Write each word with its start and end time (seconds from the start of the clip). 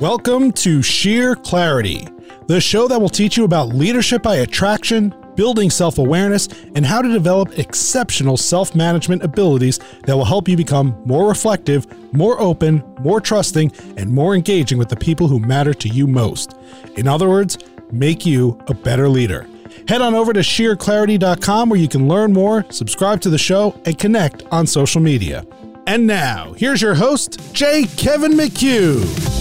Welcome 0.00 0.50
to 0.54 0.82
Sheer 0.82 1.36
Clarity, 1.36 2.08
the 2.48 2.60
show 2.60 2.88
that 2.88 3.00
will 3.00 3.08
teach 3.08 3.36
you 3.36 3.44
about 3.44 3.68
leadership 3.68 4.24
by 4.24 4.36
attraction, 4.36 5.14
building 5.36 5.70
self 5.70 5.98
awareness, 5.98 6.48
and 6.74 6.84
how 6.84 7.00
to 7.00 7.08
develop 7.08 7.60
exceptional 7.60 8.36
self 8.36 8.74
management 8.74 9.22
abilities 9.22 9.78
that 10.04 10.16
will 10.16 10.24
help 10.24 10.48
you 10.48 10.56
become 10.56 11.00
more 11.04 11.28
reflective, 11.28 11.86
more 12.12 12.40
open, 12.40 12.82
more 13.00 13.20
trusting, 13.20 13.70
and 13.96 14.10
more 14.10 14.34
engaging 14.34 14.78
with 14.78 14.88
the 14.88 14.96
people 14.96 15.28
who 15.28 15.38
matter 15.38 15.72
to 15.72 15.88
you 15.88 16.08
most. 16.08 16.54
In 16.96 17.06
other 17.06 17.28
words, 17.28 17.56
make 17.92 18.26
you 18.26 18.60
a 18.66 18.74
better 18.74 19.08
leader. 19.08 19.46
Head 19.86 20.02
on 20.02 20.12
over 20.12 20.32
to 20.32 20.40
sheerclarity.com 20.40 21.68
where 21.68 21.78
you 21.78 21.88
can 21.88 22.08
learn 22.08 22.32
more, 22.32 22.66
subscribe 22.70 23.20
to 23.20 23.30
the 23.30 23.38
show, 23.38 23.80
and 23.84 23.96
connect 23.96 24.42
on 24.50 24.66
social 24.66 25.00
media. 25.00 25.46
And 25.86 26.04
now, 26.04 26.52
here's 26.54 26.82
your 26.82 26.94
host, 26.94 27.54
J. 27.54 27.84
Kevin 27.96 28.32
McHugh. 28.32 29.33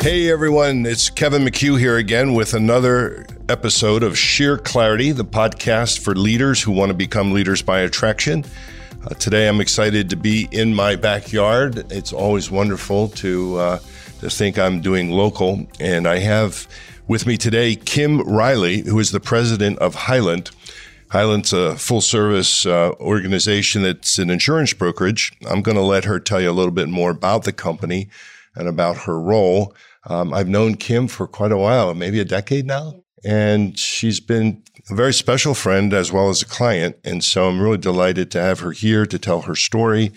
Hey 0.00 0.30
everyone, 0.30 0.86
it's 0.86 1.10
Kevin 1.10 1.42
McHugh 1.42 1.76
here 1.76 1.96
again 1.96 2.32
with 2.32 2.54
another 2.54 3.26
episode 3.48 4.04
of 4.04 4.16
Sheer 4.16 4.56
Clarity, 4.56 5.10
the 5.10 5.24
podcast 5.24 5.98
for 5.98 6.14
leaders 6.14 6.62
who 6.62 6.70
want 6.70 6.90
to 6.90 6.94
become 6.94 7.32
leaders 7.32 7.62
by 7.62 7.80
attraction. 7.80 8.44
Uh, 9.04 9.14
today 9.14 9.48
I'm 9.48 9.60
excited 9.60 10.08
to 10.10 10.16
be 10.16 10.48
in 10.52 10.72
my 10.72 10.94
backyard. 10.94 11.90
It's 11.90 12.12
always 12.12 12.48
wonderful 12.48 13.08
to 13.08 13.56
uh, 13.58 13.78
to 14.20 14.30
think 14.30 14.56
I'm 14.56 14.80
doing 14.80 15.10
local, 15.10 15.66
and 15.80 16.06
I 16.06 16.18
have 16.18 16.68
with 17.08 17.26
me 17.26 17.36
today 17.36 17.74
Kim 17.74 18.20
Riley, 18.20 18.82
who 18.82 19.00
is 19.00 19.10
the 19.10 19.20
president 19.20 19.80
of 19.80 19.96
Hylant. 19.96 20.52
Hylant's 21.10 21.52
a 21.52 21.74
full 21.74 22.02
service 22.02 22.64
uh, 22.66 22.92
organization 23.00 23.82
that's 23.82 24.20
an 24.20 24.30
insurance 24.30 24.72
brokerage. 24.74 25.32
I'm 25.50 25.60
going 25.60 25.76
to 25.76 25.82
let 25.82 26.04
her 26.04 26.20
tell 26.20 26.40
you 26.40 26.50
a 26.50 26.52
little 26.52 26.70
bit 26.70 26.88
more 26.88 27.10
about 27.10 27.42
the 27.42 27.52
company 27.52 28.08
and 28.54 28.68
about 28.68 28.98
her 28.98 29.18
role. 29.18 29.74
Um, 30.06 30.32
I've 30.32 30.48
known 30.48 30.76
Kim 30.76 31.08
for 31.08 31.26
quite 31.26 31.52
a 31.52 31.58
while, 31.58 31.94
maybe 31.94 32.20
a 32.20 32.24
decade 32.24 32.66
now. 32.66 33.02
And 33.24 33.78
she's 33.78 34.20
been 34.20 34.62
a 34.90 34.94
very 34.94 35.12
special 35.12 35.54
friend 35.54 35.92
as 35.92 36.12
well 36.12 36.28
as 36.28 36.42
a 36.42 36.46
client. 36.46 36.96
And 37.04 37.22
so 37.24 37.48
I'm 37.48 37.60
really 37.60 37.78
delighted 37.78 38.30
to 38.32 38.40
have 38.40 38.60
her 38.60 38.72
here 38.72 39.06
to 39.06 39.18
tell 39.18 39.42
her 39.42 39.54
story, 39.54 40.12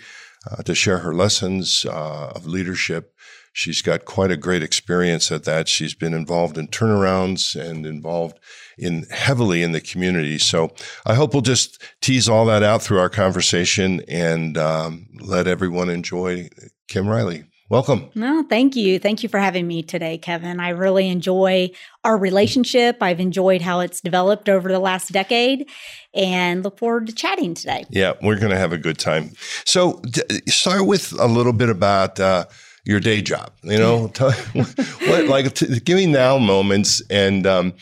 uh, 0.50 0.62
to 0.62 0.74
share 0.74 0.98
her 0.98 1.12
lessons 1.12 1.84
uh, 1.84 2.32
of 2.34 2.46
leadership. 2.46 3.14
She's 3.52 3.82
got 3.82 4.06
quite 4.06 4.30
a 4.30 4.36
great 4.36 4.62
experience 4.62 5.30
at 5.30 5.44
that. 5.44 5.68
She's 5.68 5.94
been 5.94 6.14
involved 6.14 6.56
in 6.56 6.68
turnarounds 6.68 7.60
and 7.60 7.84
involved 7.84 8.38
in 8.78 9.04
heavily 9.10 9.62
in 9.62 9.72
the 9.72 9.80
community. 9.80 10.38
So 10.38 10.72
I 11.04 11.14
hope 11.14 11.34
we'll 11.34 11.42
just 11.42 11.82
tease 12.00 12.28
all 12.28 12.46
that 12.46 12.62
out 12.62 12.82
through 12.82 12.98
our 12.98 13.10
conversation 13.10 14.00
and 14.08 14.56
um, 14.56 15.08
let 15.20 15.46
everyone 15.46 15.90
enjoy 15.90 16.48
Kim 16.88 17.06
Riley. 17.08 17.44
Welcome. 17.68 18.10
No, 18.14 18.42
thank 18.42 18.76
you. 18.76 18.98
Thank 18.98 19.22
you 19.22 19.28
for 19.28 19.38
having 19.38 19.66
me 19.66 19.82
today, 19.82 20.18
Kevin. 20.18 20.60
I 20.60 20.70
really 20.70 21.08
enjoy 21.08 21.70
our 22.04 22.18
relationship. 22.18 22.98
I've 23.00 23.20
enjoyed 23.20 23.62
how 23.62 23.80
it's 23.80 24.00
developed 24.00 24.48
over 24.48 24.70
the 24.70 24.78
last 24.78 25.10
decade 25.10 25.68
and 26.12 26.64
look 26.64 26.78
forward 26.78 27.06
to 27.06 27.14
chatting 27.14 27.54
today. 27.54 27.84
Yeah, 27.88 28.12
we're 28.22 28.38
going 28.38 28.50
to 28.50 28.58
have 28.58 28.72
a 28.72 28.78
good 28.78 28.98
time. 28.98 29.30
So, 29.64 30.00
d- 30.10 30.22
start 30.48 30.86
with 30.86 31.12
a 31.18 31.26
little 31.26 31.54
bit 31.54 31.70
about 31.70 32.20
uh, 32.20 32.44
your 32.84 33.00
day 33.00 33.22
job. 33.22 33.52
You 33.62 33.78
know, 33.78 34.08
tell, 34.08 34.32
what, 34.52 35.24
like, 35.26 35.54
t- 35.54 35.80
give 35.80 35.96
me 35.96 36.06
now 36.06 36.36
moments. 36.38 37.00
And, 37.08 37.46
um, 37.46 37.72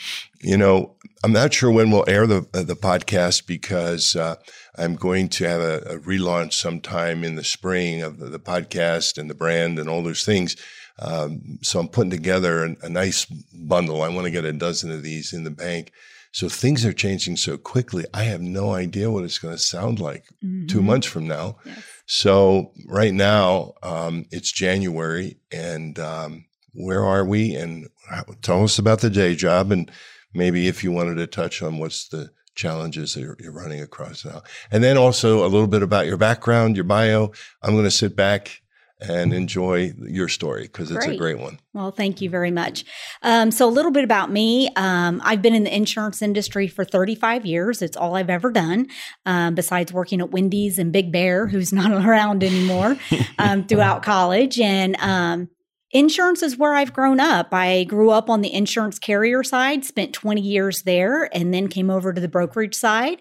you 0.41 0.56
know, 0.56 0.94
I'm 1.25 1.33
not 1.33 1.53
sure 1.53 1.70
when 1.70 1.91
we'll 1.91 2.05
air 2.06 2.27
the, 2.27 2.47
uh, 2.55 2.62
the 2.62 2.77
podcast 2.77 3.47
because, 3.47 4.15
uh, 4.15 4.37
I'm 4.78 4.96
going 4.96 5.28
to 5.30 5.44
have 5.48 5.60
a, 5.60 5.78
a 5.78 5.98
relaunch 5.98 6.54
sometime 6.54 7.24
in 7.24 7.34
the 7.34 7.44
spring 7.44 8.02
of 8.02 8.18
the, 8.18 8.26
the, 8.26 8.38
podcast 8.38 9.18
and 9.18 9.28
the 9.28 9.34
brand 9.34 9.78
and 9.78 9.88
all 9.88 10.02
those 10.02 10.24
things. 10.24 10.56
Um, 10.98 11.58
so 11.62 11.80
I'm 11.80 11.88
putting 11.88 12.10
together 12.10 12.64
a, 12.64 12.76
a 12.82 12.88
nice 12.88 13.24
bundle. 13.52 14.02
I 14.02 14.08
want 14.08 14.26
to 14.26 14.30
get 14.30 14.44
a 14.44 14.52
dozen 14.52 14.91
of 14.91 15.02
these 15.02 15.32
in 15.32 15.44
the 15.44 15.50
bank. 15.50 15.92
So 16.32 16.48
things 16.48 16.84
are 16.84 16.92
changing 16.92 17.36
so 17.36 17.56
quickly. 17.56 18.04
I 18.14 18.24
have 18.24 18.41
no 18.41 18.72
idea 18.72 19.10
what 19.10 19.25
it's 19.25 19.38
going 19.38 19.54
to 19.54 19.60
sound 19.60 19.98
like 19.98 20.26
mm-hmm. 20.44 20.66
two 20.66 20.82
months 20.82 21.06
from 21.06 21.26
now. 21.26 21.56
Yes. 21.64 21.82
So 22.06 22.72
right 22.86 23.12
now, 23.12 23.75
um, 23.82 24.26
it's 24.30 24.53
January, 24.53 25.38
and 25.50 25.98
um, 25.98 26.44
where 26.72 27.04
are 27.04 27.25
we? 27.25 27.54
And 27.54 27.88
tell 28.42 28.62
us 28.62 28.78
about 28.78 29.00
the 29.00 29.10
day 29.10 29.34
job, 29.34 29.72
and 29.72 29.91
maybe 30.32 30.69
if 30.69 30.84
you 30.84 30.92
wanted 30.92 31.16
to 31.16 31.26
touch 31.26 31.62
on 31.62 31.78
what's 31.78 32.09
the 32.09 32.30
challenges 32.60 33.15
that 33.15 33.21
you're, 33.21 33.37
you're 33.41 33.53
running 33.53 33.81
across 33.81 34.25
now. 34.25 34.43
And 34.71 34.84
then 34.84 34.97
also 34.97 35.44
a 35.44 35.48
little 35.48 35.66
bit 35.66 35.82
about 35.82 36.06
your 36.06 36.19
background, 36.19 36.76
your 36.76 36.84
bio. 36.84 37.32
I'm 37.62 37.72
going 37.72 37.84
to 37.84 37.91
sit 37.91 38.15
back 38.15 38.62
and 39.00 39.32
enjoy 39.32 39.94
your 39.98 40.28
story 40.28 40.65
because 40.65 40.91
it's 40.91 41.06
a 41.06 41.16
great 41.16 41.38
one. 41.38 41.59
Well, 41.72 41.91
thank 41.91 42.21
you 42.21 42.28
very 42.28 42.50
much. 42.50 42.84
Um, 43.22 43.50
so, 43.50 43.66
a 43.66 43.71
little 43.72 43.91
bit 43.91 44.04
about 44.04 44.31
me. 44.31 44.69
Um, 44.76 45.22
I've 45.25 45.41
been 45.41 45.54
in 45.54 45.65
the 45.65 45.75
insurance 45.75 46.21
industry 46.21 46.69
for 46.69 46.84
35 46.84 47.47
years. 47.47 47.81
It's 47.81 47.97
all 47.97 48.15
I've 48.15 48.28
ever 48.28 48.50
done, 48.50 48.88
um, 49.25 49.54
besides 49.54 49.91
working 49.91 50.21
at 50.21 50.31
Wendy's 50.31 50.78
and 50.78 50.92
Big 50.92 51.10
Bear, 51.10 51.47
who's 51.47 51.72
not 51.72 51.92
around 52.06 52.44
anymore, 52.44 52.98
um, 53.38 53.65
throughout 53.66 54.03
college. 54.03 54.60
And 54.60 54.97
um, 55.00 55.48
Insurance 55.93 56.43
is 56.43 56.56
where 56.56 56.75
I've 56.75 56.93
grown 56.93 57.19
up. 57.19 57.49
I 57.53 57.83
grew 57.84 58.11
up 58.11 58.31
on 58.31 58.43
the 58.43 58.53
insurance 58.53 58.99
carrier 58.99 59.43
side, 59.43 59.84
spent 59.84 60.12
20 60.12 60.41
years 60.41 60.83
there, 60.83 61.28
and 61.34 61.53
then 61.53 61.67
came 61.67 61.91
over 61.91 62.12
to 62.12 62.21
the 62.21 62.28
brokerage 62.28 62.77
side 62.77 63.21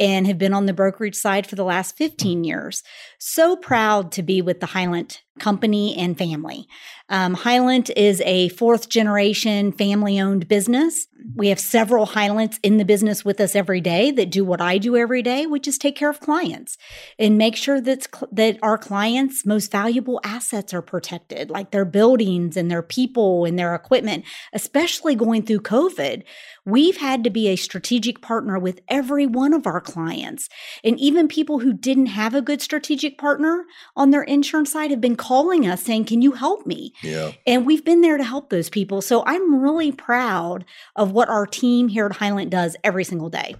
and 0.00 0.26
have 0.26 0.36
been 0.36 0.52
on 0.52 0.66
the 0.66 0.72
brokerage 0.72 1.14
side 1.14 1.46
for 1.46 1.54
the 1.54 1.64
last 1.64 1.96
15 1.96 2.42
years. 2.42 2.82
So 3.18 3.54
proud 3.54 4.10
to 4.12 4.24
be 4.24 4.42
with 4.42 4.58
the 4.58 4.66
Hylant 4.66 5.22
company 5.38 5.96
and 5.96 6.16
family. 6.16 6.68
Um, 7.10 7.34
Hylant 7.34 7.90
is 7.96 8.20
a 8.22 8.50
fourth 8.50 8.88
generation 8.88 9.72
family 9.72 10.20
owned 10.20 10.46
business. 10.46 11.06
We 11.34 11.48
have 11.48 11.58
several 11.58 12.06
Hylants 12.06 12.58
in 12.62 12.76
the 12.76 12.84
business 12.84 13.24
with 13.24 13.40
us 13.40 13.56
every 13.56 13.80
day 13.80 14.10
that 14.10 14.30
do 14.30 14.44
what 14.44 14.60
I 14.60 14.78
do 14.78 14.96
every 14.96 15.22
day, 15.22 15.46
which 15.46 15.66
is 15.66 15.78
take 15.78 15.96
care 15.96 16.10
of 16.10 16.20
clients 16.20 16.76
and 17.18 17.38
make 17.38 17.56
sure 17.56 17.80
that, 17.80 18.06
that 18.30 18.58
our 18.62 18.76
clients' 18.76 19.46
most 19.46 19.72
valuable 19.72 20.20
assets 20.22 20.74
are 20.74 20.82
protected, 20.82 21.50
like 21.50 21.70
their 21.70 21.86
buildings 21.86 22.56
and 22.56 22.70
their 22.70 22.82
people 22.82 23.44
and 23.46 23.58
their 23.58 23.74
equipment, 23.74 24.24
especially 24.52 25.14
going 25.14 25.42
through 25.42 25.60
COVID. 25.60 26.24
We've 26.64 26.98
had 26.98 27.24
to 27.24 27.30
be 27.30 27.48
a 27.48 27.56
strategic 27.56 28.20
partner 28.20 28.58
with 28.58 28.80
every 28.88 29.26
one 29.26 29.54
of 29.54 29.66
our 29.66 29.80
clients. 29.80 30.50
And 30.84 31.00
even 31.00 31.26
people 31.26 31.60
who 31.60 31.72
didn't 31.72 32.06
have 32.06 32.34
a 32.34 32.42
good 32.42 32.60
strategic 32.60 33.16
partner 33.16 33.64
on 33.96 34.10
their 34.10 34.22
insurance 34.22 34.72
side 34.72 34.90
have 34.90 35.00
been 35.00 35.16
calling 35.28 35.66
us 35.66 35.82
saying, 35.82 36.06
Can 36.06 36.22
you 36.22 36.32
help 36.32 36.66
me? 36.66 36.94
Yeah. 37.02 37.32
And 37.46 37.66
we've 37.66 37.84
been 37.84 38.00
there 38.00 38.16
to 38.16 38.24
help 38.24 38.48
those 38.48 38.70
people. 38.70 39.02
So 39.02 39.22
I'm 39.26 39.60
really 39.60 39.92
proud 39.92 40.64
of 40.96 41.12
what 41.12 41.28
our 41.28 41.44
team 41.44 41.88
here 41.88 42.06
at 42.06 42.12
Hylant 42.12 42.50
does 42.50 42.76
every 42.82 43.04
single 43.04 43.28
day. 43.28 43.54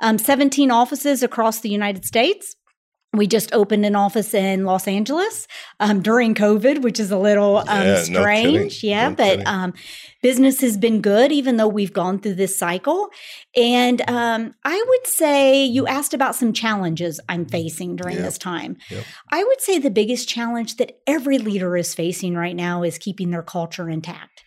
Um, 0.00 0.18
17 0.18 0.72
offices 0.72 1.22
across 1.22 1.60
the 1.60 1.68
United 1.68 2.04
States 2.04 2.56
we 3.16 3.26
just 3.26 3.52
opened 3.52 3.84
an 3.86 3.96
office 3.96 4.34
in 4.34 4.64
Los 4.64 4.86
Angeles 4.86 5.46
um, 5.80 6.02
during 6.02 6.34
COVID, 6.34 6.82
which 6.82 7.00
is 7.00 7.10
a 7.10 7.18
little 7.18 7.58
um, 7.58 7.66
yeah, 7.68 8.02
strange. 8.02 8.82
No 8.82 8.88
yeah, 8.88 9.08
no 9.08 9.14
but 9.14 9.46
um, 9.46 9.74
business 10.22 10.60
has 10.60 10.76
been 10.76 11.00
good, 11.00 11.32
even 11.32 11.56
though 11.56 11.68
we've 11.68 11.92
gone 11.92 12.18
through 12.18 12.34
this 12.34 12.56
cycle. 12.58 13.08
And 13.56 14.00
um, 14.08 14.54
I 14.64 14.84
would 14.88 15.06
say 15.06 15.64
you 15.64 15.86
asked 15.86 16.14
about 16.14 16.34
some 16.34 16.52
challenges 16.52 17.20
I'm 17.28 17.46
facing 17.46 17.96
during 17.96 18.16
yep. 18.16 18.24
this 18.24 18.38
time. 18.38 18.76
Yep. 18.90 19.04
I 19.30 19.44
would 19.44 19.60
say 19.60 19.78
the 19.78 19.90
biggest 19.90 20.28
challenge 20.28 20.76
that 20.76 20.98
every 21.06 21.38
leader 21.38 21.76
is 21.76 21.94
facing 21.94 22.34
right 22.36 22.56
now 22.56 22.82
is 22.82 22.98
keeping 22.98 23.30
their 23.30 23.42
culture 23.42 23.88
intact. 23.88 24.43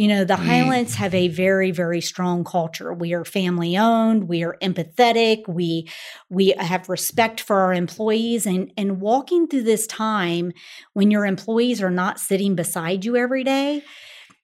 You 0.00 0.08
know, 0.08 0.24
the 0.24 0.32
mm. 0.32 0.46
Hylants 0.46 0.94
have 0.94 1.14
a 1.14 1.28
very, 1.28 1.72
very 1.72 2.00
strong 2.00 2.42
culture. 2.42 2.94
We 2.94 3.12
are 3.12 3.22
family 3.22 3.76
owned, 3.76 4.28
we 4.28 4.42
are 4.42 4.56
empathetic, 4.62 5.46
we 5.46 5.90
we 6.30 6.54
have 6.56 6.88
respect 6.88 7.38
for 7.38 7.60
our 7.60 7.74
employees 7.74 8.46
and 8.46 8.72
and 8.78 9.02
walking 9.02 9.46
through 9.46 9.64
this 9.64 9.86
time 9.86 10.54
when 10.94 11.10
your 11.10 11.26
employees 11.26 11.82
are 11.82 11.90
not 11.90 12.18
sitting 12.18 12.54
beside 12.54 13.04
you 13.04 13.14
every 13.14 13.44
day, 13.44 13.82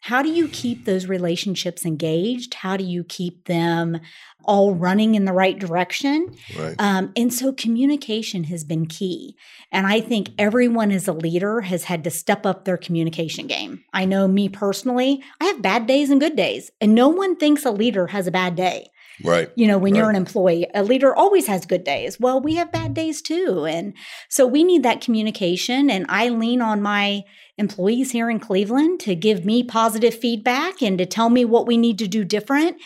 how 0.00 0.22
do 0.22 0.28
you 0.28 0.48
keep 0.48 0.84
those 0.84 1.06
relationships 1.06 1.84
engaged? 1.84 2.54
How 2.54 2.76
do 2.76 2.84
you 2.84 3.02
keep 3.02 3.46
them 3.46 4.00
all 4.44 4.74
running 4.74 5.16
in 5.16 5.24
the 5.24 5.32
right 5.32 5.58
direction? 5.58 6.36
Right. 6.56 6.76
Um, 6.78 7.12
and 7.16 7.34
so 7.34 7.52
communication 7.52 8.44
has 8.44 8.62
been 8.62 8.86
key. 8.86 9.36
And 9.72 9.86
I 9.86 10.00
think 10.00 10.30
everyone 10.38 10.92
as 10.92 11.08
a 11.08 11.12
leader 11.12 11.62
has 11.62 11.84
had 11.84 12.04
to 12.04 12.10
step 12.10 12.46
up 12.46 12.64
their 12.64 12.76
communication 12.76 13.48
game. 13.48 13.82
I 13.92 14.04
know 14.04 14.28
me 14.28 14.48
personally, 14.48 15.22
I 15.40 15.46
have 15.46 15.62
bad 15.62 15.86
days 15.86 16.10
and 16.10 16.20
good 16.20 16.36
days, 16.36 16.70
and 16.80 16.94
no 16.94 17.08
one 17.08 17.36
thinks 17.36 17.64
a 17.64 17.72
leader 17.72 18.06
has 18.08 18.26
a 18.26 18.32
bad 18.32 18.54
day. 18.54 18.90
Right. 19.24 19.50
You 19.56 19.66
know, 19.66 19.78
when 19.78 19.92
right. 19.92 20.00
you're 20.00 20.10
an 20.10 20.16
employee, 20.16 20.66
a 20.74 20.82
leader 20.82 21.14
always 21.14 21.46
has 21.46 21.64
good 21.64 21.84
days. 21.84 22.20
Well, 22.20 22.40
we 22.40 22.56
have 22.56 22.72
bad 22.72 22.94
days 22.94 23.22
too. 23.22 23.64
And 23.64 23.94
so 24.28 24.46
we 24.46 24.62
need 24.62 24.82
that 24.82 25.00
communication. 25.00 25.90
And 25.90 26.06
I 26.08 26.28
lean 26.28 26.60
on 26.60 26.82
my 26.82 27.22
employees 27.58 28.12
here 28.12 28.28
in 28.28 28.38
Cleveland 28.38 29.00
to 29.00 29.14
give 29.14 29.44
me 29.46 29.62
positive 29.62 30.14
feedback 30.14 30.82
and 30.82 30.98
to 30.98 31.06
tell 31.06 31.30
me 31.30 31.44
what 31.44 31.66
we 31.66 31.78
need 31.78 31.98
to 31.98 32.06
do 32.06 32.24
different 32.24 32.76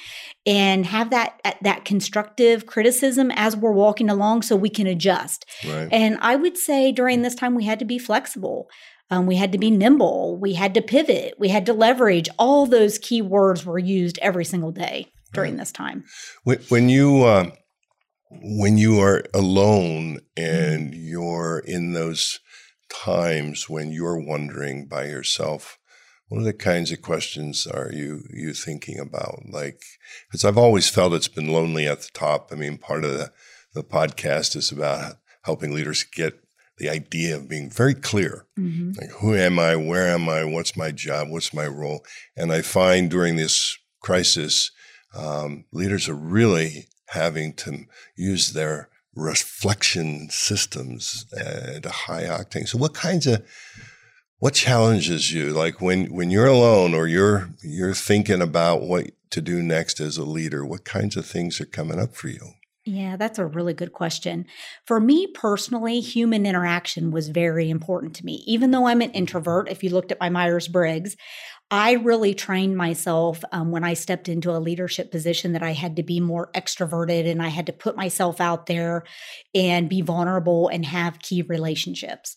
and 0.46 0.86
have 0.86 1.10
that 1.10 1.40
that 1.62 1.84
constructive 1.84 2.66
criticism 2.66 3.32
as 3.34 3.56
we're 3.56 3.72
walking 3.72 4.08
along 4.08 4.42
so 4.42 4.54
we 4.54 4.70
can 4.70 4.86
adjust. 4.86 5.44
Right. 5.66 5.88
And 5.90 6.18
I 6.20 6.36
would 6.36 6.56
say 6.56 6.92
during 6.92 7.22
this 7.22 7.34
time 7.34 7.54
we 7.56 7.64
had 7.64 7.80
to 7.80 7.84
be 7.84 7.98
flexible. 7.98 8.68
Um, 9.12 9.26
we 9.26 9.34
had 9.34 9.50
to 9.50 9.58
be 9.58 9.72
nimble. 9.72 10.38
We 10.40 10.54
had 10.54 10.72
to 10.74 10.82
pivot. 10.82 11.34
We 11.36 11.48
had 11.48 11.66
to 11.66 11.72
leverage. 11.72 12.28
All 12.38 12.64
those 12.66 12.96
key 12.96 13.20
words 13.20 13.66
were 13.66 13.78
used 13.78 14.20
every 14.22 14.44
single 14.44 14.70
day 14.70 15.10
during 15.32 15.56
this 15.56 15.72
time. 15.72 16.04
When, 16.44 16.58
when 16.68 16.88
you 16.88 17.24
uh, 17.24 17.50
when 18.30 18.78
you 18.78 19.00
are 19.00 19.24
alone 19.34 20.20
and 20.36 20.94
you're 20.94 21.62
in 21.66 21.92
those 21.92 22.40
times 22.88 23.68
when 23.68 23.92
you're 23.92 24.18
wondering 24.18 24.86
by 24.86 25.04
yourself, 25.06 25.78
what 26.28 26.40
are 26.40 26.44
the 26.44 26.52
kinds 26.52 26.92
of 26.92 27.02
questions 27.02 27.66
are 27.66 27.90
you 27.92 28.22
you 28.30 28.52
thinking 28.52 28.98
about? 28.98 29.42
Like, 29.50 29.82
because 30.28 30.44
I've 30.44 30.58
always 30.58 30.88
felt 30.88 31.12
it's 31.12 31.28
been 31.28 31.52
lonely 31.52 31.88
at 31.88 32.00
the 32.02 32.10
top. 32.12 32.50
I 32.52 32.54
mean, 32.56 32.78
part 32.78 33.04
of 33.04 33.12
the 33.12 33.32
the 33.74 33.82
podcast 33.82 34.56
is 34.56 34.72
about 34.72 35.16
helping 35.42 35.72
leaders 35.72 36.04
get 36.04 36.40
the 36.78 36.88
idea 36.88 37.36
of 37.36 37.48
being 37.48 37.70
very 37.70 37.94
clear. 37.94 38.46
Mm-hmm. 38.58 38.92
Like, 39.00 39.10
who 39.20 39.34
am 39.34 39.58
I? 39.58 39.76
Where 39.76 40.08
am 40.08 40.28
I? 40.28 40.44
What's 40.44 40.76
my 40.76 40.90
job? 40.90 41.28
What's 41.28 41.52
my 41.52 41.66
role? 41.66 42.04
And 42.36 42.52
I 42.52 42.62
find 42.62 43.10
during 43.10 43.36
this 43.36 43.76
crisis, 44.00 44.70
um, 45.14 45.64
leaders 45.72 46.08
are 46.08 46.14
really 46.14 46.88
having 47.06 47.52
to 47.54 47.86
use 48.16 48.52
their 48.52 48.88
reflection 49.14 50.28
systems 50.30 51.26
at 51.36 51.84
a 51.84 51.90
high 51.90 52.24
octane. 52.24 52.68
So, 52.68 52.78
what 52.78 52.94
kinds 52.94 53.26
of 53.26 53.44
what 54.38 54.54
challenges 54.54 55.32
you 55.32 55.50
like 55.50 55.80
when 55.80 56.06
when 56.06 56.30
you're 56.30 56.46
alone 56.46 56.94
or 56.94 57.06
you're 57.06 57.50
you're 57.62 57.94
thinking 57.94 58.40
about 58.40 58.82
what 58.82 59.10
to 59.30 59.40
do 59.40 59.62
next 59.62 60.00
as 60.00 60.16
a 60.16 60.24
leader 60.24 60.64
what 60.64 60.84
kinds 60.84 61.16
of 61.16 61.24
things 61.24 61.60
are 61.60 61.66
coming 61.66 62.00
up 62.00 62.14
for 62.14 62.28
you 62.28 62.54
yeah, 62.86 63.16
that's 63.18 63.38
a 63.38 63.44
really 63.44 63.74
good 63.74 63.92
question. 63.92 64.46
For 64.86 64.98
me 64.98 65.26
personally, 65.26 66.00
human 66.00 66.46
interaction 66.46 67.10
was 67.10 67.28
very 67.28 67.68
important 67.68 68.16
to 68.16 68.24
me. 68.24 68.42
Even 68.46 68.70
though 68.70 68.86
I'm 68.86 69.02
an 69.02 69.12
introvert, 69.12 69.68
if 69.68 69.84
you 69.84 69.90
looked 69.90 70.10
at 70.10 70.18
my 70.18 70.30
Myers 70.30 70.66
Briggs, 70.66 71.14
I 71.70 71.92
really 71.92 72.34
trained 72.34 72.76
myself 72.76 73.44
um, 73.52 73.70
when 73.70 73.84
I 73.84 73.94
stepped 73.94 74.28
into 74.28 74.50
a 74.50 74.58
leadership 74.58 75.12
position 75.12 75.52
that 75.52 75.62
I 75.62 75.72
had 75.72 75.96
to 75.96 76.02
be 76.02 76.18
more 76.18 76.50
extroverted 76.54 77.30
and 77.30 77.40
I 77.40 77.48
had 77.48 77.66
to 77.66 77.72
put 77.72 77.96
myself 77.96 78.40
out 78.40 78.66
there 78.66 79.04
and 79.54 79.88
be 79.88 80.00
vulnerable 80.00 80.66
and 80.66 80.84
have 80.84 81.20
key 81.20 81.42
relationships. 81.42 82.36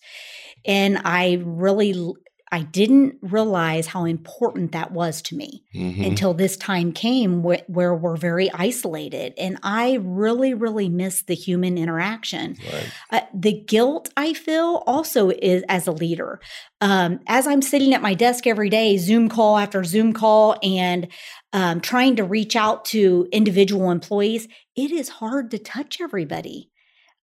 And 0.65 0.99
I 1.03 1.41
really 1.43 2.13
I 2.53 2.61
didn't 2.61 3.17
realize 3.23 3.87
how 3.87 4.05
important 4.05 4.73
that 4.73 4.91
was 4.91 5.23
to 5.23 5.35
me 5.35 5.63
mm-hmm. 5.73 6.03
until 6.03 6.35
this 6.35 6.55
time 6.55 6.91
came 6.91 7.41
wh- 7.41 7.67
where 7.67 7.95
we're 7.95 8.15
very 8.15 8.51
isolated. 8.53 9.33
And 9.39 9.57
I 9.63 9.97
really, 10.03 10.53
really 10.53 10.87
miss 10.87 11.23
the 11.23 11.33
human 11.33 11.79
interaction. 11.79 12.55
Right. 12.71 12.91
Uh, 13.09 13.21
the 13.33 13.53
guilt 13.53 14.09
I 14.15 14.35
feel 14.35 14.83
also 14.85 15.31
is 15.31 15.63
as 15.67 15.87
a 15.87 15.91
leader. 15.91 16.39
Um, 16.79 17.21
as 17.25 17.47
I'm 17.47 17.63
sitting 17.63 17.91
at 17.95 18.03
my 18.03 18.13
desk 18.13 18.45
every 18.45 18.69
day, 18.69 18.97
Zoom 18.97 19.29
call 19.29 19.57
after 19.57 19.83
Zoom 19.83 20.13
call, 20.13 20.55
and 20.61 21.07
um, 21.53 21.81
trying 21.81 22.17
to 22.17 22.23
reach 22.23 22.55
out 22.55 22.85
to 22.85 23.27
individual 23.31 23.89
employees, 23.89 24.47
it 24.75 24.91
is 24.91 25.09
hard 25.09 25.49
to 25.51 25.57
touch 25.57 25.99
everybody 25.99 26.69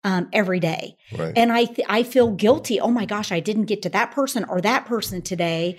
um, 0.03 0.29
every 0.31 0.59
day. 0.59 0.95
Right. 1.17 1.33
And 1.35 1.51
I 1.51 1.65
th- 1.65 1.87
I 1.89 2.03
feel 2.03 2.31
guilty. 2.31 2.79
Oh 2.79 2.91
my 2.91 3.05
gosh, 3.05 3.31
I 3.31 3.39
didn't 3.39 3.65
get 3.65 3.81
to 3.83 3.89
that 3.89 4.11
person 4.11 4.45
or 4.45 4.61
that 4.61 4.85
person 4.85 5.21
today, 5.21 5.77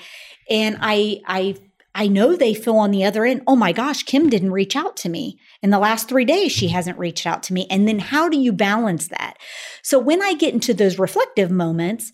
and 0.48 0.78
I 0.80 1.20
I 1.26 1.56
I 1.94 2.06
know 2.06 2.36
they 2.36 2.54
feel 2.54 2.76
on 2.76 2.90
the 2.90 3.04
other 3.04 3.24
end. 3.24 3.42
Oh 3.46 3.56
my 3.56 3.72
gosh, 3.72 4.04
Kim 4.04 4.30
didn't 4.30 4.52
reach 4.52 4.76
out 4.76 4.96
to 4.98 5.08
me 5.08 5.38
in 5.62 5.70
the 5.70 5.78
last 5.78 6.08
three 6.08 6.24
days. 6.24 6.52
She 6.52 6.68
hasn't 6.68 6.98
reached 6.98 7.26
out 7.26 7.42
to 7.44 7.52
me. 7.52 7.66
And 7.70 7.88
then 7.88 7.98
how 7.98 8.28
do 8.28 8.38
you 8.38 8.52
balance 8.52 9.08
that? 9.08 9.34
So 9.82 9.98
when 9.98 10.22
I 10.22 10.34
get 10.34 10.54
into 10.54 10.74
those 10.74 10.98
reflective 10.98 11.50
moments. 11.50 12.12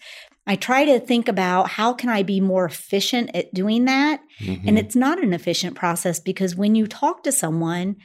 I 0.48 0.54
try 0.54 0.84
to 0.84 1.00
think 1.00 1.26
about 1.26 1.70
how 1.70 1.92
can 1.92 2.08
I 2.08 2.22
be 2.22 2.40
more 2.40 2.66
efficient 2.66 3.32
at 3.34 3.52
doing 3.52 3.86
that? 3.86 4.20
Mm-hmm. 4.38 4.68
And 4.68 4.78
it's 4.78 4.94
not 4.94 5.20
an 5.20 5.34
efficient 5.34 5.74
process 5.74 6.20
because 6.20 6.54
when 6.54 6.76
you 6.76 6.86
talk 6.86 7.24
to 7.24 7.32
someone, 7.32 7.96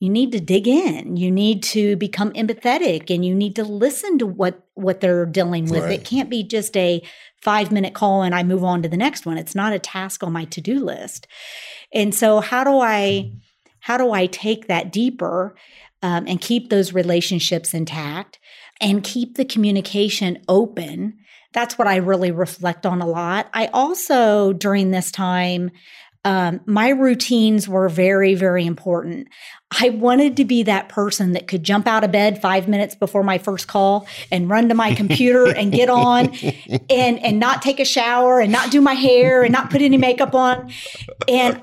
you 0.00 0.08
need 0.08 0.32
to 0.32 0.40
dig 0.40 0.66
in. 0.66 1.16
You 1.16 1.30
need 1.30 1.62
to 1.64 1.94
become 1.96 2.32
empathetic 2.32 3.14
and 3.14 3.24
you 3.24 3.34
need 3.34 3.54
to 3.56 3.64
listen 3.64 4.18
to 4.18 4.26
what 4.26 4.66
what 4.74 5.00
they're 5.00 5.26
dealing 5.26 5.66
with. 5.66 5.84
Right. 5.84 6.00
it 6.00 6.04
can't 6.04 6.30
be 6.30 6.42
just 6.42 6.74
a 6.76 7.02
5 7.42 7.70
minute 7.70 7.94
call 7.94 8.22
and 8.22 8.34
I 8.34 8.42
move 8.42 8.64
on 8.64 8.82
to 8.82 8.88
the 8.88 8.96
next 8.96 9.26
one. 9.26 9.36
It's 9.36 9.54
not 9.54 9.74
a 9.74 9.78
task 9.78 10.24
on 10.24 10.32
my 10.32 10.46
to-do 10.46 10.80
list. 10.80 11.26
And 11.92 12.14
so 12.14 12.40
how 12.40 12.64
do 12.64 12.80
I 12.80 13.32
how 13.80 13.98
do 13.98 14.10
I 14.12 14.26
take 14.26 14.68
that 14.68 14.90
deeper 14.90 15.54
um, 16.02 16.26
and 16.26 16.40
keep 16.40 16.70
those 16.70 16.94
relationships 16.94 17.74
intact 17.74 18.38
and 18.80 19.04
keep 19.04 19.36
the 19.36 19.44
communication 19.44 20.42
open? 20.48 21.18
That's 21.52 21.76
what 21.76 21.88
I 21.88 21.96
really 21.96 22.30
reflect 22.30 22.86
on 22.86 23.02
a 23.02 23.06
lot. 23.06 23.48
I 23.52 23.66
also, 23.68 24.52
during 24.52 24.92
this 24.92 25.10
time, 25.10 25.72
um, 26.24 26.60
my 26.66 26.90
routines 26.90 27.66
were 27.66 27.88
very, 27.88 28.34
very 28.34 28.66
important. 28.66 29.28
I 29.80 29.90
wanted 29.90 30.36
to 30.36 30.44
be 30.44 30.62
that 30.64 30.88
person 30.88 31.32
that 31.32 31.48
could 31.48 31.62
jump 31.62 31.86
out 31.86 32.04
of 32.04 32.12
bed 32.12 32.42
five 32.42 32.68
minutes 32.68 32.94
before 32.94 33.22
my 33.22 33.38
first 33.38 33.68
call 33.68 34.06
and 34.30 34.50
run 34.50 34.68
to 34.68 34.74
my 34.74 34.94
computer 34.94 35.46
and 35.46 35.72
get 35.72 35.88
on 35.88 36.34
and 36.90 37.18
and 37.24 37.38
not 37.38 37.62
take 37.62 37.80
a 37.80 37.84
shower 37.84 38.40
and 38.40 38.52
not 38.52 38.70
do 38.70 38.80
my 38.80 38.94
hair 38.94 39.42
and 39.42 39.52
not 39.52 39.70
put 39.70 39.80
any 39.80 39.96
makeup 39.96 40.34
on. 40.34 40.70
And 41.26 41.62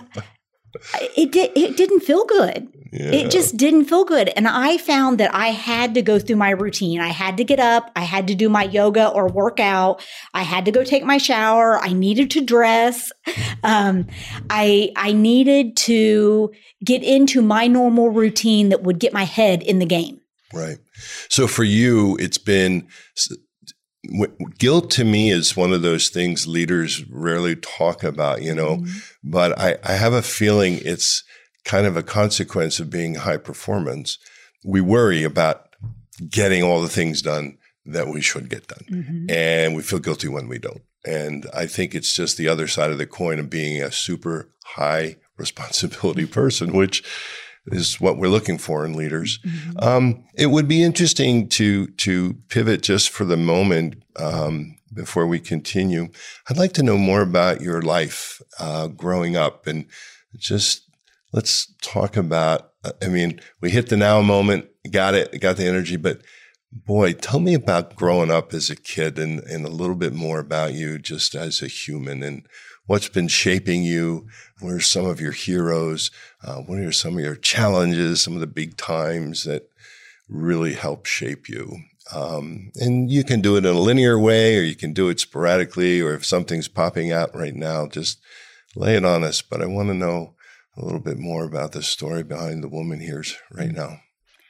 it 1.15 1.31
did 1.31 1.51
it 1.55 1.77
didn't 1.77 1.99
feel 1.99 2.25
good. 2.25 2.67
Yeah. 2.91 3.11
It 3.11 3.31
just 3.31 3.57
didn't 3.57 3.85
feel 3.85 4.05
good. 4.05 4.29
And 4.29 4.47
I 4.47 4.77
found 4.77 5.19
that 5.19 5.33
I 5.33 5.47
had 5.47 5.93
to 5.95 6.01
go 6.01 6.19
through 6.19 6.35
my 6.37 6.51
routine. 6.51 6.99
I 6.99 7.07
had 7.07 7.37
to 7.37 7.43
get 7.43 7.59
up, 7.59 7.91
I 7.95 8.01
had 8.01 8.27
to 8.27 8.35
do 8.35 8.49
my 8.49 8.63
yoga 8.63 9.09
or 9.09 9.27
workout, 9.27 10.05
I 10.33 10.43
had 10.43 10.65
to 10.65 10.71
go 10.71 10.83
take 10.83 11.03
my 11.03 11.17
shower, 11.17 11.79
I 11.79 11.93
needed 11.93 12.31
to 12.31 12.41
dress. 12.41 13.11
Um, 13.63 14.07
I 14.49 14.91
I 14.95 15.11
needed 15.13 15.75
to 15.77 16.51
get 16.83 17.03
into 17.03 17.41
my 17.41 17.67
normal 17.67 18.09
routine 18.09 18.69
that 18.69 18.83
would 18.83 18.99
get 18.99 19.13
my 19.13 19.23
head 19.23 19.63
in 19.63 19.79
the 19.79 19.85
game. 19.85 20.21
Right. 20.53 20.77
So 21.29 21.47
for 21.47 21.63
you, 21.63 22.17
it's 22.19 22.37
been 22.37 22.87
guilt 24.57 24.89
to 24.91 25.03
me 25.03 25.31
is 25.31 25.57
one 25.57 25.73
of 25.73 25.81
those 25.81 26.09
things 26.09 26.47
leaders 26.47 27.03
rarely 27.09 27.55
talk 27.55 28.03
about, 28.03 28.41
you 28.41 28.55
know, 28.55 28.77
mm-hmm. 28.77 28.97
but 29.23 29.57
I, 29.59 29.77
I 29.83 29.93
have 29.93 30.13
a 30.13 30.21
feeling 30.21 30.79
it's 30.83 31.23
kind 31.67 31.85
of 31.85 31.97
a 31.97 32.01
consequence 32.01 32.79
of 32.79 32.89
being 32.89 33.15
high 33.15 33.37
performance. 33.37 34.17
We 34.63 34.79
worry 34.79 35.23
about 35.23 35.67
getting 36.29 36.63
all 36.63 36.81
the 36.81 36.87
things 36.87 37.21
done 37.21 37.57
that 37.85 38.07
we 38.07 38.21
should 38.21 38.49
get 38.49 38.67
done. 38.67 38.85
Mm-hmm. 38.89 39.25
And 39.29 39.75
we 39.75 39.81
feel 39.83 39.99
guilty 39.99 40.29
when 40.29 40.47
we 40.47 40.59
don't. 40.59 40.81
And 41.05 41.45
I 41.53 41.67
think 41.67 41.93
it's 41.93 42.13
just 42.13 42.37
the 42.37 42.47
other 42.47 42.67
side 42.67 42.91
of 42.91 42.97
the 42.97 43.05
coin 43.05 43.37
of 43.37 43.49
being 43.49 43.81
a 43.83 43.91
super 43.91 44.49
high 44.65 45.17
responsibility 45.37 46.25
person, 46.25 46.71
which 46.73 47.03
is 47.67 47.99
what 47.99 48.17
we're 48.17 48.29
looking 48.29 48.57
for 48.57 48.85
in 48.85 48.93
leaders. 48.93 49.39
Mm-hmm. 49.39 49.79
Um, 49.79 50.23
it 50.35 50.47
would 50.47 50.69
be 50.69 50.83
interesting 50.83 51.49
to 51.49 51.87
to 51.87 52.35
pivot 52.47 52.81
just 52.81 53.09
for 53.09 53.25
the 53.25 53.37
moment 53.37 54.03
um, 54.15 54.77
before 54.93 55.27
we 55.27 55.39
continue. 55.39 56.07
I'd 56.49 56.57
like 56.57 56.71
to 56.73 56.83
know 56.83 56.97
more 56.97 57.21
about 57.21 57.59
your 57.59 57.81
life 57.81 58.41
uh, 58.57 58.87
growing 58.87 59.35
up, 59.35 59.67
and 59.67 59.85
just 60.37 60.86
let's 61.31 61.73
talk 61.81 62.17
about. 62.17 62.71
Uh, 62.83 62.91
I 63.01 63.07
mean, 63.07 63.39
we 63.61 63.71
hit 63.71 63.89
the 63.89 63.97
now 63.97 64.21
moment, 64.21 64.67
got 64.91 65.13
it, 65.13 65.39
got 65.41 65.57
the 65.57 65.65
energy, 65.65 65.97
but 65.97 66.21
boy, 66.71 67.13
tell 67.13 67.39
me 67.39 67.53
about 67.53 67.95
growing 67.95 68.31
up 68.31 68.53
as 68.53 68.69
a 68.69 68.75
kid, 68.75 69.17
and 69.19 69.39
and 69.41 69.65
a 69.65 69.69
little 69.69 69.95
bit 69.95 70.13
more 70.13 70.39
about 70.39 70.73
you 70.73 70.99
just 70.99 71.35
as 71.35 71.61
a 71.61 71.67
human 71.67 72.23
and 72.23 72.47
what's 72.87 73.09
been 73.09 73.27
shaping 73.27 73.83
you? 73.83 74.27
What 74.59 74.73
are 74.73 74.79
some 74.79 75.05
of 75.05 75.21
your 75.21 75.33
heroes? 75.33 76.09
Uh, 76.43 76.55
what 76.61 76.79
are 76.79 76.91
some 76.91 77.17
of 77.17 77.23
your 77.23 77.35
challenges? 77.35 78.21
Some 78.21 78.33
of 78.33 78.39
the 78.39 78.47
big 78.47 78.75
times 78.77 79.43
that 79.43 79.69
really 80.27 80.73
help 80.73 81.05
shape 81.05 81.47
you? 81.47 81.77
Um, 82.13 82.71
and 82.75 83.11
you 83.11 83.23
can 83.23 83.41
do 83.41 83.55
it 83.55 83.65
in 83.65 83.75
a 83.75 83.79
linear 83.79 84.17
way, 84.17 84.57
or 84.57 84.61
you 84.61 84.75
can 84.75 84.93
do 84.93 85.09
it 85.09 85.19
sporadically, 85.19 86.01
or 86.01 86.13
if 86.13 86.25
something's 86.25 86.69
popping 86.69 87.11
out 87.11 87.35
right 87.35 87.53
now, 87.53 87.85
just 87.85 88.19
lay 88.75 88.95
it 88.95 89.05
on 89.05 89.23
us. 89.23 89.41
But 89.41 89.61
I 89.61 89.65
want 89.65 89.89
to 89.89 89.93
know 89.93 90.33
a 90.77 90.85
little 90.85 90.99
bit 90.99 91.17
more 91.17 91.43
about 91.43 91.71
the 91.71 91.81
story 91.81 92.23
behind 92.23 92.63
the 92.63 92.69
woman 92.69 92.99
here's 92.99 93.37
right 93.51 93.71
now. 93.71 93.99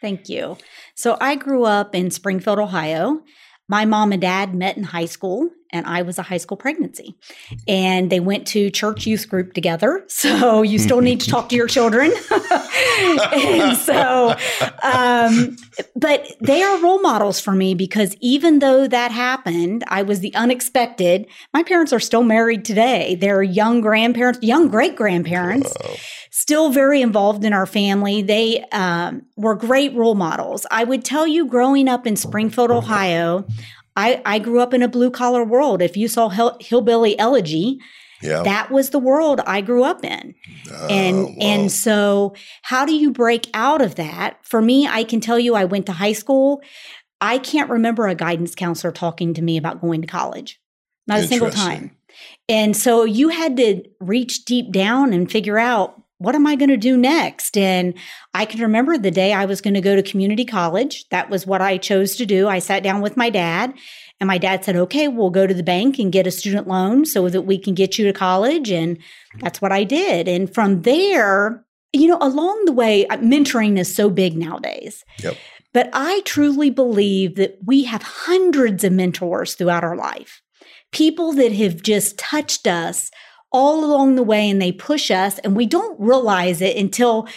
Thank 0.02 0.30
you. 0.30 0.58
So 0.96 1.18
I 1.20 1.36
grew 1.36 1.64
up 1.64 1.96
in 1.96 2.12
Springfield, 2.12 2.60
Ohio. 2.60 3.22
My 3.68 3.86
mom 3.86 4.12
and 4.12 4.22
dad 4.22 4.54
met 4.54 4.78
in 4.78 4.84
high 4.84 5.06
school, 5.06 5.50
and 5.78 5.86
I 5.88 6.02
was 6.02 6.18
a 6.18 6.24
high 6.24 6.38
school 6.38 6.58
pregnancy. 6.58 7.16
And 7.68 8.12
they 8.12 8.20
went 8.20 8.48
to 8.48 8.70
church 8.70 9.06
youth 9.06 9.30
group 9.30 9.54
together. 9.54 10.06
So 10.18 10.62
you 10.62 10.80
still 10.80 11.00
need 11.00 11.22
to 11.22 11.30
talk 11.30 11.48
to 11.50 11.56
your 11.56 11.68
children. 11.68 12.12
and 13.32 13.78
so, 13.78 14.36
um, 14.82 15.56
but 15.96 16.36
they 16.42 16.64
are 16.64 16.82
role 16.82 17.00
models 17.00 17.40
for 17.40 17.52
me 17.52 17.76
because 17.76 18.16
even 18.20 18.60
though 18.60 18.88
that 18.88 19.12
happened, 19.12 19.84
I 19.88 20.02
was 20.02 20.20
the 20.20 20.34
unexpected. 20.34 21.28
My 21.54 21.64
parents 21.64 21.94
are 21.94 22.00
still 22.00 22.24
married 22.24 22.66
today. 22.66 23.16
They're 23.16 23.44
young 23.44 23.80
grandparents, 23.80 24.40
young 24.42 24.70
great 24.70 24.96
grandparents. 24.96 25.74
Still 26.32 26.72
very 26.72 27.02
involved 27.02 27.46
in 27.46 27.54
our 27.54 27.66
family. 27.66 28.22
They 28.22 28.66
um, 28.72 29.22
were 29.36 29.56
great 29.56 29.94
role 29.94 30.16
models. 30.16 30.66
I 30.72 30.84
would 30.84 31.06
tell 31.06 31.28
you, 31.28 31.46
growing 31.46 31.88
up 31.88 32.08
in 32.08 32.16
Springfield, 32.16 32.72
Ohio, 32.72 33.46
I, 33.98 34.22
I 34.26 34.40
grew 34.40 34.62
up 34.62 34.74
in 34.74 34.82
a 34.84 34.88
blue 34.88 35.12
collar 35.12 35.44
world. 35.44 35.82
If 35.82 35.98
you 35.98 36.08
saw 36.08 36.30
Hill, 36.30 36.56
Hillbilly 36.62 37.18
Elegy, 37.20 37.80
Yeah. 38.22 38.44
that 38.44 38.72
was 38.72 38.92
the 38.92 39.00
world 39.00 39.42
I 39.46 39.60
grew 39.62 39.84
up 39.84 40.06
in. 40.06 40.36
Oh, 40.72 40.88
and 40.88 41.18
Oh, 41.18 41.26
wow. 41.26 41.36
and 41.42 41.72
so 41.72 42.34
how 42.62 42.86
do 42.86 42.94
you 42.94 43.12
break 43.12 43.50
out 43.54 43.82
of 43.82 43.96
that? 43.96 44.38
For 44.44 44.62
me, 44.62 44.88
I 44.88 45.04
can 45.04 45.20
tell 45.20 45.40
you 45.40 45.56
I 45.56 45.66
went 45.66 45.86
to 45.88 45.94
high 45.94 46.14
school. 46.14 46.62
I 47.20 47.40
can't 47.40 47.70
remember 47.70 48.08
a 48.08 48.16
guidance 48.16 48.54
counselor 48.56 48.92
talking 48.94 49.34
to 49.34 49.42
me 49.42 49.58
about 49.58 49.82
going 49.82 50.02
to 50.02 50.08
college. 50.08 50.60
Not 51.08 51.20
a 51.20 51.28
single 51.28 51.50
time. 51.50 51.92
And 52.48 52.76
so 52.78 53.04
you 53.04 53.30
had 53.30 53.58
to 53.58 53.84
reach 54.00 54.46
deep 54.46 54.72
down 54.72 55.14
and 55.14 55.32
figure 55.32 55.58
out 55.58 56.02
what 56.20 56.36
am 56.36 56.48
I 56.48 56.56
going 56.56 56.70
to 56.70 56.78
do 56.78 56.98
next? 56.98 57.58
And 57.58 57.94
I 58.34 58.46
can 58.46 58.62
remember 58.62 58.98
the 58.98 59.12
day 59.12 59.34
I 59.34 59.46
was 59.46 59.62
going 59.62 59.76
to 59.76 59.82
go 59.82 59.96
to 59.96 60.02
community 60.02 60.46
college. 60.46 61.08
That 61.10 61.30
was 61.30 61.46
what 61.46 61.62
I 61.62 61.78
chose 61.78 62.16
to 62.16 62.26
do. 62.26 62.48
I 62.48 62.60
sat 62.60 62.84
down 62.84 63.02
with 63.02 63.18
my 63.18 63.30
dad, 63.30 63.74
and 64.20 64.28
my 64.28 64.38
dad 64.38 64.66
said, 64.66 64.76
Okay, 64.76 65.08
we'll 65.08 65.30
go 65.30 65.46
to 65.46 65.54
the 65.54 65.64
bank 65.64 66.00
and 66.00 66.12
get 66.12 66.28
a 66.28 66.32
student 66.32 66.68
loan 66.68 67.06
so 67.06 67.30
that 67.30 67.44
we 67.44 67.58
can 67.58 67.76
get 67.76 68.00
you 68.00 68.06
to 68.06 68.14
college. 68.14 68.72
And 68.72 68.98
that's 69.40 69.62
what 69.62 69.72
I 69.72 69.84
did. 69.84 70.28
And 70.28 70.52
from 70.52 70.82
there, 70.82 71.64
you 71.94 72.08
know, 72.08 72.18
along 72.20 72.66
the 72.66 72.72
way, 72.72 73.06
uh, 73.08 73.18
mentoring 73.18 73.78
is 73.78 73.96
so 73.96 74.10
big 74.10 74.36
nowadays. 74.38 75.06
Yep. 75.20 75.38
But 75.74 75.90
I 75.94 76.22
truly 76.22 76.72
believe 76.72 77.36
that 77.36 77.60
we 77.64 77.84
have 77.84 78.02
hundreds 78.02 78.84
of 78.84 78.94
mentors 78.94 79.54
throughout 79.54 79.84
our 79.84 79.96
life, 79.96 80.42
people 80.92 81.34
that 81.34 81.52
have 81.52 81.84
just 81.84 82.18
touched 82.18 82.66
us 82.66 83.12
all 83.52 83.84
along 83.84 84.16
the 84.16 84.24
way 84.24 84.50
and 84.50 84.62
they 84.62 84.72
push 84.72 85.10
us, 85.12 85.40
and 85.40 85.56
we 85.56 85.66
don't 85.66 86.00
realize 86.00 86.62
it 86.62 86.78
until 86.78 87.28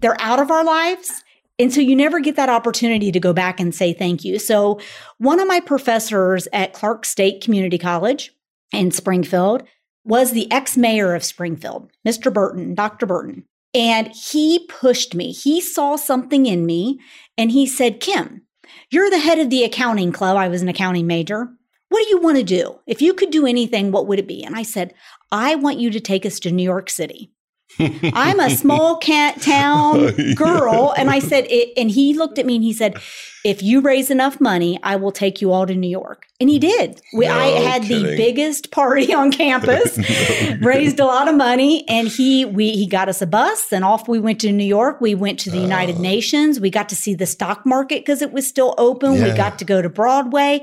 they're 0.00 0.20
out 0.20 0.40
of 0.40 0.50
our 0.50 0.64
lives. 0.64 1.24
And 1.58 1.72
so 1.72 1.80
you 1.80 1.96
never 1.96 2.20
get 2.20 2.36
that 2.36 2.48
opportunity 2.48 3.10
to 3.10 3.18
go 3.18 3.32
back 3.32 3.58
and 3.58 3.74
say 3.74 3.92
thank 3.92 4.24
you. 4.24 4.38
So, 4.38 4.80
one 5.18 5.40
of 5.40 5.48
my 5.48 5.60
professors 5.60 6.46
at 6.52 6.72
Clark 6.72 7.04
State 7.04 7.42
Community 7.42 7.78
College 7.78 8.32
in 8.72 8.90
Springfield 8.92 9.64
was 10.04 10.32
the 10.32 10.50
ex 10.52 10.76
mayor 10.76 11.14
of 11.14 11.24
Springfield, 11.24 11.90
Mr. 12.06 12.32
Burton, 12.32 12.74
Dr. 12.74 13.06
Burton. 13.06 13.44
And 13.74 14.08
he 14.08 14.66
pushed 14.68 15.14
me. 15.14 15.32
He 15.32 15.60
saw 15.60 15.96
something 15.96 16.46
in 16.46 16.64
me 16.64 17.00
and 17.36 17.50
he 17.50 17.66
said, 17.66 18.00
Kim, 18.00 18.42
you're 18.90 19.10
the 19.10 19.18
head 19.18 19.38
of 19.38 19.50
the 19.50 19.64
accounting 19.64 20.12
club. 20.12 20.36
I 20.36 20.48
was 20.48 20.62
an 20.62 20.68
accounting 20.68 21.06
major. 21.06 21.48
What 21.88 22.04
do 22.04 22.10
you 22.10 22.20
want 22.20 22.36
to 22.36 22.42
do? 22.42 22.78
If 22.86 23.00
you 23.00 23.14
could 23.14 23.30
do 23.30 23.46
anything, 23.46 23.90
what 23.90 24.06
would 24.06 24.18
it 24.18 24.28
be? 24.28 24.44
And 24.44 24.54
I 24.54 24.62
said, 24.62 24.94
I 25.32 25.54
want 25.54 25.78
you 25.78 25.90
to 25.90 26.00
take 26.00 26.26
us 26.26 26.38
to 26.40 26.50
New 26.50 26.62
York 26.62 26.90
City. 26.90 27.32
I'm 27.78 28.40
a 28.40 28.50
small 28.50 28.96
cat 29.00 29.40
town 29.40 30.10
girl. 30.34 30.94
And 30.96 31.10
I 31.10 31.18
said, 31.18 31.46
it, 31.48 31.72
and 31.76 31.90
he 31.90 32.14
looked 32.14 32.38
at 32.38 32.46
me 32.46 32.56
and 32.56 32.64
he 32.64 32.72
said, 32.72 32.96
if 33.44 33.62
you 33.62 33.80
raise 33.80 34.10
enough 34.10 34.40
money, 34.40 34.78
I 34.82 34.96
will 34.96 35.12
take 35.12 35.40
you 35.40 35.52
all 35.52 35.66
to 35.66 35.74
New 35.74 35.88
York. 35.88 36.26
And 36.40 36.48
he 36.48 36.58
mm. 36.58 36.62
did. 36.62 37.00
We, 37.12 37.26
I 37.26 37.50
No 37.50 37.66
had 37.66 37.82
the 37.84 38.02
biggest 38.16 38.70
party 38.70 39.12
on 39.20 39.32
campus, 39.32 39.98
raised 40.60 41.00
a 41.00 41.04
lot 41.04 41.28
of 41.28 41.34
money, 41.34 41.88
and 41.88 42.08
he 42.08 42.44
we 42.44 42.72
he 42.72 42.86
got 42.86 43.08
us 43.08 43.20
a 43.22 43.26
bus 43.26 43.72
and 43.72 43.84
off 43.84 44.08
we 44.08 44.18
went 44.18 44.40
to 44.40 44.52
New 44.52 44.64
York. 44.64 45.00
We 45.00 45.14
went 45.14 45.38
to 45.40 45.50
the 45.50 45.58
United 45.58 45.96
Oh. 45.96 46.00
Nations. 46.00 46.60
We 46.60 46.70
got 46.70 46.88
to 46.90 46.96
see 46.96 47.14
the 47.14 47.26
stock 47.26 47.64
market 47.64 48.00
because 48.02 48.22
it 48.22 48.32
was 48.32 48.46
still 48.46 48.74
open. 48.78 49.22
We 49.22 49.32
got 49.32 49.58
to 49.58 49.64
go 49.64 49.82
to 49.82 49.88
Broadway. 49.88 50.62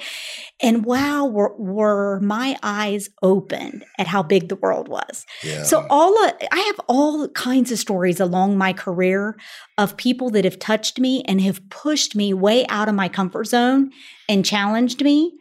And 0.61 0.85
wow, 0.85 1.25
were, 1.25 1.53
were 1.57 2.19
my 2.21 2.57
eyes 2.63 3.09
opened 3.21 3.83
at 3.99 4.07
how 4.07 4.23
big 4.23 4.47
the 4.47 4.55
world 4.55 4.87
was. 4.87 5.25
yeah. 5.43 5.63
So 5.63 5.85
all 5.89 6.17
of, 6.23 6.31
I 6.49 6.59
have 6.59 6.79
all 6.87 7.27
kinds 7.29 7.73
of 7.73 7.79
stories 7.79 8.21
along 8.21 8.57
my 8.57 8.71
career 8.71 9.35
of 9.77 9.97
people 9.97 10.29
that 10.31 10.45
have 10.45 10.59
touched 10.59 10.99
me 10.99 11.23
and 11.23 11.41
have 11.41 11.69
pushed 11.69 12.15
me 12.15 12.33
way 12.33 12.65
out 12.67 12.87
of 12.87 12.95
my 12.95 13.09
comfort 13.09 13.45
zone 13.45 13.91
and 14.29 14.45
challenged 14.45 15.03
me. 15.03 15.33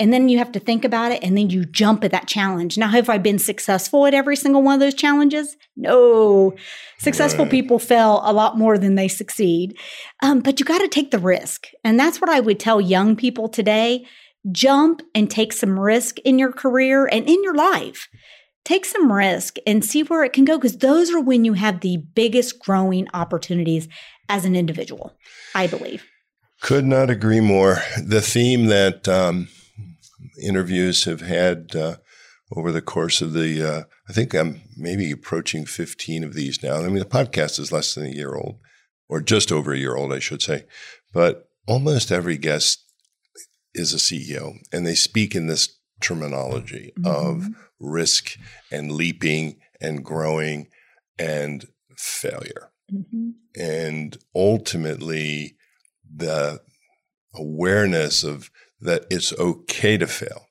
And 0.00 0.12
then 0.12 0.28
you 0.28 0.38
have 0.38 0.52
to 0.52 0.60
think 0.60 0.84
about 0.84 1.12
it 1.12 1.22
and 1.22 1.36
then 1.36 1.50
you 1.50 1.64
jump 1.64 2.02
at 2.02 2.10
that 2.10 2.26
challenge. 2.26 2.76
Now, 2.76 2.88
have 2.88 3.08
I 3.08 3.18
been 3.18 3.38
successful 3.38 4.06
at 4.06 4.14
every 4.14 4.34
single 4.34 4.62
one 4.62 4.74
of 4.74 4.80
those 4.80 4.94
challenges? 4.94 5.56
No. 5.76 6.54
Successful 6.98 7.44
Right. 7.44 7.50
people 7.50 7.78
fail 7.78 8.20
a 8.24 8.32
lot 8.32 8.58
more 8.58 8.78
than 8.78 8.96
they 8.96 9.06
succeed. 9.06 9.76
Um, 10.22 10.40
but 10.40 10.58
you 10.58 10.66
got 10.66 10.80
to 10.80 10.88
take 10.88 11.10
the 11.12 11.18
risk. 11.18 11.68
And 11.84 12.00
that's 12.00 12.20
what 12.20 12.30
I 12.30 12.40
would 12.40 12.58
tell 12.58 12.80
young 12.80 13.14
people 13.14 13.48
today 13.48 14.06
jump 14.50 15.02
and 15.14 15.30
take 15.30 15.52
some 15.52 15.78
risk 15.78 16.18
in 16.20 16.36
your 16.36 16.52
career 16.52 17.06
and 17.06 17.28
in 17.28 17.42
your 17.44 17.54
life 17.54 18.08
take 18.64 18.84
some 18.84 19.12
risk 19.12 19.56
and 19.66 19.84
see 19.84 20.02
where 20.02 20.24
it 20.24 20.32
can 20.32 20.44
go 20.44 20.56
because 20.56 20.78
those 20.78 21.10
are 21.10 21.20
when 21.20 21.44
you 21.44 21.54
have 21.54 21.80
the 21.80 21.96
biggest 22.14 22.58
growing 22.60 23.08
opportunities 23.14 23.88
as 24.28 24.44
an 24.44 24.54
individual 24.56 25.12
i 25.54 25.66
believe 25.66 26.04
Could 26.62 26.84
not 26.84 27.10
agree 27.10 27.40
more. 27.40 27.82
The 28.00 28.20
theme 28.20 28.66
that 28.66 29.08
um, 29.08 29.48
interviews 30.40 31.04
have 31.04 31.20
had 31.20 31.74
uh, 31.74 31.96
over 32.56 32.70
the 32.70 32.80
course 32.80 33.20
of 33.20 33.32
the, 33.32 33.62
uh, 33.62 33.82
I 34.08 34.12
think 34.12 34.32
I'm 34.32 34.62
maybe 34.76 35.10
approaching 35.10 35.66
15 35.66 36.22
of 36.22 36.34
these 36.34 36.62
now. 36.62 36.76
I 36.76 36.82
mean, 36.82 37.00
the 37.00 37.04
podcast 37.04 37.58
is 37.58 37.72
less 37.72 37.94
than 37.94 38.06
a 38.06 38.14
year 38.14 38.36
old, 38.36 38.60
or 39.08 39.20
just 39.20 39.50
over 39.50 39.72
a 39.72 39.78
year 39.78 39.96
old, 39.96 40.12
I 40.12 40.20
should 40.20 40.40
say. 40.40 40.66
But 41.12 41.48
almost 41.66 42.12
every 42.12 42.38
guest 42.38 42.84
is 43.74 43.92
a 43.92 43.96
CEO, 43.96 44.52
and 44.72 44.86
they 44.86 44.94
speak 44.94 45.34
in 45.34 45.48
this 45.48 45.80
terminology 46.00 46.92
of 47.04 47.48
risk 47.82 48.38
and 48.70 48.92
leaping 48.92 49.56
and 49.80 50.04
growing 50.04 50.68
and 51.18 51.66
failure 51.96 52.70
Mhm. 52.92 53.32
and 53.56 54.16
ultimately 54.34 55.56
the 56.14 56.60
awareness 57.34 58.22
of 58.24 58.50
that 58.80 59.04
it's 59.10 59.32
okay 59.38 59.96
to 59.96 60.06
fail. 60.06 60.46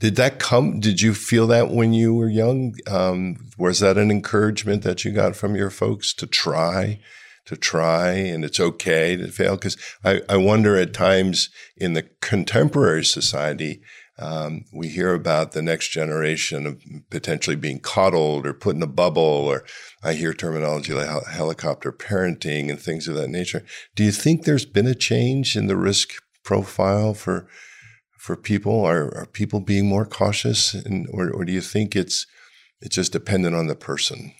Did 0.00 0.16
that 0.16 0.38
come? 0.38 0.80
Did 0.80 1.00
you 1.00 1.14
feel 1.14 1.46
that 1.48 1.70
when 1.70 1.92
you 1.92 2.14
were 2.14 2.28
young? 2.30 2.74
Um, 2.86 3.36
was 3.58 3.80
that 3.80 3.98
an 3.98 4.10
encouragement 4.10 4.82
that 4.82 5.04
you 5.04 5.12
got 5.12 5.36
from 5.36 5.54
your 5.54 5.70
folks 5.70 6.12
to 6.14 6.26
try, 6.26 7.00
to 7.46 7.56
try, 7.56 8.12
and 8.12 8.44
it's 8.44 8.58
okay 8.60 9.16
to 9.16 9.28
fail? 9.28 9.56
Because 9.56 9.76
I, 10.04 10.22
I 10.28 10.36
wonder 10.36 10.76
at 10.76 10.92
times 10.94 11.50
in 11.76 11.92
the 11.92 12.08
contemporary 12.20 13.04
society, 13.04 13.80
um, 14.18 14.64
we 14.72 14.88
hear 14.88 15.14
about 15.14 15.52
the 15.52 15.62
next 15.62 15.88
generation 15.88 16.66
of 16.66 16.82
potentially 17.10 17.56
being 17.56 17.80
coddled 17.80 18.46
or 18.46 18.52
put 18.52 18.76
in 18.76 18.82
a 18.82 18.86
bubble, 18.86 19.22
or 19.22 19.64
I 20.02 20.12
hear 20.12 20.34
terminology 20.34 20.92
like 20.92 21.08
hel- 21.08 21.24
helicopter 21.24 21.92
parenting 21.92 22.68
and 22.68 22.80
things 22.80 23.08
of 23.08 23.14
that 23.14 23.30
nature. 23.30 23.64
Do 23.94 24.04
you 24.04 24.12
think 24.12 24.44
there's 24.44 24.66
been 24.66 24.86
a 24.86 24.94
change 24.94 25.56
in 25.56 25.66
the 25.66 25.76
risk 25.76 26.14
profile 26.44 27.14
for 27.14 27.48
for 28.18 28.36
people? 28.36 28.84
Are, 28.84 29.16
are 29.16 29.26
people 29.26 29.60
being 29.60 29.86
more 29.86 30.06
cautious, 30.06 30.74
and, 30.74 31.08
or, 31.10 31.30
or 31.30 31.44
do 31.44 31.52
you 31.52 31.62
think 31.62 31.96
it's 31.96 32.26
it's 32.80 32.96
just 32.96 33.12
dependent 33.12 33.56
on 33.56 33.66
the 33.66 33.74
person? 33.74 34.34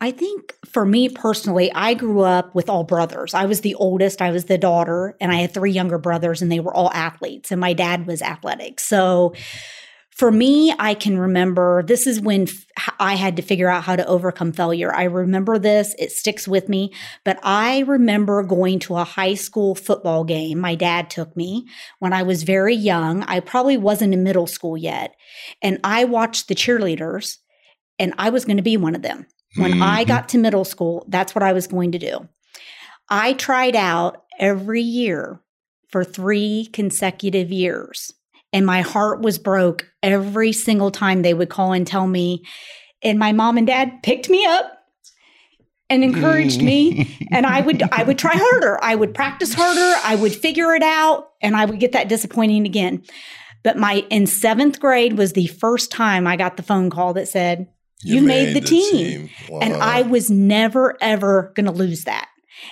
I 0.00 0.10
think 0.10 0.54
for 0.66 0.84
me 0.84 1.08
personally, 1.08 1.72
I 1.72 1.94
grew 1.94 2.20
up 2.20 2.54
with 2.54 2.68
all 2.68 2.84
brothers. 2.84 3.32
I 3.32 3.46
was 3.46 3.62
the 3.62 3.74
oldest, 3.76 4.20
I 4.20 4.32
was 4.32 4.44
the 4.46 4.58
daughter, 4.58 5.16
and 5.20 5.32
I 5.32 5.36
had 5.36 5.54
three 5.54 5.70
younger 5.70 5.98
brothers, 5.98 6.42
and 6.42 6.52
they 6.52 6.60
were 6.60 6.74
all 6.74 6.92
athletes, 6.92 7.50
and 7.50 7.60
my 7.60 7.72
dad 7.72 8.06
was 8.06 8.20
athletic. 8.20 8.80
So 8.80 9.34
for 10.14 10.30
me, 10.30 10.72
I 10.78 10.94
can 10.94 11.18
remember 11.18 11.82
this 11.82 12.06
is 12.06 12.20
when 12.20 12.42
f- 12.42 12.90
I 13.00 13.16
had 13.16 13.34
to 13.36 13.42
figure 13.42 13.68
out 13.68 13.82
how 13.82 13.96
to 13.96 14.06
overcome 14.06 14.52
failure. 14.52 14.94
I 14.94 15.04
remember 15.04 15.58
this, 15.58 15.94
it 15.98 16.12
sticks 16.12 16.46
with 16.46 16.68
me, 16.68 16.92
but 17.24 17.38
I 17.42 17.80
remember 17.80 18.42
going 18.44 18.78
to 18.80 18.96
a 18.96 19.04
high 19.04 19.34
school 19.34 19.74
football 19.74 20.22
game. 20.22 20.60
My 20.60 20.76
dad 20.76 21.10
took 21.10 21.36
me 21.36 21.66
when 21.98 22.12
I 22.12 22.22
was 22.22 22.44
very 22.44 22.76
young. 22.76 23.24
I 23.24 23.40
probably 23.40 23.76
wasn't 23.76 24.14
in 24.14 24.22
middle 24.22 24.46
school 24.46 24.76
yet. 24.76 25.16
And 25.62 25.80
I 25.82 26.04
watched 26.04 26.46
the 26.46 26.54
cheerleaders, 26.54 27.38
and 27.98 28.14
I 28.16 28.30
was 28.30 28.44
going 28.44 28.58
to 28.58 28.62
be 28.62 28.76
one 28.76 28.94
of 28.94 29.02
them. 29.02 29.26
When 29.56 29.82
I 29.82 30.04
Mhm. 30.04 30.08
got 30.08 30.28
to 30.30 30.38
middle 30.38 30.64
school, 30.64 31.04
that's 31.08 31.34
what 31.34 31.42
I 31.42 31.52
was 31.52 31.66
going 31.66 31.92
to 31.92 31.98
do. 31.98 32.28
I 33.08 33.34
tried 33.34 33.76
out 33.76 34.22
every 34.38 34.82
year 34.82 35.40
for 35.88 36.04
three 36.04 36.68
consecutive 36.72 37.52
years, 37.52 38.12
and 38.52 38.66
my 38.66 38.80
heart 38.80 39.20
was 39.20 39.38
broke 39.38 39.86
every 40.02 40.52
single 40.52 40.90
time 40.90 41.22
they 41.22 41.34
would 41.34 41.50
call 41.50 41.72
and 41.72 41.86
tell 41.86 42.06
me. 42.06 42.42
And 43.02 43.18
my 43.18 43.32
mom 43.32 43.58
and 43.58 43.66
dad 43.66 44.02
picked 44.02 44.28
me 44.28 44.44
up 44.46 44.72
and 45.90 46.02
encouraged 46.02 46.62
me 46.62 47.06
and 47.30 47.44
i 47.44 47.60
would 47.60 47.82
i 47.92 48.02
would 48.02 48.18
try 48.18 48.34
harder 48.34 48.82
i 48.82 48.94
would 48.94 49.12
practice 49.14 49.52
harder 49.52 49.94
i 50.02 50.14
would 50.14 50.34
figure 50.34 50.74
it 50.74 50.82
out 50.82 51.32
and 51.42 51.54
i 51.54 51.66
would 51.66 51.78
get 51.78 51.92
that 51.92 52.08
disappointing 52.08 52.64
again 52.64 53.02
but 53.62 53.76
my 53.76 54.04
in 54.08 54.26
seventh 54.26 54.80
grade 54.80 55.18
was 55.18 55.34
the 55.34 55.46
first 55.46 55.92
time 55.92 56.26
i 56.26 56.36
got 56.36 56.56
the 56.56 56.62
phone 56.62 56.88
call 56.88 57.12
that 57.12 57.28
said 57.28 57.68
You 58.04 58.22
made 58.22 58.54
the 58.54 58.60
team. 58.60 59.30
and 59.60 59.74
Wow. 59.74 59.80
i 59.80 60.02
was 60.02 60.30
never 60.30 60.96
ever 61.00 61.52
going 61.54 61.66
to 61.66 61.72
lose 61.72 62.04
that 62.04 62.28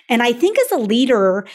and 0.09 0.23
i 0.23 0.33
think 0.33 0.59
as 0.59 0.73
a 0.73 0.79
leader 0.79 1.47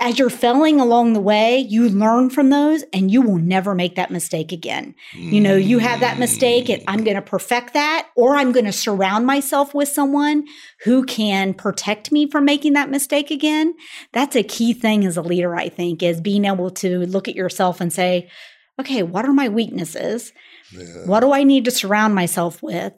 as 0.00 0.16
you're 0.16 0.30
failing 0.30 0.78
along 0.78 1.12
the 1.12 1.20
way, 1.20 1.58
you 1.58 1.88
learn 1.88 2.30
from 2.30 2.50
those 2.50 2.84
and 2.92 3.10
you 3.10 3.20
will 3.20 3.38
never 3.38 3.74
make 3.74 3.96
that 3.96 4.12
mistake 4.12 4.52
again. 4.52 4.94
You 5.12 5.40
know, 5.40 5.56
you 5.56 5.80
have 5.80 5.98
that 6.00 6.20
mistake 6.20 6.68
and 6.68 6.82
I'm 6.86 7.02
going 7.02 7.16
to 7.16 7.22
mm. 7.22 7.26
perfect 7.26 7.74
that, 7.74 8.08
or 8.14 8.36
I'm 8.36 8.52
going 8.52 8.66
to 8.66 8.72
surround 8.72 9.26
myself 9.26 9.74
with 9.74 9.88
someone 9.88 10.46
who 10.84 11.04
can 11.04 11.52
protect 11.52 12.12
me 12.12 12.30
from 12.30 12.44
making 12.44 12.74
that 12.74 12.90
mistake 12.90 13.32
again. 13.32 13.74
That's 14.12 14.36
a 14.36 14.44
key 14.44 14.72
thing 14.72 15.04
as 15.04 15.16
a 15.16 15.22
leader, 15.22 15.56
I 15.56 15.68
think, 15.68 16.00
is 16.00 16.20
being 16.20 16.44
able 16.44 16.70
to 16.70 17.00
look 17.06 17.26
at 17.26 17.34
yourself 17.34 17.80
and 17.80 17.92
say, 17.92 18.30
okay, 18.78 19.02
what 19.02 19.24
are 19.24 19.32
my 19.32 19.48
weaknesses? 19.48 20.32
Yeah. 20.72 21.06
What 21.06 21.20
do 21.20 21.32
I 21.32 21.42
need 21.42 21.64
to 21.64 21.72
surround 21.72 22.14
myself 22.14 22.62
with? 22.62 22.94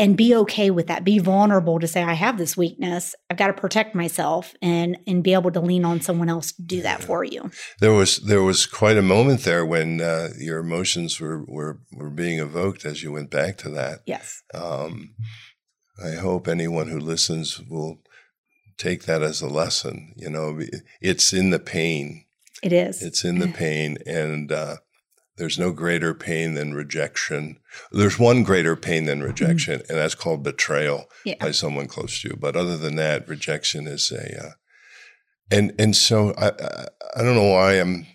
And 0.00 0.16
be 0.16 0.34
okay 0.34 0.70
with 0.70 0.86
that 0.88 1.04
be 1.04 1.18
vulnerable 1.18 1.78
to 1.78 1.86
say 1.86 2.02
i 2.02 2.14
have 2.14 2.38
this 2.38 2.56
weakness 2.56 3.14
i've 3.28 3.36
got 3.36 3.48
to 3.48 3.52
protect 3.52 3.94
myself 3.94 4.54
and 4.62 4.98
and 5.06 5.22
be 5.22 5.32
able 5.34 5.50
to 5.52 5.60
lean 5.60 5.84
on 5.84 6.00
someone 6.00 6.28
else 6.28 6.52
to 6.52 6.62
do 6.62 6.82
that 6.82 7.02
for 7.02 7.22
you 7.24 7.50
There 7.80 7.92
was 7.92 8.16
there 8.18 8.42
was 8.42 8.66
quite 8.66 8.96
a 8.96 9.02
moment 9.02 9.44
there 9.44 9.64
when 9.64 10.00
uh, 10.00 10.30
your 10.38 10.58
emotions 10.58 11.20
were, 11.20 11.44
were 11.46 11.80
were 11.92 12.10
being 12.10 12.38
evoked 12.40 12.84
as 12.84 13.02
you 13.02 13.12
went 13.12 13.30
back 13.30 13.58
to 13.58 13.68
that. 13.70 14.00
yes 14.06 14.42
Um, 14.54 15.14
I 16.02 16.12
hope 16.12 16.48
anyone 16.48 16.88
who 16.88 16.98
listens 16.98 17.60
will 17.68 17.98
take 18.78 19.04
that 19.04 19.22
as 19.22 19.42
a 19.42 19.48
lesson. 19.48 20.14
You 20.16 20.30
know, 20.30 20.58
it's 21.00 21.32
in 21.32 21.50
the 21.50 21.58
pain. 21.58 22.24
it 22.62 22.72
is 22.72 23.02
It's 23.02 23.24
in 23.24 23.38
the 23.38 23.48
pain, 23.64 23.98
and 24.06 24.50
uh, 24.50 24.76
there's 25.40 25.58
no 25.58 25.72
greater 25.72 26.12
pain 26.12 26.52
than 26.52 26.74
rejection. 26.74 27.58
There's 27.90 28.18
one 28.18 28.42
greater 28.42 28.76
pain 28.76 29.06
than 29.06 29.22
rejection, 29.22 29.80
and 29.88 29.96
that's 29.98 30.14
called 30.14 30.42
betrayal 30.42 31.06
yeah 31.24 31.36
by 31.40 31.50
someone 31.50 31.88
close 31.88 32.20
to 32.20 32.28
you. 32.28 32.36
But 32.38 32.56
other 32.56 32.76
than 32.76 32.96
that, 32.96 33.26
rejection 33.26 33.86
is 33.86 34.12
a, 34.12 34.46
uh, 34.46 34.50
and 35.50 35.72
and 35.78 35.96
so 35.96 36.34
I, 36.36 36.48
I 36.48 36.86
I 37.16 37.22
don't 37.22 37.34
know 37.34 37.50
why 37.50 37.80
I'm. 37.80 38.06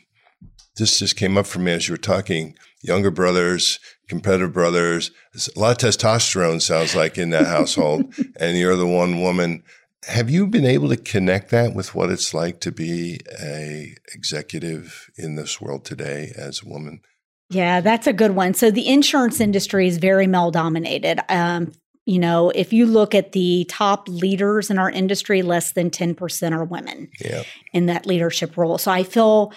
This 0.77 0.99
just 0.99 1.15
came 1.15 1.37
up 1.37 1.47
for 1.47 1.59
me 1.59 1.71
as 1.71 1.87
you 1.87 1.93
were 1.93 1.97
talking. 1.97 2.55
Younger 2.83 3.09
brothers, 3.09 3.79
competitive 4.07 4.53
brothers, 4.53 5.09
a 5.33 5.59
lot 5.59 5.83
of 5.83 5.89
testosterone 5.89 6.61
sounds 6.61 6.95
like 6.95 7.17
in 7.17 7.31
that 7.31 7.47
household, 7.47 8.13
and 8.39 8.57
you're 8.57 8.75
the 8.75 8.85
one 8.85 9.19
woman. 9.19 9.63
Have 10.07 10.29
you 10.29 10.45
been 10.45 10.65
able 10.65 10.89
to 10.89 10.97
connect 10.97 11.49
that 11.49 11.73
with 11.73 11.95
what 11.95 12.11
it's 12.11 12.31
like 12.31 12.59
to 12.59 12.71
be 12.71 13.19
a 13.41 13.95
executive 14.13 15.09
in 15.17 15.33
this 15.33 15.59
world 15.59 15.83
today 15.83 16.31
as 16.37 16.61
a 16.61 16.69
woman? 16.69 17.01
Yeah, 17.49 17.81
that's 17.81 18.07
a 18.07 18.13
good 18.13 18.31
one. 18.31 18.53
So 18.53 18.71
the 18.71 18.87
insurance 18.87 19.39
industry 19.39 19.87
is 19.87 19.97
very 19.97 20.27
male 20.27 20.51
dominated. 20.51 21.19
Um, 21.29 21.71
you 22.05 22.19
know, 22.19 22.51
if 22.51 22.71
you 22.71 22.85
look 22.85 23.15
at 23.15 23.31
the 23.31 23.65
top 23.69 24.07
leaders 24.07 24.69
in 24.69 24.77
our 24.77 24.89
industry, 24.89 25.41
less 25.41 25.71
than 25.71 25.89
10% 25.89 26.51
are 26.51 26.63
women 26.63 27.09
Yeah, 27.19 27.43
in 27.73 27.87
that 27.87 28.05
leadership 28.05 28.57
role. 28.57 28.77
So 28.77 28.91
I 28.91 29.03
feel 29.03 29.53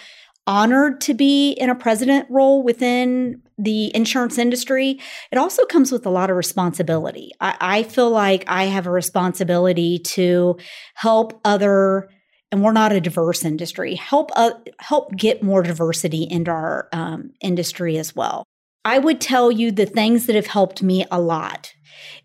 honored 0.47 0.99
to 1.01 1.13
be 1.13 1.51
in 1.51 1.69
a 1.69 1.75
president 1.75 2.25
role 2.29 2.63
within 2.63 3.39
the 3.59 3.95
insurance 3.95 4.39
industry. 4.39 4.99
It 5.31 5.37
also 5.37 5.63
comes 5.65 5.91
with 5.91 6.07
a 6.07 6.09
lot 6.09 6.31
of 6.31 6.37
responsibility. 6.37 7.31
I, 7.39 7.55
I 7.61 7.83
feel 7.83 8.09
like 8.09 8.45
I 8.47 8.63
have 8.63 8.87
a 8.87 8.91
responsibility 8.91 9.99
to 9.99 10.57
help 10.95 11.39
other 11.45 12.09
and 12.51 12.63
we're 12.63 12.71
not 12.71 12.91
a 12.91 13.01
diverse 13.01 13.45
industry. 13.45 13.95
Help 13.95 14.31
uh, 14.35 14.51
help 14.79 15.15
get 15.15 15.43
more 15.43 15.61
diversity 15.63 16.23
into 16.23 16.51
our 16.51 16.89
um, 16.91 17.31
industry 17.41 17.97
as 17.97 18.15
well. 18.15 18.43
I 18.85 18.97
would 18.97 19.19
tell 19.21 19.51
you 19.51 19.71
the 19.71 19.85
things 19.85 20.25
that 20.25 20.35
have 20.35 20.47
helped 20.47 20.81
me 20.81 21.05
a 21.11 21.19
lot, 21.19 21.73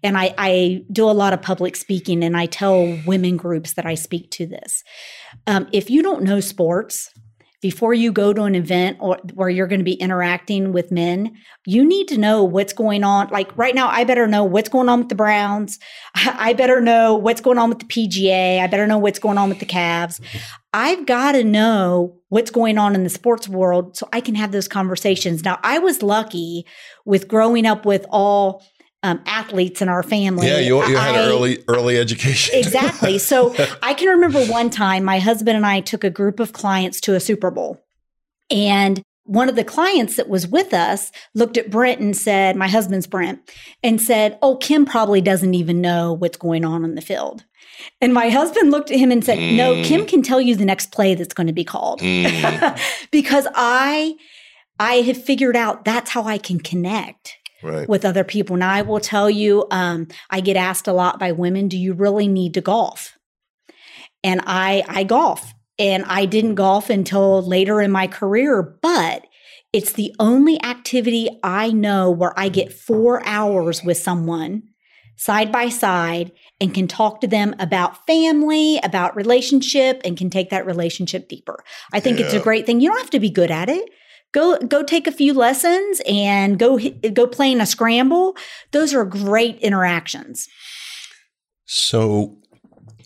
and 0.03 0.17
I, 0.17 0.35
I 0.39 0.85
do 0.91 1.11
a 1.11 1.13
lot 1.13 1.33
of 1.33 1.43
public 1.43 1.77
speaking, 1.77 2.23
and 2.23 2.37
I 2.37 2.47
tell 2.47 2.99
women 3.07 3.37
groups 3.37 3.75
that 3.75 3.87
I 3.87 3.95
speak 3.95 4.31
to 4.33 4.47
this. 4.47 4.83
Um, 5.47 5.69
if 5.73 5.91
you 5.91 6.03
don't 6.03 6.23
know 6.23 6.41
sports, 6.41 7.11
before 7.65 7.95
you 7.95 8.13
go 8.13 8.35
to 8.35 8.43
an 8.43 8.55
event 8.55 8.99
or 9.01 9.19
where 9.33 9.49
you're 9.49 9.67
going 9.67 9.81
to 9.81 9.85
be 9.85 9.95
interacting 9.95 10.71
with 10.71 10.93
men, 10.93 11.35
you 11.65 11.83
need 11.83 12.07
to 12.07 12.19
know 12.19 12.45
what's 12.45 12.75
going 12.75 13.03
on. 13.03 13.27
Like 13.29 13.57
right 13.57 13.75
now, 13.75 13.89
I 13.89 14.05
better 14.05 14.27
know 14.27 14.45
what's 14.45 14.69
going 14.69 14.91
on 14.91 14.99
with 14.99 15.09
the 15.09 15.15
Browns. 15.15 15.79
I 16.15 16.53
better 16.53 16.83
know 16.83 17.15
what's 17.15 17.41
going 17.41 17.57
on 17.57 17.71
with 17.71 17.79
the 17.79 17.87
PGA. 17.87 18.61
I 18.61 18.67
better 18.67 18.87
know 18.87 18.99
what's 18.99 19.19
going 19.19 19.39
on 19.39 19.49
with 19.49 19.61
the 19.61 19.65
Cavs. 19.65 20.21
I've 20.75 21.07
got 21.07 21.33
to 21.33 21.43
know 21.43 22.15
what's 22.29 22.51
going 22.51 22.77
on 22.77 22.95
in 22.95 23.03
the 23.03 23.09
sports 23.09 23.49
world 23.49 23.97
so 23.97 24.11
I 24.13 24.21
can 24.21 24.35
have 24.35 24.53
those 24.53 24.69
conversations. 24.69 25.43
Now, 25.43 25.59
I 25.63 25.79
was 25.79 26.03
lucky 26.03 26.67
with 27.07 27.29
growing 27.29 27.65
up 27.65 27.87
with 27.87 28.05
all 28.11 28.63
um, 29.05 29.21
athletes 29.27 29.81
in 29.81 29.89
our 29.89 30.03
family. 30.03 30.49
yeah. 30.49 30.59
You, 30.59 30.85
you 30.87 30.97
had 30.97 31.15
I- 31.15 31.27
early 31.29 31.63
early 31.69 31.97
education. 31.99 32.55
exactly. 32.59 33.19
So 33.19 33.55
I 33.83 33.95
can 33.95 34.09
remember 34.09 34.45
one 34.47 34.71
time 34.71 35.05
my 35.05 35.21
husband 35.21 35.57
and 35.57 35.65
I 35.67 35.81
took 35.81 36.03
a 36.03 36.11
group 36.11 36.41
of 36.41 36.53
clients 36.53 37.01
to 37.03 37.15
a 37.15 37.21
Super 37.21 37.51
Bowl. 37.53 37.81
And 38.51 39.03
one 39.27 39.49
of 39.49 39.57
the 39.57 39.65
clients 39.65 40.17
that 40.17 40.29
was 40.29 40.47
with 40.47 40.75
us 40.75 41.11
looked 41.35 41.57
at 41.57 41.71
Brent 41.71 42.01
and 42.01 42.17
said, 42.17 42.57
My 42.57 42.69
husband's 42.69 43.07
Brent, 43.07 43.41
and 43.83 44.01
said, 44.01 44.39
Oh, 44.43 44.57
Kim 44.57 44.85
probably 44.85 45.21
doesn't 45.21 45.55
even 45.55 45.81
know 45.81 46.13
what's 46.13 46.37
going 46.37 46.65
on 46.65 46.85
in 46.85 46.95
the 46.95 47.01
field. 47.01 47.45
And 48.01 48.13
my 48.15 48.29
husband 48.29 48.71
looked 48.71 48.91
at 48.91 48.99
him 48.99 49.11
and 49.11 49.25
said, 49.25 49.39
No, 49.39 49.75
Mm. 49.75 49.85
Kim 49.85 50.07
can 50.07 50.23
tell 50.23 50.41
you 50.41 50.57
the 50.57 50.65
next 50.65 50.93
play 50.93 51.15
that's 51.15 51.35
going 51.35 51.47
to 51.47 51.53
be 51.53 51.65
called. 51.65 52.01
Mm, 52.01 52.79
because 53.11 53.47
I 53.55 54.15
I 54.79 54.97
have 54.97 55.23
figured 55.23 55.57
out 55.57 55.85
that's 55.85 56.11
how 56.11 56.25
I 56.25 56.39
can 56.39 56.59
connect 56.61 57.37
right. 57.65 57.89
with 57.89 58.05
other 58.05 58.25
people. 58.25 58.57
Now, 58.57 58.71
I 58.71 58.83
will 58.83 59.01
tell 59.01 59.29
you, 59.29 59.67
um, 59.71 60.09
I 60.31 60.41
get 60.41 60.57
asked 60.57 60.87
a 60.87 60.93
lot 60.93 61.19
by 61.19 61.33
women, 61.33 61.69
do 61.69 61.79
you 61.79 61.95
really 61.95 62.29
need 62.29 62.55
to 62.55 62.61
golf? 62.61 63.17
And 64.23 64.41
I, 64.47 64.85
I 64.87 65.05
golf 65.05 65.53
and 65.79 66.05
I 66.07 66.25
didn't 66.27 66.55
golf 66.55 66.91
until 66.91 67.43
later 67.43 67.81
in 67.81 67.91
my 67.91 68.07
career, 68.07 68.63
but 68.81 69.27
it's 69.73 69.93
the 69.93 70.15
only 70.21 70.63
activity 70.63 71.29
I 71.43 71.73
know 71.73 72.11
where 72.11 72.39
I 72.39 72.49
get 72.49 72.73
four 72.73 73.27
hours 73.27 73.83
with 73.83 73.99
someone 73.99 74.63
side 75.17 75.53
by 75.53 75.69
side 75.69 76.33
and 76.61 76.75
can 76.75 76.89
talk 76.89 77.21
to 77.21 77.27
them 77.27 77.55
about 77.59 78.07
family, 78.07 78.79
about 78.83 79.17
relationship, 79.17 80.01
and 80.05 80.17
can 80.17 80.31
take 80.31 80.51
that 80.51 80.67
relationship 80.67 81.29
deeper. 81.29 81.63
I 81.93 82.01
think 82.01 82.21
it's 82.21 82.35
a 82.35 82.41
great 82.41 82.67
thing. 82.67 82.81
You 82.81 82.89
don't 82.89 82.99
have 82.99 83.11
to 83.11 83.21
be 83.21 83.31
good 83.31 83.51
at 83.51 83.69
it. 83.69 83.89
Go 84.35 84.59
go 84.59 84.83
take 84.83 85.07
a 85.07 85.13
few 85.13 85.33
lessons 85.33 86.03
and 86.07 86.59
go 86.59 86.79
go 87.13 87.27
play 87.27 87.53
in 87.53 87.61
a 87.61 87.67
scramble. 87.67 88.37
Those 88.73 88.93
are 88.93 89.05
great 89.05 89.59
interactions. 89.61 90.49
So 91.67 92.37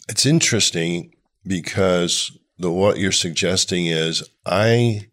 it's 0.08 0.26
interesting 0.26 1.12
because 1.46 2.36
the 2.58 2.70
what 2.72 2.98
you're 2.98 3.12
suggesting 3.12 3.86
is 3.86 4.28
I 4.46 5.08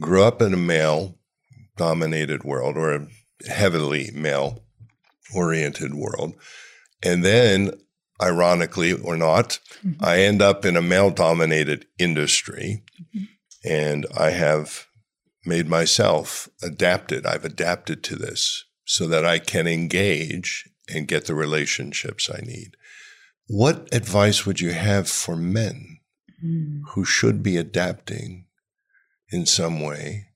grew 0.00 0.24
up 0.24 0.42
in 0.42 0.52
a 0.52 0.58
male 0.58 1.16
dominated 1.76 2.42
world 2.44 2.76
or 2.76 2.92
a 2.94 3.06
heavily 3.48 4.10
male 4.12 4.64
oriented 5.34 5.94
world. 5.94 6.34
And 7.02 7.24
then 7.24 7.70
ironically 8.20 8.92
or 8.92 9.16
not, 9.16 9.60
Mhm. 9.86 9.96
I 10.00 10.20
end 10.22 10.42
up 10.42 10.64
in 10.66 10.76
a 10.76 10.82
male 10.82 11.10
dominated 11.10 11.86
industry 11.98 12.82
Mhm. 13.14 13.28
and 13.64 14.06
I 14.14 14.30
have 14.30 14.86
made 15.44 15.66
myself 15.68 16.48
adapted. 16.62 17.26
I've 17.26 17.44
adapted 17.44 18.02
to 18.04 18.16
this 18.16 18.64
so 18.84 19.06
that 19.06 19.24
I 19.24 19.38
can 19.38 19.66
engage 19.66 20.68
and 20.88 21.08
get 21.08 21.26
the 21.26 21.34
relationships 21.34 22.28
I 22.32 22.40
need. 22.44 22.76
What 23.46 23.88
advice 23.94 24.44
would 24.46 24.60
you 24.60 24.72
have 24.72 25.08
for 25.08 25.36
men 25.36 25.96
Mm. 26.44 26.80
who 26.92 27.04
should 27.04 27.42
be 27.42 27.58
adapting 27.58 28.46
in 29.30 29.44
some 29.44 29.80
way 29.82 30.28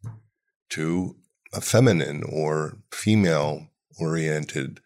to 0.68 1.16
a 1.54 1.62
feminine 1.62 2.22
or 2.28 2.76
female 2.92 3.68
oriented 3.98 4.80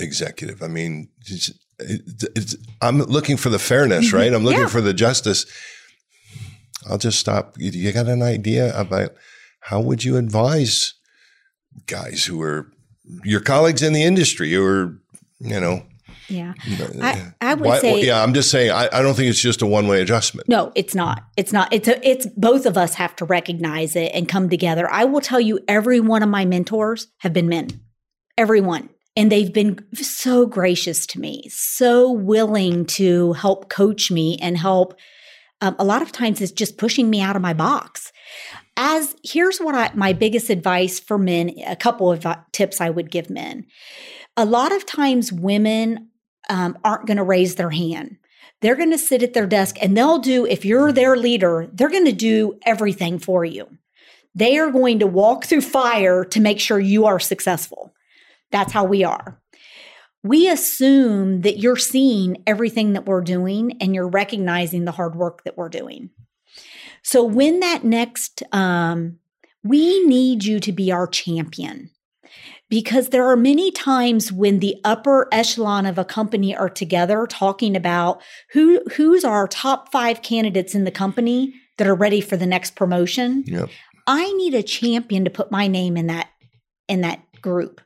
executive? 0.00 0.60
I 0.60 0.66
mean, 0.66 1.08
it's, 1.26 1.52
it's, 1.78 2.56
I'm 2.82 2.98
looking 2.98 3.36
for 3.36 3.48
the 3.48 3.60
fairness, 3.60 4.08
Mhm. 4.10 4.12
right? 4.12 4.34
I'm 4.34 4.42
looking 4.44 4.62
Yeah. 4.62 4.68
for 4.68 4.80
the 4.80 4.92
justice. 4.92 5.46
I'll 6.88 6.98
just 6.98 7.20
stop. 7.20 7.54
You 7.58 7.92
got 7.92 8.08
an 8.08 8.22
idea 8.22 8.76
about 8.78 9.14
how 9.60 9.80
would 9.80 10.04
you 10.04 10.16
advise 10.16 10.94
guys 11.86 12.24
who 12.24 12.40
are 12.42 12.70
your 13.24 13.40
colleagues 13.40 13.82
in 13.82 13.92
the 13.92 14.02
industry 14.02 14.52
who 14.52 14.64
are, 14.64 14.98
you 15.40 15.60
know, 15.60 15.82
Yeah. 16.28 16.54
I, 17.00 17.32
I 17.40 17.54
would 17.54 17.66
why- 17.66 17.78
say 17.80 18.04
yeah, 18.04 18.22
I'm 18.22 18.34
just 18.34 18.50
saying, 18.50 18.70
I, 18.70 18.88
I 18.92 19.02
don't 19.02 19.14
think 19.14 19.28
it's 19.30 19.40
just 19.40 19.62
a 19.62 19.66
one 19.66 19.88
way 19.88 20.00
adjustment. 20.00 20.48
No, 20.48 20.70
it's 20.74 20.94
not. 20.94 21.24
It's 21.36 21.52
not. 21.52 21.72
It's 21.72 21.88
a, 21.88 22.08
it's 22.08 22.26
both 22.36 22.66
of 22.66 22.76
us 22.76 22.94
have 22.94 23.16
to 23.16 23.24
recognize 23.24 23.96
it 23.96 24.12
and 24.14 24.28
come 24.28 24.48
together. 24.48 24.90
I 24.90 25.04
will 25.04 25.20
tell 25.20 25.40
you 25.40 25.58
every 25.66 26.00
one 26.00 26.22
of 26.22 26.28
my 26.28 26.44
mentors 26.44 27.08
have 27.18 27.32
been 27.32 27.48
men. 27.48 27.80
Everyone. 28.38 28.90
And 29.16 29.30
they've 29.30 29.52
been 29.52 29.84
so 29.94 30.46
gracious 30.46 31.04
to 31.08 31.20
me, 31.20 31.42
so 31.48 32.12
willing 32.12 32.86
to 32.86 33.32
help 33.32 33.68
coach 33.68 34.10
me 34.10 34.38
and 34.40 34.56
help 34.56 34.94
um, 35.60 35.74
a 35.78 35.84
lot 35.84 36.00
of 36.00 36.12
times 36.12 36.40
it's 36.40 36.52
just 36.52 36.78
pushing 36.78 37.10
me 37.10 37.20
out 37.20 37.36
of 37.36 37.42
my 37.42 37.52
box. 37.52 38.12
As 38.76 39.14
here's 39.22 39.58
what 39.58 39.74
I 39.74 39.90
my 39.94 40.12
biggest 40.12 40.50
advice 40.50 40.98
for 40.98 41.18
men, 41.18 41.50
a 41.66 41.76
couple 41.76 42.10
of 42.10 42.24
uh, 42.24 42.36
tips 42.52 42.80
I 42.80 42.90
would 42.90 43.10
give 43.10 43.28
men. 43.30 43.66
A 44.36 44.44
lot 44.44 44.72
of 44.72 44.86
times 44.86 45.32
women 45.32 46.08
um, 46.48 46.78
aren't 46.84 47.06
going 47.06 47.18
to 47.18 47.22
raise 47.22 47.56
their 47.56 47.70
hand 47.70 48.16
They're 48.60 48.76
going 48.76 48.90
to 48.90 48.98
sit 48.98 49.22
at 49.22 49.32
their 49.32 49.46
desk 49.46 49.76
and 49.80 49.96
they'll 49.96 50.18
do, 50.18 50.46
if 50.46 50.64
you're 50.64 50.92
their 50.92 51.16
leader, 51.16 51.68
they're 51.72 51.88
going 51.88 52.04
to 52.04 52.12
do 52.12 52.58
everything 52.64 53.18
for 53.18 53.44
you. 53.44 53.68
They 54.34 54.58
are 54.58 54.70
going 54.70 54.98
to 55.00 55.06
walk 55.06 55.44
through 55.44 55.62
fire 55.62 56.24
to 56.24 56.40
make 56.40 56.60
sure 56.60 56.78
you 56.78 57.06
are 57.06 57.18
successful. 57.18 57.94
That's 58.52 58.72
how 58.72 58.84
we 58.84 59.02
are. 59.02 59.40
We 60.22 60.50
assume 60.50 61.40
that 61.42 61.58
you're 61.58 61.76
seeing 61.76 62.42
everything 62.46 62.92
that 62.92 63.06
we're 63.06 63.22
doing 63.22 63.78
and 63.80 63.94
you're 63.94 64.08
recognizing 64.08 64.84
the 64.84 64.92
hard 64.92 65.16
work 65.16 65.44
that 65.44 65.56
we're 65.56 65.70
doing. 65.70 66.10
So, 67.02 67.24
when 67.24 67.60
that 67.60 67.84
next, 67.84 68.42
um, 68.52 69.18
we 69.62 70.04
need 70.06 70.44
you 70.44 70.60
to 70.60 70.72
be 70.72 70.90
our 70.90 71.06
champion 71.06 71.90
because 72.68 73.08
there 73.08 73.26
are 73.26 73.36
many 73.36 73.70
times 73.70 74.32
when 74.32 74.60
the 74.60 74.76
upper 74.84 75.28
echelon 75.32 75.84
of 75.84 75.98
a 75.98 76.04
company 76.04 76.56
are 76.56 76.70
together 76.70 77.26
talking 77.26 77.76
about 77.76 78.22
who 78.52 78.80
who's 78.96 79.24
our 79.24 79.48
top 79.48 79.90
5 79.92 80.22
candidates 80.22 80.74
in 80.74 80.84
the 80.84 80.90
company 80.90 81.52
that 81.78 81.86
are 81.86 81.94
ready 81.94 82.20
for 82.20 82.36
the 82.36 82.46
next 82.46 82.76
promotion. 82.76 83.44
Yep. 83.46 83.68
I 84.06 84.32
need 84.34 84.54
a 84.54 84.62
champion 84.62 85.24
to 85.24 85.30
put 85.30 85.50
my 85.50 85.66
name 85.66 85.96
in 85.96 86.06
that 86.06 86.28
in 86.88 87.02
that 87.02 87.20
group. 87.42 87.80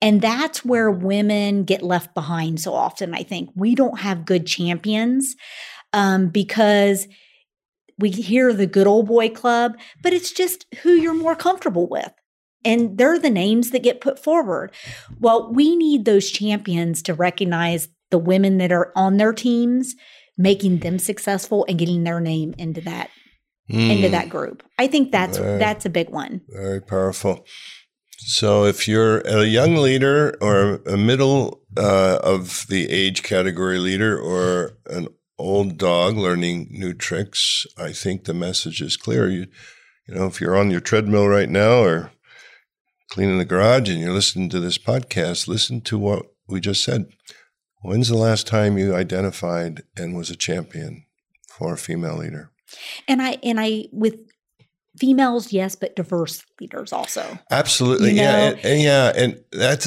And 0.00 0.20
that's 0.20 0.64
where 0.64 0.90
women 0.90 1.64
get 1.64 1.82
left 1.82 2.14
behind 2.14 2.60
so 2.60 2.72
often. 2.72 3.14
I 3.14 3.22
think 3.22 3.50
we 3.54 3.74
don't 3.74 3.98
have 4.00 4.24
good 4.24 4.46
champions 4.46 5.34
um, 5.92 6.28
because 6.28 7.08
we 7.98 8.10
hear 8.10 8.52
the 8.52 8.66
good 8.66 8.86
old 8.86 9.06
boy 9.06 9.28
club, 9.30 9.76
but 10.02 10.12
it's 10.12 10.32
just 10.32 10.66
who 10.82 10.90
you're 10.90 11.14
more 11.14 11.36
comfortable 11.36 11.88
with 11.88 12.12
and 12.66 12.98
they're 12.98 13.18
the 13.18 13.30
names 13.30 13.70
that 13.70 13.84
get 13.84 14.00
put 14.00 14.18
forward. 14.18 14.72
Well, 15.20 15.52
we 15.52 15.76
need 15.76 16.04
those 16.04 16.30
champions 16.30 17.00
to 17.02 17.14
recognize 17.14 17.88
the 18.10 18.18
women 18.18 18.58
that 18.58 18.72
are 18.72 18.92
on 18.96 19.16
their 19.16 19.32
teams, 19.32 19.94
making 20.36 20.80
them 20.80 20.98
successful 20.98 21.64
and 21.68 21.78
getting 21.78 22.04
their 22.04 22.20
name 22.20 22.54
into 22.58 22.80
that 22.82 23.10
mm. 23.70 23.90
into 23.90 24.08
that 24.08 24.28
group. 24.28 24.62
I 24.78 24.88
think 24.88 25.12
that's 25.12 25.38
very, 25.38 25.58
that's 25.58 25.86
a 25.86 25.90
big 25.90 26.10
one. 26.10 26.42
Very 26.48 26.82
powerful. 26.82 27.46
So 28.18 28.64
if 28.64 28.88
you're 28.88 29.20
a 29.20 29.44
young 29.44 29.76
leader 29.76 30.36
or 30.40 30.80
a 30.86 30.96
middle 30.96 31.60
uh, 31.76 32.18
of 32.22 32.66
the 32.68 32.90
age 32.90 33.22
category 33.22 33.78
leader 33.78 34.18
or 34.18 34.78
an 34.86 35.08
old 35.38 35.78
dog 35.78 36.16
learning 36.16 36.68
new 36.70 36.94
tricks, 36.94 37.66
I 37.76 37.92
think 37.92 38.24
the 38.24 38.34
message 38.34 38.80
is 38.80 38.96
clear. 38.96 39.28
You, 39.28 39.46
you 40.06 40.14
know, 40.14 40.26
if 40.26 40.40
you're 40.40 40.56
on 40.56 40.70
your 40.70 40.80
treadmill 40.80 41.28
right 41.28 41.48
now 41.48 41.82
or 41.82 42.12
cleaning 43.10 43.38
the 43.38 43.44
garage 43.44 43.88
and 43.88 44.00
you're 44.00 44.12
listening 44.12 44.48
to 44.50 44.60
this 44.60 44.78
podcast, 44.78 45.48
listen 45.48 45.80
to 45.82 45.98
what 45.98 46.26
we 46.48 46.60
just 46.60 46.82
said. 46.82 47.06
When's 47.82 48.08
the 48.08 48.16
last 48.16 48.46
time 48.46 48.78
you 48.78 48.94
identified 48.94 49.82
and 49.96 50.16
was 50.16 50.30
a 50.30 50.36
champion 50.36 51.04
for 51.48 51.74
a 51.74 51.78
female 51.78 52.16
leader? 52.16 52.50
And 53.06 53.22
I 53.22 53.38
and 53.42 53.60
I 53.60 53.86
with 53.92 54.18
females, 54.98 55.52
yes, 55.52 55.76
but 55.76 55.94
diverse 55.94 56.44
leaders 56.60 56.92
also. 56.92 57.38
Absolutely, 57.50 58.10
you 58.10 58.16
know? 58.16 58.22
yeah, 58.22 58.48
and, 58.48 58.64
and, 58.64 58.82
yeah, 58.82 59.12
and 59.14 59.44
that's 59.52 59.86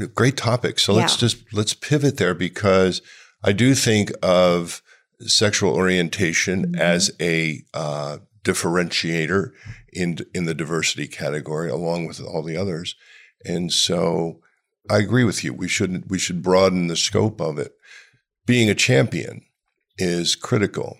a 0.00 0.06
great 0.06 0.36
topic. 0.36 0.78
So 0.78 0.92
yeah. 0.92 1.00
let's 1.00 1.16
just 1.16 1.38
let's 1.52 1.74
pivot 1.74 2.16
there 2.16 2.34
because 2.34 3.02
I 3.44 3.52
do 3.52 3.74
think 3.74 4.10
of 4.22 4.82
sexual 5.20 5.74
orientation 5.74 6.66
mm-hmm. 6.66 6.80
as 6.80 7.10
a 7.20 7.64
uh, 7.74 8.18
differentiator 8.44 9.50
in 9.92 10.18
in 10.34 10.44
the 10.44 10.54
diversity 10.54 11.08
category 11.08 11.70
along 11.70 12.06
with 12.06 12.20
all 12.20 12.42
the 12.42 12.56
others. 12.56 12.94
And 13.44 13.72
so 13.72 14.40
I 14.88 14.98
agree 14.98 15.24
with 15.24 15.42
you. 15.42 15.52
We 15.52 15.68
should 15.68 16.08
we 16.10 16.18
should 16.18 16.42
broaden 16.42 16.86
the 16.86 16.96
scope 16.96 17.40
of 17.40 17.58
it. 17.58 17.72
Being 18.46 18.70
a 18.70 18.74
champion 18.74 19.42
is 19.98 20.36
critical. 20.36 20.98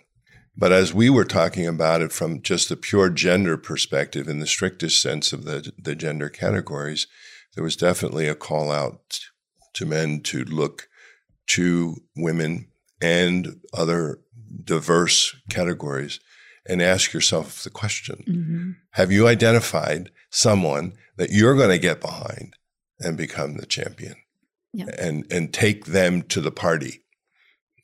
But 0.59 0.73
as 0.73 0.95
we 0.95 1.11
were 1.11 1.25
talking 1.25 1.67
about 1.67 2.01
it 2.01 2.13
from 2.13 2.41
just 2.41 2.71
the 2.71 2.77
pure 2.77 3.11
gender 3.11 3.59
perspective, 3.59 4.27
in 4.27 4.39
the 4.39 4.47
strictest 4.47 5.03
sense 5.03 5.35
of 5.35 5.45
the, 5.45 5.71
the 5.79 5.95
gender 5.95 6.31
categories, 6.31 7.07
there 7.55 7.63
was 7.63 7.77
definitely 7.77 8.27
a 8.27 8.35
call 8.35 8.71
out 8.71 9.21
to 9.75 9.85
men 9.85 10.21
to 10.23 10.45
look 10.45 10.89
to 11.49 11.97
women 12.17 12.69
and 13.01 13.61
other 13.73 14.21
diverse 14.65 15.37
categories 15.51 16.21
and 16.69 16.83
ask 16.83 17.13
yourself 17.13 17.63
the 17.63 17.71
question 17.71 18.25
mm-hmm. 18.29 18.71
Have 18.93 19.13
you 19.13 19.29
identified 19.29 20.11
someone 20.31 20.93
that 21.17 21.31
you're 21.31 21.57
going 21.57 21.71
to 21.71 21.79
get 21.79 22.01
behind 22.01 22.55
and 22.99 23.17
become 23.17 23.57
the 23.57 23.67
champion 23.67 24.17
yep. 24.73 24.89
and, 24.99 25.31
and 25.31 25.53
take 25.53 25.87
them 25.87 26.23
to 26.23 26.41
the 26.41 26.51
party 26.51 27.03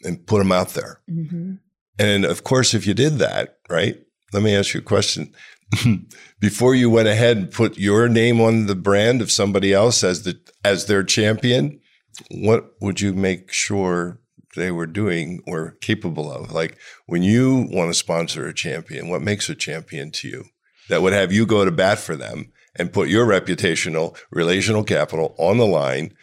and 0.02 0.26
put 0.26 0.38
them 0.38 0.52
out 0.52 0.70
there? 0.70 1.00
Mm-hmm. 1.10 1.54
And 1.98 2.24
of 2.24 2.44
course, 2.44 2.74
if 2.74 2.86
you 2.86 2.94
did 2.94 3.18
that, 3.18 3.58
right? 3.68 3.98
Let 4.32 4.42
me 4.42 4.56
ask 4.56 4.74
you 4.74 4.80
a 4.80 4.84
question. 4.84 5.34
Before 6.40 6.74
you 6.74 6.90
went 6.90 7.08
ahead 7.08 7.36
and 7.36 7.50
put 7.50 7.78
your 7.78 8.08
name 8.08 8.40
on 8.40 8.66
the 8.66 8.74
brand 8.74 9.20
of 9.20 9.30
somebody 9.30 9.72
else 9.72 10.02
as 10.02 10.22
the 10.22 10.40
as 10.64 10.86
their 10.86 11.02
champion, 11.02 11.80
what 12.30 12.72
would 12.80 13.00
you 13.00 13.12
make 13.12 13.52
sure 13.52 14.18
they 14.54 14.70
were 14.70 14.86
doing 14.86 15.42
or 15.46 15.76
capable 15.80 16.30
of. 16.30 16.52
Like 16.52 16.78
when 17.06 17.22
you 17.22 17.68
want 17.70 17.90
to 17.90 17.94
sponsor 17.94 18.46
a 18.46 18.54
champion, 18.54 19.08
what 19.08 19.22
makes 19.22 19.48
a 19.48 19.54
champion 19.54 20.10
to 20.12 20.28
you 20.28 20.44
that 20.88 21.02
would 21.02 21.12
have 21.12 21.32
you 21.32 21.46
go 21.46 21.64
to 21.64 21.70
bat 21.70 21.98
for 21.98 22.16
them 22.16 22.52
and 22.76 22.92
put 22.92 23.08
your 23.08 23.26
reputational, 23.26 24.16
relational 24.30 24.84
capital 24.84 25.34
on 25.38 25.58
the 25.58 25.66
line? 25.66 26.14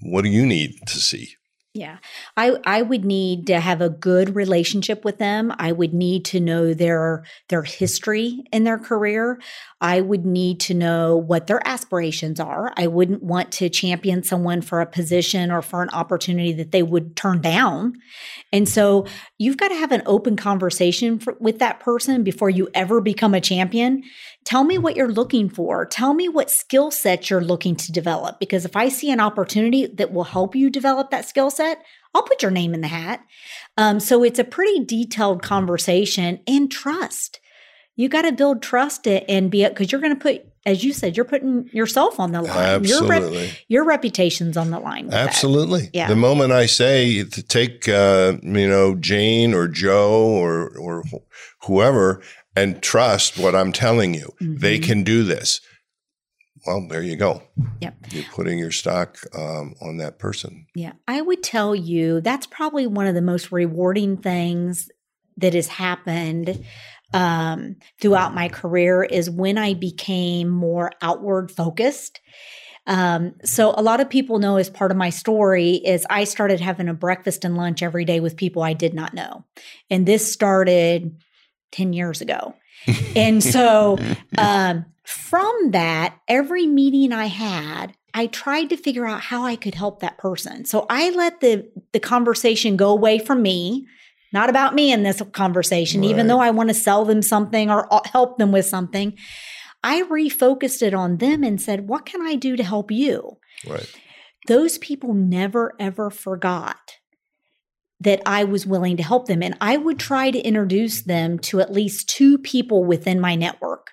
What 0.00 0.22
do 0.22 0.30
you 0.30 0.46
need 0.46 0.74
to 0.86 0.98
see? 0.98 1.36
Yeah. 1.74 1.98
I 2.36 2.58
I 2.66 2.82
would 2.82 3.02
need 3.02 3.46
to 3.46 3.58
have 3.58 3.80
a 3.80 3.88
good 3.88 4.36
relationship 4.36 5.06
with 5.06 5.16
them. 5.16 5.54
I 5.58 5.72
would 5.72 5.94
need 5.94 6.26
to 6.26 6.38
know 6.38 6.74
their 6.74 7.24
their 7.48 7.62
history 7.62 8.44
in 8.52 8.64
their 8.64 8.78
career. 8.78 9.40
I 9.80 10.02
would 10.02 10.26
need 10.26 10.60
to 10.60 10.74
know 10.74 11.16
what 11.16 11.46
their 11.46 11.66
aspirations 11.66 12.38
are. 12.38 12.74
I 12.76 12.88
wouldn't 12.88 13.22
want 13.22 13.52
to 13.52 13.70
champion 13.70 14.22
someone 14.22 14.60
for 14.60 14.82
a 14.82 14.86
position 14.86 15.50
or 15.50 15.62
for 15.62 15.82
an 15.82 15.88
opportunity 15.94 16.52
that 16.52 16.72
they 16.72 16.82
would 16.82 17.16
turn 17.16 17.40
down. 17.40 17.94
And 18.52 18.68
so 18.68 19.06
you've 19.38 19.56
got 19.56 19.68
to 19.68 19.74
have 19.74 19.92
an 19.92 20.02
open 20.04 20.36
conversation 20.36 21.18
for, 21.18 21.36
with 21.40 21.58
that 21.60 21.80
person 21.80 22.22
before 22.22 22.50
you 22.50 22.68
ever 22.74 23.00
become 23.00 23.32
a 23.32 23.40
champion 23.40 24.02
Tell 24.44 24.64
me 24.64 24.76
what 24.76 24.96
you're 24.96 25.12
looking 25.12 25.48
for. 25.48 25.86
Tell 25.86 26.14
me 26.14 26.28
what 26.28 26.50
skill 26.50 26.90
set 26.90 27.30
you're 27.30 27.40
looking 27.40 27.76
to 27.76 27.92
develop. 27.92 28.40
Because 28.40 28.64
if 28.64 28.76
I 28.76 28.88
see 28.88 29.10
an 29.10 29.20
opportunity 29.20 29.86
that 29.86 30.12
will 30.12 30.24
help 30.24 30.56
you 30.56 30.68
develop 30.68 31.10
that 31.10 31.28
skill 31.28 31.50
set, 31.50 31.82
I'll 32.14 32.24
put 32.24 32.42
your 32.42 32.50
name 32.50 32.74
in 32.74 32.80
the 32.80 32.88
hat. 32.88 33.24
Um, 33.76 34.00
so 34.00 34.22
it's 34.24 34.38
a 34.38 34.44
pretty 34.44 34.84
detailed 34.84 35.42
conversation 35.42 36.40
and 36.46 36.70
trust. 36.70 37.40
You 37.94 38.08
got 38.08 38.22
to 38.22 38.32
build 38.32 38.62
trust 38.62 39.06
and 39.06 39.50
be 39.50 39.66
because 39.66 39.92
you're 39.92 40.00
going 40.00 40.14
to 40.14 40.20
put, 40.20 40.44
as 40.64 40.82
you 40.82 40.92
said, 40.92 41.16
you're 41.16 41.24
putting 41.26 41.68
yourself 41.72 42.18
on 42.18 42.32
the 42.32 42.42
line. 42.42 42.56
Absolutely, 42.56 43.18
your, 43.18 43.42
rep, 43.46 43.56
your 43.68 43.84
reputation's 43.84 44.56
on 44.56 44.70
the 44.70 44.80
line. 44.80 45.12
Absolutely. 45.12 45.82
That. 45.82 45.94
Yeah. 45.94 46.08
The 46.08 46.16
moment 46.16 46.52
I 46.52 46.66
say 46.66 47.22
to 47.22 47.42
take, 47.42 47.88
uh, 47.88 48.38
you 48.42 48.68
know, 48.68 48.94
Jane 48.96 49.52
or 49.54 49.68
Joe 49.68 50.24
or 50.24 50.76
or 50.78 51.04
whoever 51.64 52.22
and 52.56 52.82
trust 52.82 53.38
what 53.38 53.54
I'm 53.54 53.72
telling 53.72 54.14
you. 54.14 54.32
Mm-hmm. 54.40 54.56
They 54.58 54.78
can 54.78 55.02
do 55.02 55.22
this. 55.24 55.60
Well, 56.66 56.86
there 56.88 57.02
you 57.02 57.16
go. 57.16 57.42
Yep. 57.80 57.96
You're 58.10 58.24
putting 58.32 58.58
your 58.58 58.70
stock 58.70 59.18
um, 59.36 59.74
on 59.82 59.96
that 59.96 60.18
person. 60.18 60.66
Yeah. 60.74 60.92
I 61.08 61.20
would 61.20 61.42
tell 61.42 61.74
you 61.74 62.20
that's 62.20 62.46
probably 62.46 62.86
one 62.86 63.06
of 63.06 63.14
the 63.14 63.22
most 63.22 63.50
rewarding 63.50 64.16
things 64.16 64.88
that 65.38 65.54
has 65.54 65.66
happened 65.66 66.64
um, 67.14 67.76
throughout 68.00 68.34
my 68.34 68.48
career 68.48 69.02
is 69.02 69.28
when 69.28 69.58
I 69.58 69.74
became 69.74 70.48
more 70.48 70.92
outward 71.02 71.50
focused. 71.50 72.20
Um, 72.86 73.34
so 73.44 73.74
a 73.76 73.82
lot 73.82 74.00
of 74.00 74.10
people 74.10 74.38
know 74.38 74.56
as 74.56 74.70
part 74.70 74.90
of 74.90 74.96
my 74.96 75.10
story 75.10 75.74
is 75.74 76.06
I 76.10 76.24
started 76.24 76.60
having 76.60 76.88
a 76.88 76.94
breakfast 76.94 77.44
and 77.44 77.56
lunch 77.56 77.82
every 77.82 78.04
day 78.04 78.20
with 78.20 78.36
people 78.36 78.62
I 78.62 78.72
did 78.72 78.94
not 78.94 79.14
know. 79.14 79.44
And 79.90 80.06
this 80.06 80.32
started 80.32 81.22
10 81.72 81.92
years 81.92 82.20
ago. 82.20 82.54
and 83.16 83.42
so 83.42 83.98
um, 84.38 84.84
from 85.04 85.70
that, 85.70 86.16
every 86.28 86.66
meeting 86.66 87.12
I 87.12 87.26
had, 87.26 87.94
I 88.14 88.26
tried 88.26 88.70
to 88.70 88.76
figure 88.76 89.06
out 89.06 89.20
how 89.20 89.44
I 89.44 89.56
could 89.56 89.74
help 89.74 90.00
that 90.00 90.18
person. 90.18 90.64
So 90.64 90.86
I 90.90 91.10
let 91.10 91.40
the 91.40 91.70
the 91.92 92.00
conversation 92.00 92.76
go 92.76 92.90
away 92.90 93.18
from 93.18 93.42
me, 93.42 93.86
not 94.32 94.50
about 94.50 94.74
me 94.74 94.92
in 94.92 95.02
this 95.02 95.22
conversation, 95.32 96.02
right. 96.02 96.10
even 96.10 96.26
though 96.26 96.40
I 96.40 96.50
want 96.50 96.68
to 96.68 96.74
sell 96.74 97.04
them 97.04 97.22
something 97.22 97.70
or 97.70 97.92
uh, 97.92 98.00
help 98.04 98.38
them 98.38 98.52
with 98.52 98.66
something. 98.66 99.16
I 99.84 100.02
refocused 100.02 100.82
it 100.82 100.94
on 100.94 101.16
them 101.18 101.42
and 101.42 101.60
said, 101.60 101.88
"What 101.88 102.06
can 102.06 102.20
I 102.22 102.34
do 102.34 102.56
to 102.56 102.62
help 102.62 102.90
you?" 102.90 103.38
Right. 103.66 103.90
Those 104.46 104.78
people 104.78 105.14
never 105.14 105.74
ever 105.80 106.10
forgot 106.10 106.98
that 108.02 108.20
I 108.26 108.44
was 108.44 108.66
willing 108.66 108.96
to 108.96 109.02
help 109.02 109.26
them. 109.26 109.42
And 109.42 109.56
I 109.60 109.76
would 109.76 109.98
try 109.98 110.30
to 110.30 110.40
introduce 110.40 111.02
them 111.02 111.38
to 111.40 111.60
at 111.60 111.72
least 111.72 112.08
two 112.08 112.38
people 112.38 112.84
within 112.84 113.20
my 113.20 113.34
network. 113.34 113.90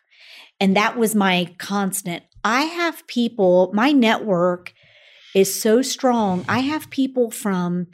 And 0.60 0.76
that 0.76 0.98
was 0.98 1.16
my 1.16 1.54
constant. 1.58 2.24
I 2.44 2.64
have 2.64 3.06
people, 3.08 3.72
my 3.74 3.92
network 3.92 4.74
is 5.36 5.62
so 5.62 5.82
strong. 5.82 6.44
I 6.48 6.60
have 6.60 6.90
people 6.90 7.30
from 7.30 7.88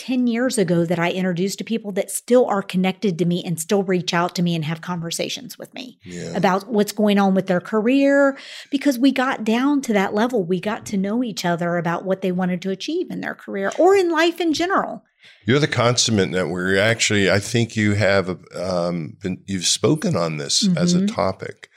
10 0.00 0.26
years 0.26 0.56
ago 0.56 0.86
that 0.86 0.98
I 0.98 1.10
introduced 1.10 1.58
to 1.58 1.64
people 1.64 1.92
that 1.92 2.10
still 2.10 2.46
are 2.46 2.62
connected 2.62 3.18
to 3.18 3.26
me 3.26 3.44
and 3.44 3.60
still 3.60 3.82
reach 3.82 4.14
out 4.14 4.34
to 4.36 4.42
me 4.42 4.54
and 4.54 4.64
have 4.64 4.80
conversations 4.80 5.58
with 5.58 5.74
me 5.74 5.98
Yeah. 6.04 6.34
about 6.34 6.68
what's 6.72 6.92
going 6.92 7.18
on 7.18 7.34
with 7.34 7.46
their 7.48 7.60
career 7.60 8.38
because 8.70 8.98
we 8.98 9.12
got 9.12 9.44
down 9.44 9.82
to 9.82 9.92
that 9.92 10.14
level. 10.14 10.42
We 10.42 10.58
got 10.58 10.86
to 10.86 10.96
know 10.96 11.22
each 11.22 11.44
other 11.44 11.76
about 11.76 12.06
what 12.06 12.22
they 12.22 12.32
wanted 12.32 12.62
to 12.62 12.70
achieve 12.70 13.10
in 13.10 13.20
their 13.20 13.34
career 13.34 13.70
or 13.78 13.94
in 13.94 14.10
life 14.10 14.40
in 14.40 14.54
general. 14.54 15.04
You're 15.46 15.58
the 15.58 15.68
consummate 15.68 16.30
network. 16.30 16.78
Actually, 16.78 17.30
I 17.30 17.38
think 17.38 17.76
you 17.76 17.92
have 17.92 18.38
um, 18.56 19.18
been 19.22 19.42
you've 19.46 19.66
spoken 19.66 20.16
on 20.16 20.38
this 20.38 20.66
as 20.78 20.94
a 20.94 21.00
Mhm. 21.00 21.14
topic. 21.14 21.68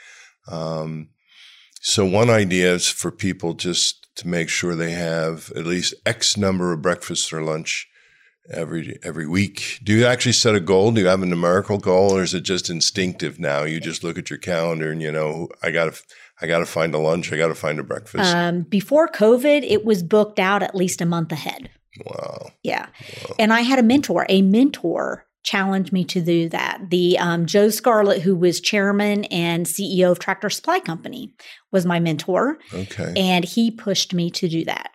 Um, 0.48 1.10
so 1.82 2.06
one 2.06 2.30
idea 2.30 2.74
is 2.74 2.88
for 2.88 3.12
people 3.12 3.54
just 3.54 4.08
to 4.16 4.30
make 4.30 4.48
sure 4.48 4.76
they 4.76 4.92
have 4.92 5.52
at 5.58 5.66
least 5.66 5.94
X 6.06 6.38
number 6.38 6.72
of 6.72 6.82
breakfasts 6.82 7.34
or 7.34 7.42
lunch 7.44 7.90
every 8.50 8.98
every 9.04 9.28
week. 9.28 9.80
Do 9.84 9.94
you 9.94 10.06
actually 10.06 10.34
set 10.34 10.56
a 10.56 10.60
goal? 10.60 10.92
Do 10.92 11.02
you 11.02 11.08
have 11.08 11.24
a 11.24 11.26
numerical 11.26 11.78
goal, 11.78 12.16
or 12.16 12.24
is 12.24 12.34
it 12.34 12.42
just 12.42 12.70
instinctive 12.70 13.40
now? 13.40 13.64
You 13.64 13.80
just 13.80 14.04
look 14.04 14.18
at 14.18 14.30
your 14.30 14.40
calendar 14.40 14.92
and 14.92 15.02
you 15.02 15.12
know 15.12 15.50
I 15.62 15.72
got 15.72 15.94
to 15.94 16.02
I 16.42 16.48
got 16.48 16.60
to 16.60 16.66
find 16.66 16.94
a 16.94 17.00
lunch. 17.00 17.32
I 17.32 17.38
got 17.38 17.48
to 17.48 17.56
find 17.56 17.80
a 17.80 17.84
breakfast. 17.84 18.34
Um, 18.34 18.62
before 18.62 19.08
COVID, 19.08 19.64
it 19.64 19.86
was 19.86 20.04
booked 20.04 20.40
out 20.40 20.64
at 20.64 20.76
least 20.76 21.02
a 21.02 21.06
month 21.06 21.32
ahead. 21.32 21.70
wow. 22.06 22.52
Yeah. 22.64 22.88
And 23.40 23.54
I 23.54 23.62
had 23.62 23.80
a 23.80 23.84
mentor, 23.84 24.26
a 24.28 24.42
mentor 24.42 25.26
challenged 25.44 25.92
me 25.92 26.06
to 26.06 26.22
do 26.22 26.50
that. 26.50 26.90
The 26.90 27.18
um, 27.20 27.46
Joe 27.46 27.70
Scarlett, 27.70 28.22
who 28.22 28.36
was 28.36 28.62
chairman 28.62 29.26
and 29.26 29.66
CEO 29.66 30.12
of 30.12 30.20
Tractor 30.20 30.50
Supply 30.50 30.80
Company, 30.80 31.34
was 31.72 31.86
my 31.86 32.00
mentor. 32.00 32.58
Okay. 32.74 33.14
and 33.16 33.46
he 33.46 33.70
pushed 33.70 34.14
me 34.14 34.32
to 34.32 34.48
do 34.48 34.66
that. 34.66 34.92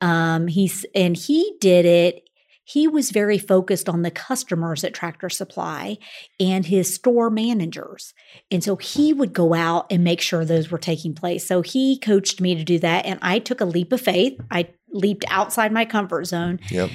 Um, 0.00 0.46
he's 0.46 0.86
and 0.94 1.16
he 1.16 1.56
did 1.60 1.84
it. 1.84 2.27
He 2.68 2.86
was 2.86 3.12
very 3.12 3.38
focused 3.38 3.88
on 3.88 4.02
the 4.02 4.10
customers 4.10 4.84
at 4.84 4.92
Tractor 4.92 5.30
Supply 5.30 5.96
and 6.38 6.66
his 6.66 6.94
store 6.94 7.30
managers. 7.30 8.12
And 8.50 8.62
so 8.62 8.76
he 8.76 9.14
would 9.14 9.32
go 9.32 9.54
out 9.54 9.86
and 9.90 10.04
make 10.04 10.20
sure 10.20 10.44
those 10.44 10.70
were 10.70 10.76
taking 10.76 11.14
place. 11.14 11.46
So 11.46 11.62
he 11.62 11.98
coached 11.98 12.42
me 12.42 12.54
to 12.54 12.64
do 12.64 12.78
that. 12.80 13.06
And 13.06 13.18
I 13.22 13.38
took 13.38 13.62
a 13.62 13.64
leap 13.64 13.90
of 13.90 14.02
faith. 14.02 14.38
I 14.50 14.68
leaped 14.90 15.24
outside 15.30 15.72
my 15.72 15.86
comfort 15.86 16.26
zone. 16.26 16.60
Yep. 16.70 16.90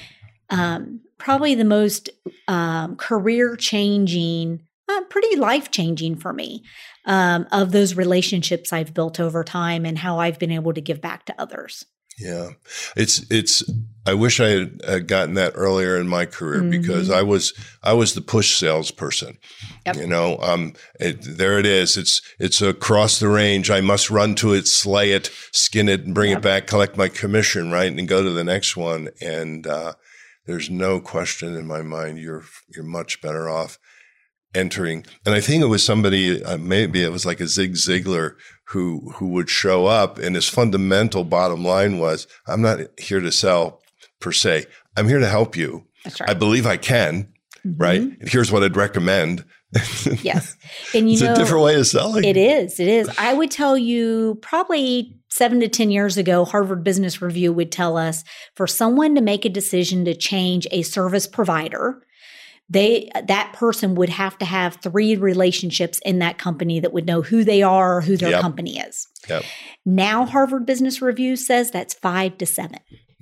Um, 0.51 1.01
probably 1.17 1.55
the 1.55 1.65
most 1.65 2.07
um, 2.47 2.95
career 2.95 3.55
changing, 3.55 4.61
uh, 4.87 5.01
pretty 5.09 5.35
life 5.37 5.71
changing 5.71 6.17
for 6.17 6.33
me 6.33 6.63
um, 7.05 7.47
of 7.51 7.71
those 7.71 7.95
relationships 7.95 8.71
I've 8.71 8.93
built 8.93 9.19
over 9.19 9.43
time 9.43 9.87
and 9.87 9.97
how 9.97 10.19
I've 10.19 10.37
been 10.37 10.51
able 10.51 10.73
to 10.73 10.81
give 10.81 11.01
back 11.01 11.25
to 11.25 11.41
others. 11.41 11.83
Yeah, 12.19 12.51
it's 12.95 13.25
it's. 13.31 13.63
I 14.05 14.13
wish 14.13 14.39
I 14.39 14.67
had 14.87 15.07
gotten 15.07 15.33
that 15.35 15.53
earlier 15.55 15.97
in 15.97 16.07
my 16.07 16.25
career 16.25 16.61
because 16.61 17.09
Mhm. 17.09 17.15
I 17.15 17.21
was 17.23 17.53
I 17.81 17.93
was 17.93 18.13
the 18.13 18.21
push 18.21 18.55
salesperson. 18.57 19.37
Yep. 19.85 19.95
You 19.95 20.07
know, 20.07 20.37
um, 20.39 20.73
it, 20.99 21.17
there 21.21 21.57
it 21.57 21.65
is. 21.65 21.97
It's 21.97 22.21
it's 22.39 22.61
across 22.61 23.19
the 23.19 23.29
range. 23.29 23.71
I 23.71 23.81
must 23.81 24.09
run 24.11 24.35
to 24.35 24.53
it, 24.53 24.67
slay 24.67 25.11
it, 25.11 25.31
skin 25.51 25.89
it, 25.89 26.01
and 26.05 26.13
bring 26.13 26.31
Yep. 26.31 26.39
it 26.39 26.41
back, 26.43 26.67
collect 26.67 26.97
my 26.97 27.07
commission, 27.07 27.71
right, 27.71 27.91
and 27.91 28.07
go 28.07 28.21
to 28.21 28.29
the 28.31 28.43
next 28.43 28.75
one. 28.77 29.09
And 29.21 29.65
uh, 29.65 29.93
there's 30.45 30.69
no 30.69 30.99
question 30.99 31.55
in 31.55 31.65
my 31.65 31.81
mind 31.81 32.19
you're 32.19 32.43
you're 32.75 32.83
much 32.85 33.21
better 33.21 33.49
off 33.49 33.79
entering. 34.55 35.05
And 35.25 35.35
I 35.35 35.41
think 35.41 35.63
it 35.63 35.67
was 35.67 35.85
somebody, 35.85 36.43
uh, 36.43 36.57
maybe 36.57 37.03
it 37.03 37.11
was 37.11 37.25
like 37.25 37.39
a 37.39 37.47
Zig 37.47 37.73
Ziglar 37.73 38.35
who 38.65 39.11
who 39.15 39.27
would 39.29 39.49
show 39.49 39.85
up, 39.85 40.17
and 40.17 40.35
his 40.35 40.47
fundamental 40.47 41.23
bottom 41.23 41.63
line 41.63 41.97
was, 41.97 42.27
"I'm 42.47 42.61
not 42.61 42.79
here 42.97 43.19
to 43.19 43.31
sell 43.31 43.81
per 44.19 44.31
se. 44.31 44.65
I'm 44.95 45.07
here 45.07 45.19
to 45.19 45.27
help 45.29 45.55
you. 45.57 45.85
That's 46.03 46.21
I 46.21 46.33
believe 46.33 46.65
I 46.65 46.77
can, 46.77 47.33
right? 47.77 48.01
Mhm. 48.01 48.19
And 48.21 48.29
here's 48.29 48.51
what 48.51 48.63
I'd 48.63 48.77
recommend." 48.77 49.43
Yes. 50.21 50.55
And 50.93 51.09
you 51.09 51.13
it's 51.13 51.23
know, 51.23 51.33
a 51.33 51.35
different 51.35 51.63
way 51.63 51.75
of 51.75 51.87
selling. 51.87 52.23
It 52.23 52.37
is. 52.37 52.79
It 52.79 52.87
is. 52.87 53.09
I 53.17 53.33
would 53.33 53.49
tell 53.49 53.77
you 53.77 54.37
probably 54.41 55.15
seven 55.29 55.59
to 55.61 55.67
10 55.67 55.89
years 55.89 56.15
ago, 56.15 56.45
Harvard 56.45 56.83
Business 56.83 57.21
Review 57.21 57.51
would 57.53 57.71
tell 57.71 57.97
us 57.97 58.23
for 58.55 58.67
someone 58.67 59.15
to 59.15 59.21
make 59.21 59.45
a 59.45 59.49
decision 59.49 60.05
to 60.05 60.13
change 60.13 60.67
a 60.69 60.83
service 60.83 61.25
provider, 61.25 62.03
they 62.69 63.09
that 63.27 63.53
person 63.53 63.95
would 63.95 64.09
have 64.09 64.37
to 64.39 64.45
have 64.45 64.75
three 64.81 65.15
relationships 65.15 65.99
in 66.05 66.19
that 66.19 66.37
company 66.37 66.79
that 66.79 66.93
would 66.93 67.05
know 67.05 67.21
who 67.21 67.43
they 67.43 67.61
are 67.61 67.97
or 67.97 68.01
who 68.01 68.17
their 68.17 68.31
Yep. 68.31 68.41
company 68.41 68.79
is. 68.79 69.07
Yep. 69.29 69.43
Now 69.85 70.25
Harvard 70.25 70.65
Business 70.65 71.01
Review 71.01 71.35
says 71.35 71.71
that's 71.71 71.93
five 71.93 72.37
to 72.39 72.45
seven. 72.45 72.79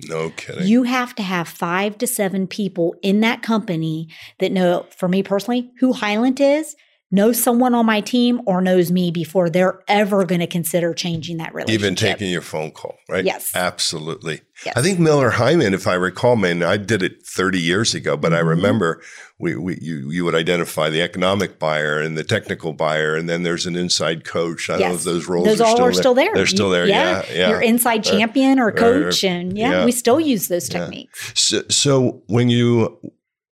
No 0.08 0.30
kidding. 0.30 0.66
You 0.66 0.84
have 0.84 1.14
to 1.16 1.22
have 1.22 1.46
five 1.48 1.98
to 1.98 2.06
seven 2.06 2.46
people 2.46 2.94
in 3.02 3.20
that 3.20 3.42
company 3.42 4.08
that 4.40 4.50
know, 4.52 4.86
for 4.96 5.08
me 5.08 5.22
personally, 5.22 5.70
who 5.78 5.92
Hylant 5.92 6.40
is, 6.40 6.74
knows 7.12 7.40
someone 7.40 7.74
on 7.74 7.84
my 7.86 8.00
team 8.00 8.40
or 8.46 8.62
knows 8.62 8.90
me 8.90 9.10
before 9.10 9.50
they're 9.50 9.80
ever 9.86 10.24
going 10.24 10.40
to 10.40 10.46
consider 10.46 10.94
changing 10.94 11.36
that 11.36 11.54
relationship. 11.54 11.80
Even 11.80 11.94
taking 11.94 12.30
your 12.30 12.40
phone 12.40 12.70
call, 12.70 12.96
right? 13.08 13.24
Yes. 13.24 13.52
Absolutely. 13.54 14.40
Yes. 14.64 14.74
I 14.76 14.82
think 14.82 14.98
Miller 14.98 15.30
Heiman, 15.32 15.74
if 15.74 15.86
I 15.86 15.94
recall, 15.94 16.36
man, 16.36 16.62
I 16.62 16.78
did 16.78 17.02
it 17.02 17.24
30 17.26 17.60
years 17.60 17.94
ago, 17.94 18.16
but 18.16 18.32
I 18.32 18.40
Mhm. 18.40 18.48
remember 18.48 19.02
we, 19.38 19.56
we 19.56 19.78
you, 19.82 20.08
you 20.10 20.24
would 20.24 20.34
identify 20.34 20.88
the 20.88 21.02
economic 21.02 21.58
buyer 21.58 21.98
and 22.00 22.16
the 22.16 22.24
technical 22.24 22.72
buyer, 22.72 23.14
and 23.16 23.28
then 23.28 23.42
there's 23.42 23.66
an 23.66 23.76
inside 23.76 24.24
coach. 24.24 24.70
I 24.70 24.78
don't 24.78 24.88
know 24.90 24.94
if 24.94 25.02
those 25.04 25.26
roles 25.28 25.46
Those 25.46 25.60
are, 25.60 25.66
all 25.66 25.72
still, 25.74 25.84
are 25.84 25.90
there. 25.92 26.00
still 26.00 26.14
there. 26.14 26.34
They're 26.34 26.46
still 26.46 26.66
You- 26.68 26.72
there. 26.72 26.86
Yeah. 26.88 27.22
Yeah. 27.32 27.48
Your 27.50 27.60
inside 27.60 28.06
Uh, 28.06 28.10
champion 28.10 28.58
or 28.58 28.68
or- 28.68 28.72
coach. 28.72 29.22
and 29.24 29.58
yeah, 29.58 29.70
yeah. 29.70 29.84
we 29.84 29.92
still 29.92 30.18
use 30.20 30.48
those 30.48 30.70
Yeah. 30.72 30.78
techniques. 30.80 31.32
So, 31.34 31.62
so 31.68 32.22
when 32.28 32.48
you 32.48 32.98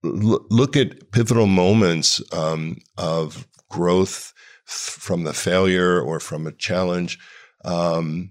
look 0.03 0.77
at 0.77 1.11
pivotal 1.12 1.46
moments 1.46 2.23
um, 2.33 2.79
of 2.96 3.46
growth 3.70 4.33
from 4.64 5.24
the 5.24 5.33
failure 5.33 6.00
or 6.00 6.20
from 6.20 6.46
a 6.46 6.52
challenge, 6.52 7.18
um, 7.64 8.30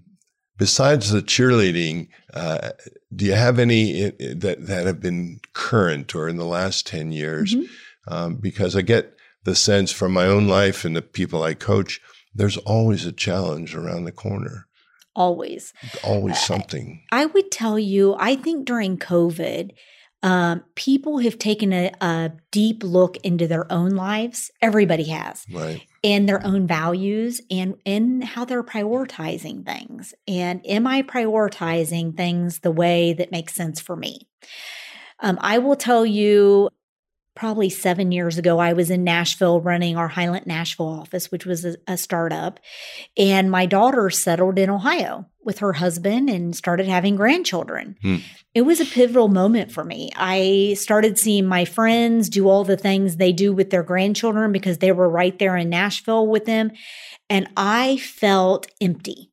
besides 0.56 1.10
the 1.10 1.22
cheerleading, 1.22 2.08
uh, 2.32 2.70
do 3.14 3.24
you 3.24 3.32
have 3.32 3.58
any 3.58 4.04
i- 4.06 4.12
i- 4.20 4.34
that 4.34 4.66
that 4.66 4.86
have 4.86 5.00
been 5.00 5.40
current 5.52 6.14
or 6.14 6.28
in 6.28 6.36
the 6.36 6.46
last 6.46 6.86
ten 6.86 7.10
years? 7.12 7.54
Mhm. 7.54 7.66
Um, 8.08 8.34
because 8.36 8.74
I 8.76 8.82
get 8.82 9.14
the 9.44 9.54
sense 9.54 9.90
from 9.92 10.12
my 10.12 10.26
own 10.26 10.46
life 10.48 10.84
and 10.84 10.94
the 10.94 11.02
people 11.02 11.42
I 11.42 11.54
coach, 11.54 12.00
there's 12.34 12.56
always 12.58 13.04
a 13.06 13.12
challenge 13.12 13.74
around 13.74 14.04
the 14.04 14.12
corner. 14.12 14.66
Always. 15.16 15.72
Always 16.04 16.36
Uh, 16.36 16.46
something. 16.52 17.02
I 17.10 17.26
would 17.26 17.50
tell 17.50 17.78
you, 17.78 18.14
I 18.18 18.36
think 18.36 18.64
during 18.66 18.96
COVID, 18.96 19.70
um, 20.22 20.62
people 20.74 21.18
have 21.18 21.38
taken 21.38 21.72
a, 21.72 21.90
a 22.00 22.32
deep 22.50 22.82
look 22.82 23.16
into 23.18 23.46
their 23.46 23.70
own 23.72 23.90
lives. 23.90 24.50
Everybody 24.60 25.04
has. 25.04 25.46
Right. 25.50 25.82
and 26.02 26.28
their 26.28 26.44
own 26.46 26.66
values 26.66 27.40
and 27.50 27.76
and 27.84 28.24
how 28.24 28.44
they're 28.44 28.62
prioritizing 28.62 29.66
things 29.66 30.14
and 30.26 30.64
am 30.66 30.86
i 30.86 31.02
prioritizing 31.02 32.16
things 32.16 32.60
the 32.60 32.70
way 32.70 33.12
that 33.12 33.30
makes 33.30 33.54
sense 33.54 33.80
for 33.80 33.96
me 33.96 34.26
um, 35.20 35.38
i 35.42 35.58
will 35.58 35.76
tell 35.76 36.06
you 36.06 36.70
probably 37.40 37.70
seven 37.70 38.12
years 38.12 38.36
ago 38.36 38.58
i 38.58 38.72
was 38.74 38.90
in 38.90 39.02
nashville 39.02 39.60
running 39.62 39.96
our 39.96 40.08
Hylant 40.08 40.46
nashville 40.46 40.86
office 41.00 41.30
which 41.32 41.46
was 41.46 41.64
a, 41.64 41.76
a 41.88 41.96
startup 41.96 42.60
and 43.16 43.50
my 43.50 43.64
daughter 43.64 44.10
settled 44.10 44.58
in 44.58 44.68
ohio 44.68 45.24
with 45.42 45.60
her 45.60 45.72
husband 45.72 46.28
and 46.28 46.54
started 46.54 46.86
having 46.86 47.16
grandchildren 47.16 47.96
Hmm. 48.02 48.16
it 48.54 48.62
was 48.62 48.78
a 48.78 48.84
pivotal 48.84 49.28
moment 49.28 49.72
for 49.72 49.84
me. 49.84 50.10
I 50.16 50.74
started 50.76 51.18
seeing 51.18 51.46
my 51.46 51.64
friends 51.64 52.28
do 52.28 52.46
all 52.48 52.64
the 52.64 52.76
things 52.76 53.16
they 53.16 53.32
do 53.32 53.52
with 53.54 53.70
their 53.70 53.82
grandchildren 53.84 54.52
because 54.52 54.78
they 54.78 54.92
were 54.92 55.08
right 55.08 55.38
there 55.38 55.56
in 55.56 55.70
Nashville 55.70 56.26
with 56.26 56.44
them. 56.44 56.72
And 57.30 57.48
I 57.56 57.96
felt 57.98 58.66
empty 58.80 59.30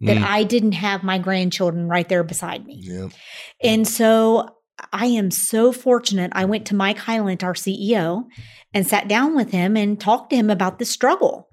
that 0.00 0.18
Mm. 0.18 0.24
I 0.24 0.42
didn't 0.44 0.72
have 0.72 1.02
my 1.04 1.18
grandchildren 1.18 1.88
right 1.88 2.08
there 2.08 2.24
beside 2.24 2.66
me. 2.66 2.80
Yeah. 2.82 3.08
And 3.62 3.86
so 3.88 4.48
I 4.92 5.06
am 5.06 5.30
so 5.30 5.72
fortunate. 5.72 6.32
I 6.34 6.44
went 6.44 6.66
to 6.66 6.74
Mike 6.74 6.98
Hylant, 6.98 7.44
our 7.44 7.54
CEO, 7.54 8.24
and 8.74 8.86
sat 8.86 9.08
down 9.08 9.34
with 9.36 9.50
him 9.50 9.76
and 9.76 10.00
talked 10.00 10.30
to 10.30 10.36
him 10.36 10.50
about 10.50 10.78
the 10.78 10.84
struggle. 10.84 11.48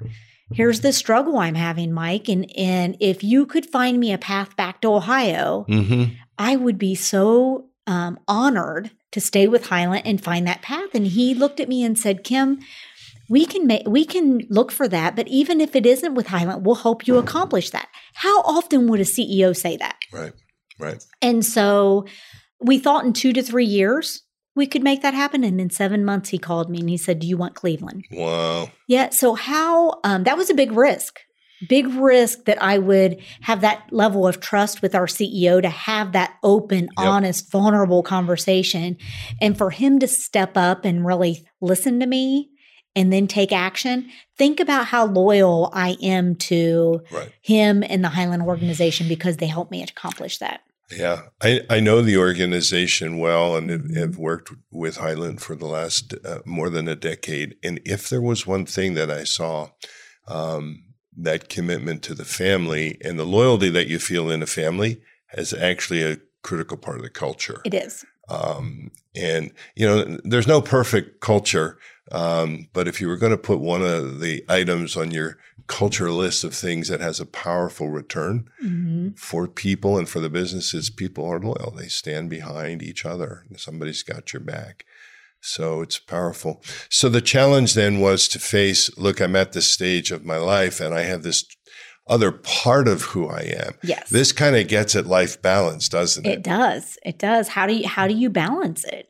Here's 0.51 0.81
the 0.81 0.93
struggle 0.93 1.37
I'm 1.37 1.55
having, 1.55 1.93
Mike. 1.93 2.27
And, 2.27 2.51
and 2.57 2.97
if 2.99 3.23
you 3.23 3.45
could 3.45 3.67
find 3.67 3.99
me 3.99 4.11
a 4.11 4.17
path 4.17 4.55
back 4.55 4.81
to 4.81 4.93
Ohio, 4.93 5.65
Mm-hmm. 5.69 6.15
I 6.39 6.55
would 6.55 6.77
be 6.77 6.95
so 6.95 7.65
um, 7.85 8.17
honored 8.27 8.91
to 9.11 9.19
stay 9.19 9.47
with 9.47 9.67
Hylant 9.67 10.07
and 10.07 10.23
find 10.23 10.47
that 10.47 10.61
path. 10.61 10.95
And 10.95 11.05
he 11.05 11.35
looked 11.35 11.59
at 11.59 11.67
me 11.67 11.83
and 11.83 11.99
said, 11.99 12.23
Kim, 12.23 12.59
we 13.29 13.45
can 13.45 13.67
make 13.67 13.83
we 13.85 14.05
can 14.05 14.39
look 14.49 14.71
for 14.71 14.87
that, 14.87 15.15
but 15.15 15.27
even 15.27 15.61
if 15.61 15.75
it 15.75 15.85
isn't 15.85 16.15
with 16.15 16.27
Hylant, 16.27 16.63
we'll 16.63 16.75
help 16.75 17.07
you 17.07 17.17
accomplish 17.17 17.69
that. 17.71 17.89
How 18.15 18.41
often 18.41 18.87
would 18.87 19.01
a 19.01 19.03
CEO 19.03 19.55
say 19.55 19.77
that? 19.77 19.97
Right. 20.11 20.33
Right. 20.79 21.05
And 21.21 21.45
so 21.45 22.05
we 22.59 22.79
thought 22.79 23.05
in 23.05 23.13
two 23.13 23.33
to 23.33 23.41
three 23.41 23.65
years 23.65 24.23
we 24.55 24.67
could 24.67 24.83
make 24.83 25.01
that 25.03 25.13
happen. 25.13 25.43
And 25.43 25.61
in 25.61 25.69
seven 25.69 26.03
months, 26.03 26.29
he 26.29 26.37
called 26.37 26.69
me 26.69 26.79
and 26.79 26.89
he 26.89 26.97
said, 26.97 27.19
Do 27.19 27.27
you 27.27 27.37
want 27.37 27.55
Cleveland? 27.55 28.05
Wow. 28.11 28.69
Yeah. 28.87 29.09
So, 29.09 29.35
how 29.35 29.99
um, 30.03 30.23
that 30.23 30.37
was 30.37 30.49
a 30.49 30.53
big 30.53 30.71
risk 30.73 31.19
big 31.67 31.87
risk 31.87 32.45
that 32.45 32.61
I 32.61 32.77
would 32.77 33.21
have 33.41 33.61
that 33.61 33.83
level 33.91 34.27
of 34.27 34.39
trust 34.39 34.81
with 34.81 34.95
our 34.95 35.07
CEO 35.07 35.61
to 35.61 35.69
have 35.69 36.13
that 36.13 36.35
open, 36.43 36.83
yep. 36.83 36.89
honest, 36.97 37.51
vulnerable 37.51 38.03
conversation. 38.03 38.97
And 39.41 39.57
for 39.57 39.69
him 39.69 39.99
to 39.99 40.07
step 40.07 40.55
up 40.55 40.85
and 40.85 41.05
really 41.05 41.45
listen 41.59 41.99
to 41.99 42.05
me 42.05 42.49
and 42.95 43.13
then 43.13 43.27
take 43.27 43.51
action. 43.51 44.09
Think 44.37 44.59
about 44.59 44.87
how 44.87 45.05
loyal 45.05 45.69
I 45.73 45.95
am 46.01 46.35
to 46.35 47.01
right. 47.11 47.31
him 47.41 47.83
and 47.83 48.03
the 48.03 48.09
Hylant 48.09 48.43
organization 48.43 49.07
because 49.07 49.37
they 49.37 49.45
helped 49.47 49.71
me 49.71 49.83
accomplish 49.83 50.39
that. 50.39 50.61
Yeah, 50.91 51.23
I, 51.41 51.61
I 51.69 51.79
know 51.79 52.01
the 52.01 52.17
organization 52.17 53.19
well 53.19 53.55
and 53.55 53.95
have, 53.95 54.17
worked 54.17 54.51
with 54.71 54.97
Hylant 54.97 55.39
for 55.39 55.55
the 55.55 55.67
last 55.67 56.13
uh, 56.25 56.39
more 56.45 56.69
than 56.69 56.87
a 56.87 56.95
decade. 56.95 57.55
And 57.63 57.79
if 57.85 58.09
there 58.09 58.21
was 58.21 58.47
one 58.47 58.65
thing 58.65 58.95
that 58.95 59.11
I 59.11 59.23
saw, 59.23 59.69
um, 60.27 60.83
that 61.15 61.49
commitment 61.49 62.01
to 62.03 62.13
the 62.13 62.25
family 62.25 62.97
and 63.03 63.19
the 63.19 63.25
loyalty 63.25 63.69
that 63.69 63.87
you 63.87 63.99
feel 63.99 64.31
in 64.31 64.41
a 64.41 64.47
family 64.47 65.01
is 65.33 65.53
actually 65.53 66.03
a 66.03 66.17
critical 66.41 66.77
part 66.77 66.97
of 66.97 67.03
the 67.03 67.09
culture. 67.09 67.61
It 67.65 67.73
is. 67.73 68.05
Um, 68.29 68.91
and, 69.15 69.51
you 69.75 69.87
know, 69.87 70.17
there's 70.23 70.47
no 70.47 70.61
perfect 70.61 71.19
culture. 71.19 71.77
Um, 72.11 72.69
but 72.73 72.87
if 72.87 72.99
you 72.99 73.07
were 73.07 73.17
going 73.17 73.31
to 73.31 73.37
put 73.37 73.59
one 73.59 73.81
of 73.81 74.19
the 74.19 74.43
items 74.49 74.95
on 74.95 75.11
your 75.11 75.37
culture 75.67 76.11
list 76.11 76.43
of 76.43 76.53
things 76.53 76.87
that 76.87 77.01
has 77.01 77.19
a 77.19 77.25
powerful 77.25 77.89
return 77.89 78.49
mm-hmm. 78.63 79.09
for 79.11 79.47
people 79.47 79.97
and 79.97 80.09
for 80.09 80.19
the 80.19 80.29
businesses, 80.29 80.89
people 80.89 81.25
are 81.25 81.39
loyal. 81.39 81.73
They 81.75 81.87
stand 81.87 82.29
behind 82.29 82.81
each 82.81 83.05
other. 83.05 83.45
Somebody's 83.55 84.01
got 84.01 84.33
your 84.33 84.41
back. 84.41 84.85
So 85.41 85.81
it's 85.81 85.99
powerful. 85.99 86.61
So 86.89 87.07
the 87.07 87.21
challenge 87.21 87.73
then 87.73 87.99
was 87.99 88.27
to 88.29 88.39
face, 88.39 88.95
look, 88.97 89.21
I'm 89.21 89.35
at 89.35 89.53
this 89.53 89.69
stage 89.69 90.11
of 90.11 90.25
my 90.25 90.37
life 90.37 90.81
and 90.81 90.93
I 90.93 91.01
have 91.01 91.23
this 91.23 91.45
other 92.07 92.31
part 92.31 92.87
of 92.87 93.03
who 93.03 93.27
I 93.27 93.41
am. 93.41 93.73
Yes. 93.83 94.09
This 94.09 94.31
kind 94.31 94.55
of 94.55 94.67
gets 94.67 94.95
at 94.95 95.05
life 95.05 95.41
balance, 95.41 95.87
doesn't 95.87 96.25
it? 96.25 96.39
It 96.39 96.43
does. 96.43 96.97
It 97.05 97.19
does. 97.19 97.49
How 97.49 97.67
do 97.67 97.75
you 97.75 97.87
how 97.87 98.07
do 98.07 98.15
you 98.15 98.29
balance 98.29 98.83
it? 98.85 99.08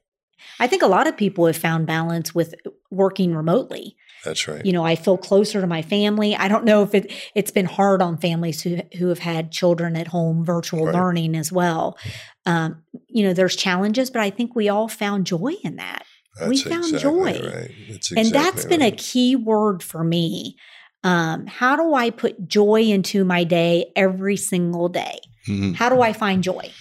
I 0.59 0.67
think 0.67 0.81
a 0.81 0.87
lot 0.87 1.07
of 1.07 1.17
people 1.17 1.45
have 1.45 1.57
found 1.57 1.87
balance 1.87 2.35
with 2.35 2.55
working 2.91 3.35
remotely. 3.35 3.95
That's 4.23 4.47
right. 4.47 4.65
You 4.65 4.73
know, 4.73 4.83
I 4.83 4.95
feel 4.95 5.17
closer 5.17 5.61
to 5.61 5.67
my 5.67 5.81
family. 5.81 6.35
I 6.35 6.47
don't 6.49 6.65
know 6.65 6.83
if 6.83 6.93
it 6.93 7.11
it's 7.35 7.51
been 7.51 7.65
hard 7.65 8.01
on 8.01 8.17
families 8.17 8.61
who 8.61 8.79
who 8.97 9.07
have 9.07 9.19
had 9.19 9.51
children 9.51 9.95
at 9.95 10.07
home, 10.07 10.43
virtual 10.43 10.85
right. 10.85 10.95
learning 10.95 11.35
as 11.35 11.51
well. 11.51 11.97
Um, 12.45 12.83
you 13.07 13.23
know, 13.23 13.33
there's 13.33 13.55
challenges, 13.55 14.09
but 14.09 14.21
I 14.21 14.29
think 14.29 14.55
we 14.55 14.67
all 14.67 14.87
found 14.87 15.25
joy 15.25 15.53
in 15.63 15.77
that. 15.77 16.03
That's 16.37 16.49
we 16.49 16.57
found 16.61 16.85
exactly 16.85 16.99
joy. 16.99 17.49
Right. 17.49 17.71
Exactly 17.87 18.17
and 18.17 18.31
that's 18.31 18.65
been 18.65 18.81
a 18.81 18.91
key 18.91 19.35
word 19.35 19.81
for 19.81 20.03
me. 20.03 20.57
Um, 21.03 21.47
how 21.47 21.77
do 21.77 21.93
I 21.93 22.09
put 22.09 22.47
joy 22.47 22.81
into 22.81 23.23
my 23.23 23.45
day 23.45 23.91
every 23.95 24.35
single 24.35 24.89
day? 24.89 25.19
Mm-hmm. 25.47 25.73
How 25.73 25.87
do 25.87 26.01
I 26.01 26.11
find 26.11 26.43
joy? 26.43 26.71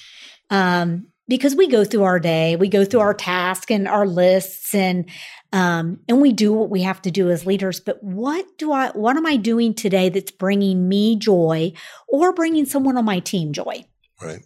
Um, 0.51 1.07
because 1.29 1.55
we 1.55 1.69
go 1.69 1.85
through 1.85 2.05
our 2.05 2.19
day, 2.19 2.57
we 2.57 2.69
go 2.69 2.85
through 2.85 3.01
our 3.01 3.15
tasks 3.15 3.71
and 3.71 3.87
our 3.87 4.07
lists 4.07 4.75
and 4.75 5.09
um, 5.53 6.01
and 6.09 6.21
we 6.21 6.33
do 6.33 6.53
what 6.53 6.69
we 6.69 6.83
have 6.83 7.01
to 7.03 7.11
do 7.11 7.31
as 7.31 7.47
leaders. 7.47 7.81
But 7.81 8.03
what 8.03 8.47
do 8.59 8.73
I, 8.73 8.91
what 8.91 9.17
am 9.17 9.25
I 9.25 9.37
doing 9.37 9.73
today 9.73 10.11
that's 10.11 10.31
bringing 10.31 10.89
me 10.89 11.17
joy 11.17 11.73
or 12.07 12.35
bringing 12.35 12.67
someone 12.67 12.99
on 12.99 13.07
my 13.07 13.21
team 13.21 13.53
joy? 13.53 13.87
Right. 14.21 14.43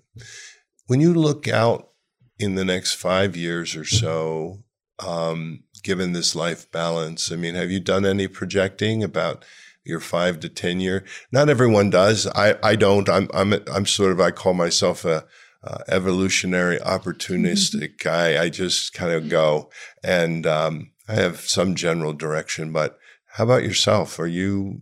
When 0.87 1.01
you 1.01 1.12
look 1.12 1.49
out 1.49 1.90
in 2.38 2.55
the 2.55 2.64
next 2.64 2.95
five 2.95 3.37
years 3.37 3.75
or 3.75 3.85
so, 3.85 4.62
um, 5.05 5.64
given 5.83 6.12
this 6.12 6.37
life 6.37 6.71
balance, 6.71 7.33
I 7.33 7.37
mean, 7.37 7.57
have 7.57 7.71
you 7.71 7.81
done 7.81 8.07
any 8.07 8.29
projecting 8.29 9.03
about 9.03 9.45
your 9.85 9.99
five 9.99 10.38
to 10.40 10.49
10 10.49 10.79
year? 10.81 11.05
Not 11.33 11.49
everyone 11.49 11.90
does. 11.90 12.29
I, 12.29 12.57
I 12.62 12.77
don't. 12.77 13.09
I'm, 13.09 13.29
I'm, 13.35 13.55
I'm 13.75 13.87
sort 13.87 14.12
of, 14.12 14.21
I 14.21 14.31
call 14.31 14.55
myself 14.55 15.05
a, 15.05 15.25
uh, 15.64 15.79
evolutionary 15.88 16.79
opportunistic 16.79 17.96
mm-hmm. 17.96 18.09
guy. 18.09 18.42
I 18.42 18.48
just 18.48 18.92
kind 18.92 19.12
of 19.12 19.29
go 19.29 19.70
and 20.03 20.46
um, 20.46 20.92
I 21.09 21.14
have 21.14 21.40
some 21.40 21.75
general 21.75 22.12
direction. 22.12 22.72
But 22.72 22.98
how 23.35 23.44
about 23.44 23.62
yourself? 23.62 24.18
Are 24.18 24.27
you 24.27 24.81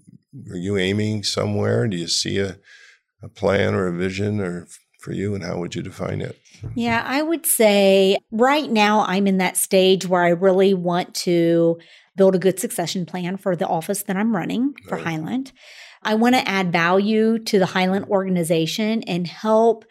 are 0.51 0.57
you 0.57 0.77
aiming 0.77 1.25
somewhere? 1.25 1.89
Do 1.89 1.97
you 1.97 2.09
see 2.09 2.39
a, 2.39 2.59
a 3.23 3.29
plan 3.29 3.75
or 3.75 3.89
a 3.89 3.97
vision 3.97 4.41
or 4.41 4.67
for 5.01 5.13
you 5.13 5.35
and 5.35 5.43
how 5.43 5.59
would 5.59 5.75
you 5.75 5.83
define 5.83 6.21
it? 6.21 6.39
Yeah, 6.75 7.03
I 7.07 7.23
would 7.23 7.47
say 7.47 8.19
right 8.31 8.71
now 8.71 9.05
I'm 9.07 9.27
in 9.27 9.39
that 9.39 9.57
stage 9.57 10.07
where 10.07 10.23
I 10.23 10.29
really 10.29 10.75
want 10.75 11.15
to 11.17 11.79
build 12.17 12.35
a 12.35 12.39
good 12.39 12.61
succession 12.61 13.07
plan 13.07 13.37
for 13.39 13.57
the 13.57 13.67
office 13.67 14.03
that 14.03 14.17
I'm 14.17 14.37
running 14.37 14.75
for 14.87 14.97
right. 14.97 15.07
Hylant. 15.07 15.53
I 16.03 16.15
want 16.15 16.35
to 16.35 16.49
add 16.49 16.73
value 16.73 17.39
to 17.39 17.59
the 17.59 17.67
Hylant 17.67 18.09
organization 18.09 19.03
and 19.05 19.27
help 19.27 19.85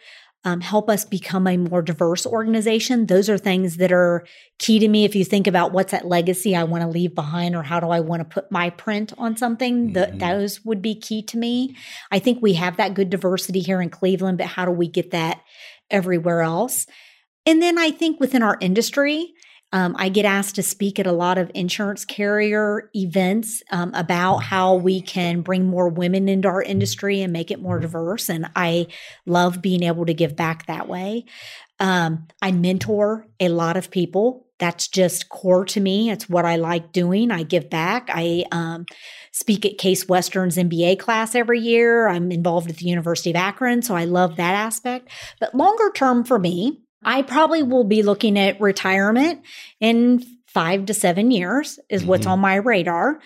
um, 0.44 0.60
help 0.62 0.88
us 0.88 1.04
become 1.04 1.46
a 1.46 1.56
more 1.56 1.82
diverse 1.82 2.24
organization. 2.24 3.06
Those 3.06 3.28
are 3.28 3.36
things 3.36 3.76
that 3.76 3.92
are 3.92 4.26
key 4.58 4.78
to 4.78 4.88
me. 4.88 5.04
If 5.04 5.14
you 5.14 5.24
think 5.24 5.46
about 5.46 5.72
what's 5.72 5.92
that 5.92 6.06
legacy 6.06 6.56
I 6.56 6.64
want 6.64 6.82
to 6.82 6.88
leave 6.88 7.14
behind, 7.14 7.54
or 7.54 7.62
how 7.62 7.78
do 7.78 7.88
I 7.88 8.00
want 8.00 8.20
to 8.20 8.34
put 8.34 8.50
my 8.50 8.70
print 8.70 9.12
on 9.18 9.36
something, 9.36 9.92
mm-hmm. 9.92 10.18
those 10.18 10.64
would 10.64 10.80
be 10.80 10.94
key 10.94 11.22
to 11.24 11.36
me. 11.36 11.76
I 12.10 12.18
think 12.18 12.40
we 12.40 12.54
have 12.54 12.78
that 12.78 12.94
good 12.94 13.10
diversity 13.10 13.60
here 13.60 13.82
in 13.82 13.90
Cleveland, 13.90 14.38
but 14.38 14.46
how 14.46 14.64
do 14.64 14.70
we 14.70 14.88
get 14.88 15.10
that 15.10 15.42
everywhere 15.90 16.40
else? 16.40 16.86
And 17.44 17.60
then 17.60 17.78
I 17.78 17.90
think 17.90 18.18
within 18.20 18.42
our 18.42 18.56
industry, 18.60 19.34
um, 19.72 19.94
I 19.98 20.08
get 20.08 20.24
asked 20.24 20.56
to 20.56 20.62
speak 20.62 20.98
at 20.98 21.06
a 21.06 21.12
lot 21.12 21.38
of 21.38 21.50
insurance 21.54 22.04
carrier 22.04 22.90
events 22.94 23.62
um, 23.70 23.92
about 23.94 24.38
how 24.38 24.74
we 24.74 25.00
can 25.00 25.42
bring 25.42 25.66
more 25.66 25.88
women 25.88 26.28
into 26.28 26.48
our 26.48 26.62
industry 26.62 27.22
and 27.22 27.32
make 27.32 27.50
it 27.50 27.62
more 27.62 27.78
diverse. 27.78 28.28
And 28.28 28.50
I 28.56 28.88
love 29.26 29.62
being 29.62 29.84
able 29.84 30.06
to 30.06 30.14
give 30.14 30.34
back 30.34 30.66
that 30.66 30.88
way. 30.88 31.24
Um, 31.78 32.26
I 32.42 32.52
mentor 32.52 33.26
a 33.38 33.48
lot 33.48 33.76
of 33.76 33.90
people. 33.90 34.46
That's 34.58 34.88
just 34.88 35.30
core 35.30 35.64
to 35.66 35.80
me. 35.80 36.10
It's 36.10 36.28
what 36.28 36.44
I 36.44 36.56
like 36.56 36.92
doing. 36.92 37.30
I 37.30 37.44
give 37.44 37.70
back. 37.70 38.10
I 38.12 38.44
um, 38.52 38.84
speak 39.32 39.64
at 39.64 39.78
Case 39.78 40.06
Western's 40.06 40.56
MBA 40.56 40.98
class 40.98 41.34
every 41.34 41.60
year. 41.60 42.08
I'm 42.08 42.30
involved 42.30 42.68
at 42.68 42.76
the 42.76 42.86
University 42.86 43.30
of 43.30 43.36
Akron, 43.36 43.80
so 43.80 43.94
I 43.94 44.04
love 44.04 44.36
that 44.36 44.54
aspect. 44.54 45.08
But 45.38 45.54
longer 45.54 45.90
term 45.94 46.24
for 46.24 46.38
me, 46.38 46.82
I 47.02 47.22
probably 47.22 47.62
will 47.62 47.84
be 47.84 48.02
looking 48.02 48.38
at 48.38 48.60
retirement 48.60 49.42
in 49.80 50.24
five 50.46 50.86
to 50.86 50.94
seven 50.94 51.30
years, 51.30 51.78
is 51.88 52.04
what's 52.04 52.22
mm-hmm. 52.22 52.32
on 52.32 52.40
my 52.40 52.56
radar. 52.56 53.20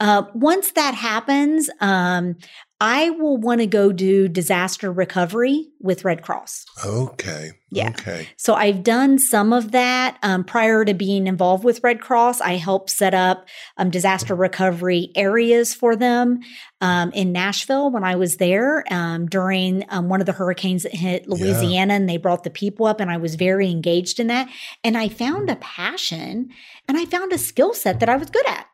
Uh, 0.00 0.22
once 0.34 0.72
that 0.72 0.94
happens, 0.94 1.68
um, 1.80 2.36
I 2.80 3.10
will 3.10 3.36
want 3.36 3.60
to 3.60 3.66
go 3.66 3.92
do 3.92 4.26
disaster 4.26 4.90
recovery 4.90 5.66
with 5.80 6.04
Red 6.04 6.22
Cross. 6.22 6.64
Okay. 6.84 7.50
Yeah. 7.70 7.90
Okay. 7.90 8.28
So 8.36 8.54
I've 8.54 8.82
done 8.82 9.18
some 9.18 9.52
of 9.52 9.72
that 9.72 10.16
um, 10.22 10.44
prior 10.44 10.84
to 10.84 10.94
being 10.94 11.26
involved 11.26 11.62
with 11.62 11.82
Red 11.84 12.00
Cross. 12.00 12.40
I 12.40 12.54
helped 12.56 12.90
set 12.90 13.12
up 13.12 13.46
um, 13.76 13.90
disaster 13.90 14.34
recovery 14.34 15.12
areas 15.14 15.74
for 15.74 15.94
them 15.94 16.40
um, 16.80 17.12
in 17.12 17.32
Nashville 17.32 17.90
when 17.90 18.02
I 18.02 18.16
was 18.16 18.38
there 18.38 18.84
um, 18.90 19.26
during 19.26 19.84
um, 19.90 20.08
one 20.08 20.20
of 20.20 20.26
the 20.26 20.32
hurricanes 20.32 20.84
that 20.84 20.94
hit 20.94 21.28
Louisiana, 21.28 21.92
yeah. 21.92 21.96
and 21.96 22.08
they 22.08 22.16
brought 22.16 22.44
the 22.44 22.50
people 22.50 22.86
up, 22.86 22.98
and 22.98 23.10
I 23.10 23.18
was 23.18 23.34
very 23.34 23.70
engaged 23.70 24.18
in 24.18 24.28
that. 24.28 24.48
And 24.82 24.96
I 24.96 25.08
found 25.08 25.50
a 25.50 25.56
passion 25.56 26.50
and 26.88 26.98
I 26.98 27.04
found 27.04 27.32
a 27.32 27.38
skill 27.38 27.74
set 27.74 28.00
that 28.00 28.08
I 28.08 28.16
was 28.16 28.30
good 28.30 28.46
at. 28.48 28.66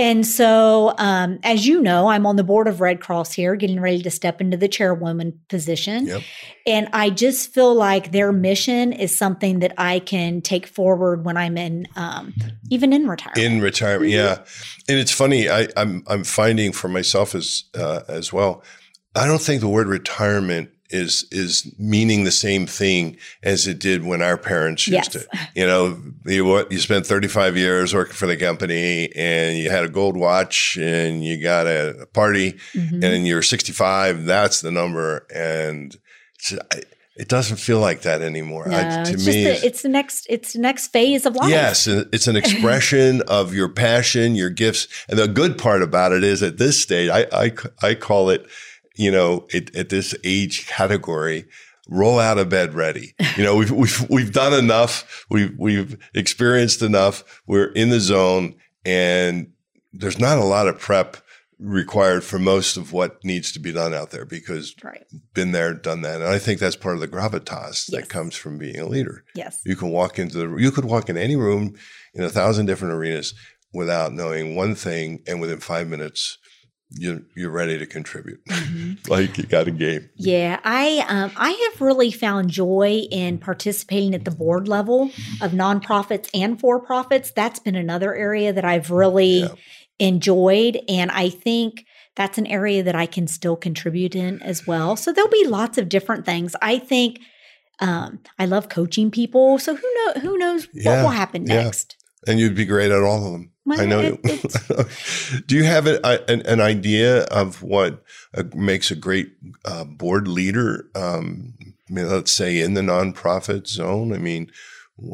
And 0.00 0.26
so, 0.26 0.94
um, 0.96 1.38
as 1.42 1.66
you 1.66 1.82
know, 1.82 2.08
I'm 2.08 2.24
on 2.24 2.36
the 2.36 2.42
board 2.42 2.68
of 2.68 2.80
Red 2.80 3.02
Cross 3.02 3.34
here, 3.34 3.54
getting 3.54 3.78
ready 3.80 4.00
to 4.00 4.10
step 4.10 4.40
into 4.40 4.56
the 4.56 4.66
chairwoman 4.66 5.38
position. 5.50 6.06
Yep. 6.06 6.22
And 6.66 6.88
I 6.94 7.10
just 7.10 7.52
feel 7.52 7.74
like 7.74 8.10
their 8.10 8.32
mission 8.32 8.94
is 8.94 9.18
something 9.18 9.58
that 9.58 9.74
I 9.76 9.98
can 9.98 10.40
take 10.40 10.66
forward 10.66 11.26
when 11.26 11.36
I'm 11.36 11.58
in, 11.58 11.86
um, 11.96 12.32
even 12.70 12.94
in 12.94 13.08
retirement. 13.08 13.44
In 13.44 13.60
retirement, 13.60 14.10
mm-hmm. 14.10 14.40
yeah. 14.40 14.44
And 14.88 14.98
it's 14.98 15.12
funny, 15.12 15.50
I, 15.50 15.64
am 15.64 15.68
I'm, 15.76 16.04
I'm 16.06 16.24
finding 16.24 16.72
for 16.72 16.88
myself 16.88 17.34
as 17.34 17.64
uh, 17.78 18.00
as 18.08 18.32
well. 18.32 18.62
I 19.14 19.26
don't 19.26 19.42
think 19.42 19.60
the 19.60 19.68
word 19.68 19.86
retirement 19.86 20.70
is 20.90 21.26
is 21.30 21.72
meaning 21.78 22.24
the 22.24 22.30
same 22.30 22.66
thing 22.66 23.16
as 23.42 23.66
it 23.66 23.78
did 23.78 24.04
when 24.04 24.22
our 24.22 24.36
parents 24.36 24.86
used 24.86 25.14
yes. 25.14 25.24
to. 25.24 25.48
You 25.54 25.66
know, 25.66 26.02
you 26.24 26.44
what 26.44 26.70
you 26.70 26.78
spent 26.78 27.06
35 27.06 27.56
years 27.56 27.94
working 27.94 28.14
for 28.14 28.26
the 28.26 28.36
company 28.36 29.10
and 29.14 29.56
you 29.56 29.70
had 29.70 29.84
a 29.84 29.88
gold 29.88 30.16
watch 30.16 30.76
and 30.76 31.24
you 31.24 31.42
got 31.42 31.66
a, 31.66 32.06
party 32.12 32.52
mm-hmm. 32.74 33.02
and 33.04 33.26
you're 33.26 33.42
65, 33.42 34.24
that's 34.24 34.60
the 34.60 34.70
number 34.70 35.26
and 35.32 35.96
it 37.20 37.28
doesn't 37.28 37.58
feel 37.58 37.80
like 37.80 38.02
that 38.02 38.22
anymore. 38.22 38.66
No, 38.66 38.78
I, 38.78 39.04
to 39.04 39.12
it's 39.12 39.26
me, 39.26 39.44
the, 39.44 39.66
it's 39.66 39.82
the 39.82 39.90
next 39.90 40.26
it's 40.30 40.54
the 40.54 40.58
next 40.58 40.88
phase 40.88 41.26
of 41.26 41.36
life. 41.36 41.50
Yes, 41.50 41.86
it's 41.86 42.26
an 42.26 42.36
expression 42.36 43.20
of 43.28 43.52
your 43.52 43.68
passion, 43.68 44.34
your 44.34 44.48
gifts, 44.48 44.88
and 45.08 45.18
the 45.18 45.28
good 45.28 45.58
part 45.58 45.82
about 45.82 46.12
it 46.12 46.24
is 46.24 46.42
at 46.42 46.56
this 46.56 46.80
stage, 46.80 47.10
I 47.10 47.26
I, 47.32 47.52
I 47.82 47.94
call 47.94 48.30
it 48.30 48.46
you 48.96 49.10
know, 49.10 49.46
it, 49.50 49.74
at 49.76 49.88
this 49.88 50.14
age 50.24 50.66
category, 50.66 51.46
roll 51.88 52.18
out 52.18 52.38
of 52.38 52.48
bed 52.48 52.74
ready. 52.74 53.14
You 53.36 53.44
know, 53.44 53.56
we've 53.56 53.70
we've 53.82 54.10
we've 54.10 54.32
done 54.32 54.52
enough. 54.52 55.24
We've 55.30 55.54
we've 55.58 55.96
experienced 56.14 56.82
enough. 56.82 57.42
We're 57.46 57.72
in 57.72 57.90
the 57.90 58.00
zone, 58.00 58.54
and 58.84 59.52
there's 59.92 60.18
not 60.18 60.38
a 60.38 60.44
lot 60.44 60.68
of 60.68 60.78
prep 60.78 61.16
required 61.58 62.24
for 62.24 62.38
most 62.38 62.78
of 62.78 62.90
what 62.94 63.22
needs 63.22 63.52
to 63.52 63.58
be 63.58 63.70
done 63.70 63.92
out 63.92 64.10
there 64.10 64.24
because 64.24 64.74
Right. 64.82 65.04
been 65.34 65.52
there, 65.52 65.74
done 65.74 66.00
that. 66.02 66.22
And 66.22 66.24
I 66.30 66.38
think 66.38 66.58
that's 66.58 66.74
part 66.76 66.94
of 66.94 67.02
the 67.02 67.08
gravitas 67.08 67.84
that 67.90 68.08
comes 68.08 68.34
from 68.34 68.56
being 68.56 68.78
a 68.78 68.86
leader. 68.86 69.24
Yes. 69.34 69.60
You 69.66 69.76
can 69.76 69.90
walk 69.90 70.18
into 70.18 70.38
the 70.38 70.56
you 70.56 70.70
could 70.70 70.86
walk 70.86 71.10
in 71.10 71.18
any 71.18 71.36
room 71.36 71.74
in 72.14 72.24
a 72.24 72.30
thousand 72.30 72.64
different 72.64 72.94
arenas 72.94 73.34
without 73.74 74.12
knowing 74.14 74.56
one 74.56 74.74
thing, 74.74 75.22
and 75.26 75.40
within 75.40 75.60
five 75.60 75.86
minutes, 75.86 76.38
you 76.92 77.24
you're 77.36 77.50
ready 77.50 77.78
to 77.78 77.86
contribute. 77.86 78.40
like 79.08 79.38
you 79.38 79.44
got 79.44 79.68
a 79.68 79.70
game. 79.70 80.10
Yeah, 80.16 80.58
I 80.64 81.04
um, 81.08 81.30
I 81.36 81.50
have 81.70 81.80
really 81.80 82.10
found 82.10 82.50
joy 82.50 83.06
in 83.10 83.38
participating 83.38 84.14
at 84.14 84.24
the 84.24 84.30
board 84.30 84.68
level 84.68 85.10
of 85.40 85.52
nonprofits 85.52 86.28
and 86.34 86.58
for 86.60 86.80
profits. 86.80 87.30
That's 87.30 87.58
been 87.60 87.76
another 87.76 88.14
area 88.14 88.52
that 88.52 88.64
I've 88.64 88.90
really 88.90 89.40
Yeah. 89.40 89.48
enjoyed, 89.98 90.80
and 90.88 91.10
I 91.10 91.28
think 91.28 91.84
that's 92.16 92.38
an 92.38 92.46
area 92.46 92.82
that 92.82 92.94
I 92.96 93.06
can 93.06 93.26
still 93.26 93.56
contribute 93.56 94.14
in 94.16 94.42
as 94.42 94.66
well. 94.66 94.96
So 94.96 95.12
there'll 95.12 95.30
be 95.30 95.46
lots 95.46 95.78
of 95.78 95.88
different 95.88 96.26
things. 96.26 96.56
I 96.60 96.78
think 96.78 97.20
um, 97.78 98.20
I 98.38 98.46
love 98.46 98.68
coaching 98.68 99.10
people. 99.10 99.58
So 99.58 99.74
who 99.74 99.94
know 99.94 100.20
who 100.20 100.36
knows 100.38 100.68
Yeah, 100.72 100.90
what 100.96 101.02
will 101.02 101.10
happen 101.10 101.46
yeah. 101.46 101.70
And 102.26 102.38
you'd 102.38 102.54
be 102.54 102.66
great 102.66 102.90
at 102.90 103.02
all 103.02 103.24
of 103.26 103.32
them. 103.32 103.52
I 103.70 103.86
know 103.86 104.00
it- 104.00 104.20
you. 104.24 105.40
Do 105.46 105.56
you 105.56 105.64
have 105.64 105.86
a, 105.86 106.30
an, 106.30 106.42
an 106.42 106.60
idea 106.60 107.22
of 107.24 107.62
what 107.62 108.02
uh 108.36 108.44
makes 108.54 108.90
a 108.90 108.96
great 108.96 109.32
uh, 109.64 109.84
board 109.84 110.26
leader? 110.28 110.86
Um, 110.94 111.54
I 111.60 111.92
mean, 111.92 112.08
let's 112.08 112.32
say 112.32 112.60
in 112.60 112.74
the 112.74 112.80
nonprofit 112.82 113.66
zone. 113.66 114.12
I 114.12 114.18
mean, 114.18 114.50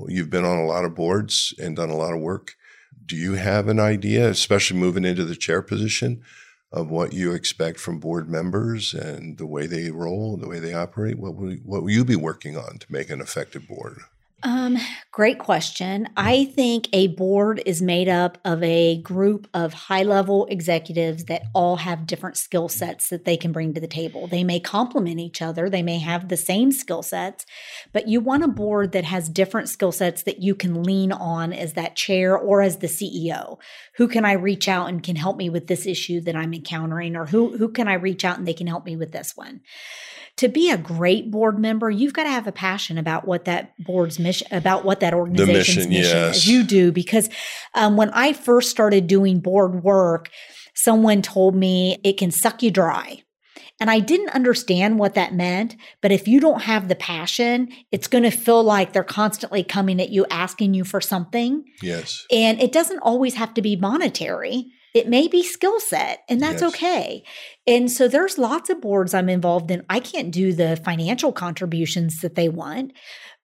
you've 0.09 0.31
been 0.31 0.45
on 0.45 0.59
a 0.59 0.67
lot 0.67 0.85
of 0.85 0.95
boards 0.95 1.55
and 1.59 1.77
done 1.77 1.91
a 1.91 1.97
lot 1.97 2.13
of 2.15 2.21
work. 2.21 2.55
Do 3.05 3.17
you 3.17 3.35
have 3.35 3.69
an 3.69 3.79
idea, 3.79 4.29
especially 4.29 4.79
moving 4.79 5.05
into 5.05 5.25
the 5.25 5.37
chair 5.37 5.63
position, 5.63 6.23
of 6.73 6.91
what 6.91 7.13
you 7.13 7.33
expect 7.33 7.79
from 7.79 8.01
board 8.01 8.29
members 8.29 8.93
and 8.93 9.39
the 9.39 9.47
way 9.47 9.67
they 9.67 9.91
roll, 9.91 10.37
the 10.37 10.49
way 10.49 10.59
they 10.59 10.75
operate? 10.75 11.19
What 11.19 11.37
will, 11.37 11.53
what 11.65 11.83
will 11.83 11.91
you 11.91 12.05
be 12.05 12.17
working 12.17 12.57
on 12.57 12.79
to 12.79 12.87
make 12.93 13.09
an 13.11 13.21
effective 13.21 13.69
board? 13.69 13.99
Um, 14.43 14.77
great 15.17 15.39
question. 15.39 16.05
Hmm. 16.05 16.13
I 16.15 16.45
think 16.45 16.91
a 16.93 17.07
board 17.07 17.63
is 17.65 17.81
made 17.81 18.07
up 18.07 18.37
of 18.45 18.63
a 18.63 19.01
group 19.01 19.49
of 19.55 19.73
high 19.73 20.03
level 20.03 20.45
executives 20.51 21.25
that 21.25 21.45
all 21.55 21.77
have 21.77 22.07
different 22.07 22.37
skill 22.37 22.69
sets 22.69 23.09
that 23.09 23.25
they 23.25 23.39
can 23.39 23.51
bring 23.51 23.73
to 23.73 23.81
the 23.81 23.87
table. 23.87 24.27
They 24.27 24.45
may 24.45 24.61
complement 24.61 25.19
each 25.19 25.41
other, 25.41 25.71
they 25.71 25.83
may 25.83 26.01
have 26.01 26.29
the 26.29 26.37
same 26.37 26.71
skill 26.71 27.03
sets, 27.03 27.47
but 27.95 28.09
you 28.09 28.21
want 28.21 28.45
a 28.45 28.49
board 28.49 28.93
that 28.93 29.05
has 29.05 29.31
different 29.31 29.71
skill 29.71 29.91
sets 29.91 30.23
that 30.25 30.43
you 30.43 30.55
can 30.55 30.83
lean 30.83 31.13
on 31.13 31.55
as 31.55 31.73
that 31.73 31.97
chair 31.97 32.37
or 32.37 32.61
as 32.61 32.77
the 32.77 32.87
CEO. 32.87 33.59
Who 33.97 34.09
can 34.09 34.27
I 34.27 34.33
reach 34.33 34.69
out 34.69 34.91
and 34.91 35.03
can 35.03 35.17
help 35.17 35.39
me 35.39 35.49
with 35.49 35.67
this 35.67 35.87
issue 35.87 36.21
that 36.21 36.37
I'm 36.37 36.53
encountering, 36.53 37.17
or 37.17 37.25
who, 37.25 37.57
who 37.57 37.71
can 37.71 37.89
I 37.89 37.95
reach 37.95 38.23
out 38.27 38.37
and 38.37 38.47
they 38.47 38.53
can 38.53 38.67
help 38.67 38.85
me 38.85 38.97
with 38.97 39.13
this 39.13 39.35
one? 39.35 39.63
to 40.37 40.49
be 40.49 40.71
a 40.71 40.77
great 40.77 41.31
board 41.31 41.59
member, 41.59 41.89
you've 41.91 42.13
got 42.13 42.25
to 42.25 42.31
have 42.31 42.47
a 42.47 42.53
passion 42.53 42.99
about 42.99 43.27
what 43.27 43.47
that 43.47 43.73
board's 43.79 44.19
mission, 44.19 44.47
about 44.51 44.85
what 44.85 45.01
that 45.01 45.06
organization's 45.15 45.87
mission, 45.87 45.91
mission, 45.91 46.17
yes. 46.17 46.37
is. 46.37 46.49
You 46.49 46.63
do 46.63 46.93
because 46.93 47.29
um, 47.75 47.97
when 47.97 48.11
I 48.11 48.33
first 48.33 48.71
started 48.71 49.07
doing 49.07 49.41
board 49.41 49.83
work, 49.83 50.31
someone 50.75 51.23
told 51.23 51.55
me 51.55 51.99
it 52.05 52.19
can 52.19 52.31
suck 52.31 52.63
you 52.63 52.71
dry. 52.71 53.23
And 53.79 53.91
I 53.91 54.01
didn't 54.01 54.31
understand 54.31 54.99
what 54.99 55.15
that 55.15 55.35
meant. 55.35 55.77
But 56.01 56.11
if 56.11 56.27
you 56.27 56.41
don't 56.41 56.63
have 56.63 56.89
the 56.89 56.95
passion, 56.95 57.69
it's 57.93 58.07
going 58.07 58.25
to 58.25 58.31
feel 58.31 58.65
like 58.65 58.93
they're 58.93 59.05
constantly 59.05 59.63
coming 59.63 60.01
at 60.01 60.09
you, 60.09 60.25
asking 60.31 60.73
you 60.73 60.85
for 60.85 61.01
something. 61.01 61.65
Yes. 61.83 62.25
And 62.33 62.61
it 62.61 62.73
doesn't 62.73 63.01
always 63.01 63.35
have 63.35 63.53
to 63.55 63.63
be 63.63 63.77
monetary. 63.77 64.73
It 64.95 65.09
may 65.11 65.29
be 65.29 65.43
skill 65.43 65.79
set, 65.79 66.21
and 66.27 66.41
that's 66.41 66.63
Yes. 66.63 66.75
okay. 66.75 67.23
And 67.67 67.93
so 67.93 68.09
there's 68.09 68.39
lots 68.39 68.71
of 68.71 68.81
boards 68.81 69.13
I'm 69.13 69.29
involved 69.29 69.71
in. 69.71 69.85
I 69.91 70.01
can't 70.01 70.31
do 70.31 70.55
the 70.55 70.77
financial 70.83 71.33
contributions 71.33 72.21
that 72.23 72.35
they 72.35 72.49
want, 72.49 72.95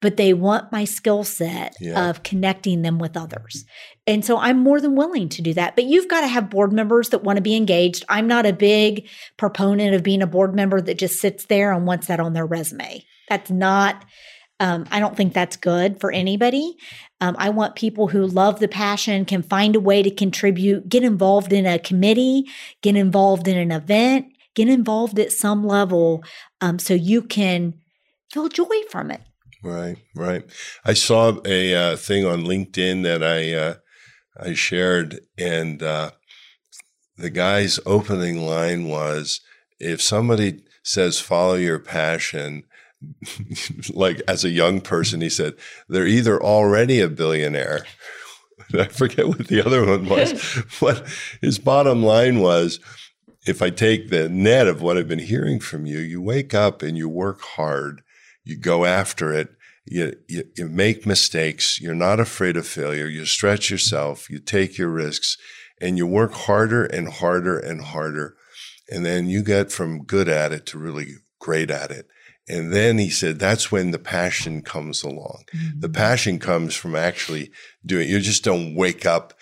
but 0.03 0.19
they 0.19 0.35
want 0.35 0.71
my 0.71 0.85
skill 0.85 1.25
set 1.25 1.75
Yeah. 1.81 2.11
of 2.11 2.23
connecting 2.23 2.83
them 2.83 2.99
with 2.99 3.17
others. 3.17 3.65
And 4.07 4.23
so 4.23 4.37
I'm 4.37 4.59
more 4.59 4.81
than 4.81 4.97
willing 4.97 5.31
to 5.31 5.41
do 5.41 5.55
that. 5.55 5.77
But 5.77 5.85
you've 5.85 6.09
got 6.09 6.21
to 6.21 6.27
have 6.27 6.51
board 6.51 6.73
members 6.73 7.09
that 7.11 7.25
want 7.25 7.37
to 7.39 7.43
be 7.43 7.57
engaged. 7.57 8.05
I'm 8.11 8.27
not 8.27 8.45
a 8.45 8.53
big 8.53 9.09
proponent 9.39 9.95
of 9.95 10.03
being 10.03 10.21
a 10.21 10.27
board 10.27 10.55
member 10.55 10.81
that 10.83 10.99
just 10.99 11.21
sits 11.21 11.47
there 11.47 11.73
and 11.73 11.87
wants 11.87 12.09
that 12.09 12.21
on 12.21 12.35
their 12.35 12.45
resume. 12.45 13.05
That's 13.31 13.51
not 13.51 14.05
um, 14.61 14.85
I 14.93 15.01
don't 15.01 15.17
think 15.17 15.35
that's 15.35 15.57
good 15.57 16.01
for 16.01 16.13
anybody. 16.13 16.77
Um, 17.21 17.35
I 17.37 17.51
want 17.51 17.75
people 17.75 18.07
who 18.07 18.25
love 18.25 18.61
the 18.61 18.69
passion, 18.69 19.25
can 19.25 19.43
find 19.43 19.75
a 19.75 19.81
way 19.81 20.05
to 20.05 20.11
contribute, 20.11 20.89
get 20.89 21.03
involved 21.03 21.53
in 21.53 21.67
a 21.67 21.81
committee, 21.81 22.45
get 22.81 22.95
involved 22.95 23.49
in 23.49 23.59
an 23.59 23.73
event, 23.73 24.27
get 24.55 24.69
involved 24.69 25.19
at 25.19 25.33
some 25.33 25.67
level 25.67 26.23
um, 26.61 26.79
so 26.79 26.95
you 26.95 27.23
can 27.23 27.75
feel 28.33 28.49
joy 28.49 28.83
from 28.89 29.11
it. 29.11 29.21
Right, 29.63 29.97
right. 30.15 30.45
I 30.85 30.95
saw 30.95 31.39
a 31.45 31.75
uh, 31.75 31.97
thing 31.97 32.27
on 32.27 32.45
LinkedIn 32.45 33.05
that 33.05 33.23
I 33.23 33.55
uh, 33.55 33.75
I 34.37 34.55
shared, 34.55 35.21
and 35.39 35.83
uh, 35.83 36.11
the 37.17 37.31
guy's 37.31 37.79
opening 37.87 38.45
line 38.45 38.89
was, 38.89 39.41
"If 39.79 40.03
somebody 40.03 40.65
says 40.83 41.21
follow 41.21 41.55
your 41.55 41.79
passion." 41.79 42.65
like 43.95 44.23
as 44.29 44.45
a 44.45 44.51
young 44.51 44.81
person, 44.81 45.21
he 45.21 45.29
said 45.29 45.55
they're 45.89 46.07
either 46.07 46.43
already 46.43 47.01
a 47.01 47.09
billionaire. 47.09 47.85
I 48.75 48.87
forget 48.87 49.29
what 49.29 49.49
the 49.49 49.65
other 49.65 49.85
one 49.85 50.09
was, 50.09 50.63
but 50.81 51.07
his 51.41 51.59
bottom 51.59 52.03
line 52.03 52.41
was 52.41 52.81
if 53.47 53.61
I 53.61 53.71
take 53.71 54.11
the 54.11 54.29
net 54.29 54.69
of 54.69 54.83
what 54.83 54.97
I've 54.97 55.09
been 55.09 55.19
hearing 55.19 55.59
from 55.61 55.85
you, 55.85 55.99
you 55.99 56.23
wake 56.23 56.55
up 56.55 56.83
and 56.83 56.97
you 56.97 57.09
work 57.09 57.41
hard, 57.43 58.03
you 58.45 58.59
go 58.59 58.85
after 58.85 59.33
it, 59.33 59.49
you, 59.85 60.15
you, 60.29 60.45
you 60.57 60.69
make 60.69 61.07
mistakes, 61.07 61.81
you're 61.81 61.95
not 61.95 62.21
afraid 62.21 62.57
of 62.57 62.67
failure, 62.67 63.07
you 63.07 63.25
stretch 63.25 63.71
yourself, 63.71 64.31
you 64.31 64.39
take 64.39 64.79
your 64.79 64.89
risks, 64.91 65.37
and 65.81 65.99
you 65.99 66.07
work 66.07 66.33
harder 66.33 66.85
and 66.85 67.09
harder 67.09 67.59
and 67.59 67.83
harder. 67.83 68.37
And 68.89 69.05
then 69.05 69.27
you 69.27 69.43
get 69.43 69.73
from 69.73 70.05
good 70.05 70.29
at 70.29 70.53
it 70.53 70.67
to 70.67 70.79
really 70.79 71.07
great 71.41 71.71
at 71.71 71.91
it. 71.91 72.07
And 72.49 72.73
then 72.73 72.99
he 72.99 73.09
said, 73.11 73.39
that's 73.39 73.73
when 73.73 73.91
the 73.93 73.99
passion 73.99 74.63
comes 74.63 75.03
along. 75.03 75.45
The 75.79 75.89
passion 75.89 76.39
comes 76.39 76.75
from 76.75 76.95
actually 76.97 77.51
doing, 77.85 78.09
you 78.09 78.21
just 78.21 78.45
don't 78.45 78.75
wake 78.75 79.07
up 79.07 79.35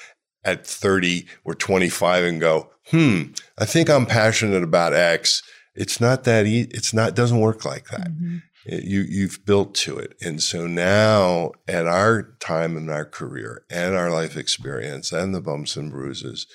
at 0.45 0.67
30 0.67 1.27
or 1.45 1.55
25 1.55 2.25
and 2.25 2.41
go, 2.41 2.71
hmm, 2.91 3.23
I 3.59 3.65
think 3.65 3.89
I'm 3.91 4.07
passionate 4.07 4.63
about 4.63 4.95
X. 4.95 5.43
It's 5.75 6.01
not 6.01 6.25
that 6.25 6.47
easy. 6.47 6.69
It's 6.73 6.93
not, 6.95 7.15
doesn't 7.15 7.41
work 7.41 7.65
like 7.65 7.87
that. 7.89 8.09
It- 8.09 8.43
you, 8.67 9.01
you've 9.09 9.45
built 9.47 9.75
to 9.77 9.99
it. 9.99 10.15
And 10.21 10.43
so 10.43 10.67
now 10.67 11.53
at 11.69 11.87
our 11.87 12.35
time 12.41 12.77
in 12.77 12.89
our 12.89 13.05
career 13.05 13.65
and 13.71 13.95
our 13.95 14.11
life 14.11 14.37
experience 14.37 15.13
and 15.13 15.35
the 15.35 15.41
bumps 15.41 15.77
and 15.77 15.91
bruises, 15.91 16.47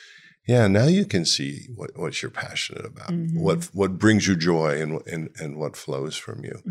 yeah, 0.48 0.68
now 0.68 0.86
you 0.86 1.06
can 1.06 1.26
see 1.26 1.68
what, 1.76 1.92
what 1.98 2.22
you're 2.22 2.30
passionate 2.30 2.86
about, 2.86 3.10
what 3.34 3.64
what 3.74 3.98
brings 3.98 4.28
you 4.28 4.36
joy, 4.36 4.80
and, 4.80 5.02
and 5.08 5.30
and 5.40 5.58
what 5.58 5.76
flows 5.76 6.16
from 6.16 6.44
you. 6.44 6.62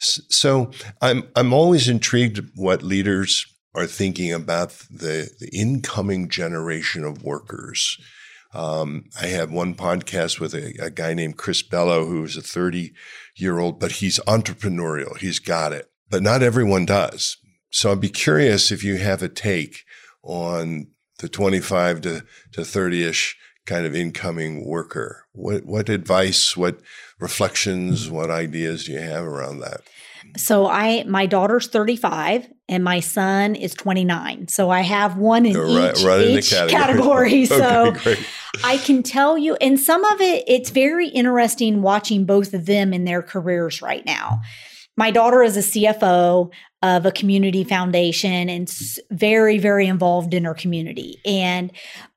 S- 0.00 0.20
So 0.30 0.70
I'm 1.02 1.24
I'm 1.36 1.52
always 1.52 1.88
intrigued 1.88 2.40
what 2.54 2.82
leaders 2.82 3.44
are 3.74 3.86
thinking 3.86 4.32
about 4.32 4.70
the 4.90 5.28
the 5.40 5.50
incoming 5.52 6.30
generation 6.30 7.04
of 7.04 7.22
workers. 7.22 7.98
Um, 8.54 9.04
I 9.20 9.26
have 9.26 9.52
one 9.52 9.74
podcast 9.74 10.40
with 10.40 10.54
a, 10.54 10.72
a 10.82 10.90
guy 10.90 11.12
named 11.12 11.36
Chris 11.36 11.62
Bello, 11.62 12.06
who's 12.06 12.34
a 12.34 12.40
30 12.40 12.94
year 13.40 13.58
old, 13.58 13.78
but 13.78 13.92
he's 13.92 14.18
entrepreneurial. 14.20 15.16
He's 15.18 15.38
got 15.38 15.72
it, 15.72 15.90
but 16.10 16.22
not 16.22 16.42
everyone 16.42 16.86
does. 16.86 17.36
So 17.70 17.92
I'd 17.92 18.00
be 18.00 18.08
curious 18.08 18.70
if 18.70 18.82
you 18.82 18.96
have 18.96 19.22
a 19.22 19.28
take 19.28 19.84
on 20.22 20.88
the 21.18 21.28
25 21.28 22.00
to, 22.02 22.24
to 22.52 22.64
30 22.64 23.04
ish 23.04 23.36
kind 23.66 23.84
of 23.86 23.94
incoming 23.94 24.64
worker. 24.64 25.24
What, 25.32 25.66
what 25.66 25.88
advice, 25.88 26.56
what 26.56 26.80
reflections, 27.20 28.10
what 28.10 28.30
ideas 28.30 28.84
do 28.84 28.92
you 28.92 29.00
have 29.00 29.24
around 29.24 29.60
that? 29.60 29.82
So 30.36 30.66
I 30.66 31.04
my 31.04 31.26
daughter's 31.26 31.68
35 31.68 32.48
and 32.68 32.84
my 32.84 33.00
son 33.00 33.54
is 33.54 33.72
29. 33.74 34.48
So 34.48 34.70
I 34.70 34.82
have 34.82 35.16
one 35.16 35.46
in 35.46 35.56
right- 35.56 35.96
each, 35.96 36.04
right 36.04 36.20
in 36.20 36.34
the 36.34 36.42
category. 36.42 36.70
category. 36.80 37.46
So 37.46 37.86
Okay. 37.88 38.16
I 38.64 38.78
can 38.78 39.02
tell 39.02 39.38
you, 39.38 39.56
and 39.56 39.78
some 39.78 40.04
of 40.04 40.20
it, 40.20 40.44
it's 40.46 40.70
very 40.70 41.08
interesting 41.08 41.82
watching 41.82 42.24
both 42.24 42.54
of 42.54 42.66
them 42.66 42.92
in 42.92 43.04
their 43.04 43.22
careers 43.22 43.80
right 43.82 44.04
now. 44.04 44.40
My 44.96 45.10
daughter 45.12 45.42
is 45.44 45.56
a 45.56 45.60
CFO 45.60 46.50
of 46.82 47.06
a 47.06 47.12
community 47.12 47.62
foundation 47.62 48.48
and 48.48 48.68
very, 49.10 49.58
very 49.58 49.86
involved 49.86 50.34
in 50.34 50.44
her 50.44 50.54
community. 50.54 51.18
And 51.24 51.70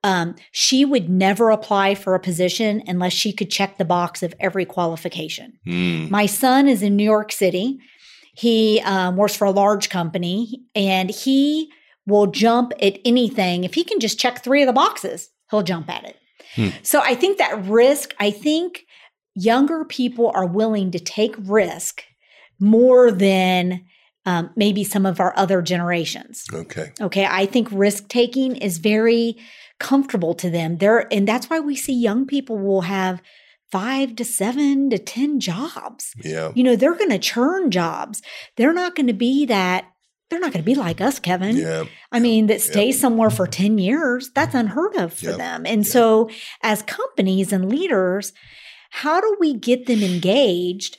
um, 0.03 0.35
she 0.51 0.83
would 0.85 1.07
never 1.09 1.49
apply 1.51 1.93
for 1.95 2.15
a 2.15 2.19
position 2.19 2.81
unless 2.87 3.13
she 3.13 3.33
could 3.33 3.51
check 3.51 3.77
the 3.77 3.85
box 3.85 4.23
of 4.23 4.33
every 4.39 4.65
qualification. 4.65 5.53
Mm, 5.67 6.09
My 6.09 6.25
son 6.25 6.67
is 6.67 6.81
in 6.81 6.95
New 6.95 7.03
York 7.03 7.31
City. 7.31 7.77
He 8.33 8.81
um, 8.81 9.17
works 9.17 9.35
for 9.35 9.45
a 9.45 9.51
large 9.51 9.89
company 9.89 10.63
and 10.75 11.09
he 11.09 11.71
will 12.07 12.27
jump 12.27 12.73
at 12.81 12.99
anything. 13.05 13.63
If 13.63 13.73
he 13.73 13.83
can 13.83 13.99
just 13.99 14.19
check 14.19 14.43
three 14.43 14.61
of 14.61 14.67
the 14.67 14.73
boxes, 14.73 15.29
he'll 15.49 15.63
jump 15.63 15.89
at 15.89 16.05
it. 16.05 16.17
Hmm. 16.55 16.69
So 16.83 16.99
I 17.01 17.15
think 17.15 17.37
that 17.37 17.65
risk, 17.65 18.13
I 18.19 18.31
think 18.31 18.85
younger 19.35 19.85
people 19.85 20.31
are 20.33 20.45
willing 20.45 20.91
to 20.91 20.99
take 20.99 21.35
risk 21.37 22.03
more 22.59 23.11
than 23.11 23.85
um, 24.25 24.51
maybe 24.55 24.83
some 24.83 25.05
of 25.05 25.19
our 25.19 25.33
other 25.35 25.61
generations. 25.61 26.45
Okay. 26.53 26.91
Okay. 27.01 27.25
I 27.25 27.45
think 27.45 27.69
risk 27.71 28.07
taking 28.07 28.55
is 28.55 28.77
very 28.77 29.37
comfortable 29.79 30.35
to 30.35 30.49
them. 30.49 30.77
There, 30.77 31.11
and 31.11 31.27
that's 31.27 31.49
why 31.49 31.59
we 31.59 31.75
see 31.75 31.93
young 31.93 32.27
people 32.27 32.57
will 32.57 32.81
have 32.81 33.21
five 33.71 34.15
to 34.17 34.25
seven 34.25 34.89
to 34.89 34.97
10 34.97 35.39
jobs. 35.39 36.13
Yeah. 36.23 36.51
You 36.55 36.63
know, 36.63 36.75
they're 36.75 36.97
going 36.97 37.09
to 37.11 37.19
churn 37.19 37.71
jobs. 37.71 38.21
They're 38.57 38.73
not 38.73 38.95
going 38.95 39.07
to 39.07 39.13
be 39.13 39.45
that, 39.45 39.85
they're 40.29 40.39
not 40.39 40.53
going 40.53 40.63
to 40.63 40.65
be 40.65 40.75
like 40.75 41.01
us, 41.01 41.19
Kevin. 41.19 41.57
Yeah. 41.57 41.83
I 42.11 42.19
mean, 42.19 42.47
that 42.47 42.61
stays 42.61 42.99
somewhere 42.99 43.29
for 43.29 43.45
10 43.47 43.77
years. 43.77 44.31
That's 44.33 44.55
unheard 44.55 44.95
of 44.95 45.13
for 45.13 45.31
Yep. 45.31 45.37
them. 45.37 45.65
And 45.65 45.83
Yep. 45.83 45.91
so, 45.91 46.29
as 46.63 46.81
companies 46.83 47.51
and 47.51 47.67
leaders, 47.69 48.31
how 48.91 49.19
do 49.19 49.35
we 49.39 49.53
get 49.53 49.87
them 49.87 50.01
engaged? 50.01 50.97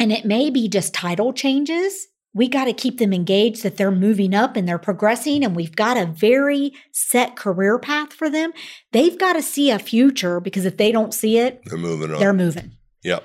And 0.00 0.12
it 0.12 0.24
may 0.24 0.50
be 0.50 0.68
just 0.68 0.92
title 0.94 1.32
changes. 1.32 2.06
We 2.34 2.46
got 2.48 2.66
to 2.66 2.72
keep 2.72 2.98
them 2.98 3.12
engaged 3.12 3.62
that 3.62 3.76
they're 3.78 3.90
moving 3.90 4.34
up 4.34 4.54
and 4.56 4.68
they're 4.68 4.78
progressing, 4.78 5.44
and 5.44 5.56
we've 5.56 5.74
got 5.74 5.96
a 5.96 6.06
very 6.06 6.72
set 6.92 7.36
career 7.36 7.78
path 7.78 8.12
for 8.12 8.28
them. 8.30 8.52
They've 8.92 9.18
got 9.18 9.32
to 9.32 9.42
see 9.42 9.70
a 9.70 9.78
future 9.78 10.38
because 10.38 10.64
if 10.64 10.76
they 10.76 10.92
don't 10.92 11.14
see 11.14 11.38
it, 11.38 11.62
They're 11.64 11.78
moving 11.78 12.12
on. 12.12 12.20
they're 12.20 12.32
moving. 12.34 12.72
yeah. 13.02 13.20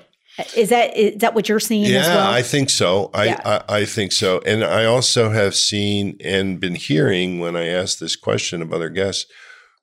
Is 0.56 0.70
that 0.70 0.96
is 0.96 1.20
that 1.20 1.32
what 1.36 1.48
you're 1.48 1.60
seeing 1.60 1.84
Yeah, 1.84 2.00
as 2.00 2.08
well? 2.08 2.32
I 2.32 2.42
think 2.42 2.68
so. 2.68 3.08
I, 3.14 3.24
Yeah. 3.26 3.40
I 3.68 3.76
I 3.80 3.84
think 3.84 4.10
so. 4.10 4.40
And 4.44 4.64
I 4.64 4.84
also 4.84 5.30
have 5.30 5.54
seen 5.54 6.16
and 6.24 6.58
been 6.58 6.74
hearing 6.74 7.38
when 7.38 7.54
I 7.54 7.66
ask 7.68 7.98
this 8.00 8.16
question 8.16 8.60
of 8.60 8.72
other 8.72 8.88
guests 8.88 9.30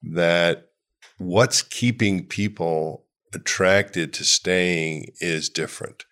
that 0.03 0.65
what's 1.19 1.61
keeping 1.61 2.25
people 2.27 3.05
attracted 3.33 4.11
to 4.15 4.25
staying 4.25 5.13
is 5.21 5.47
different. 5.47 6.03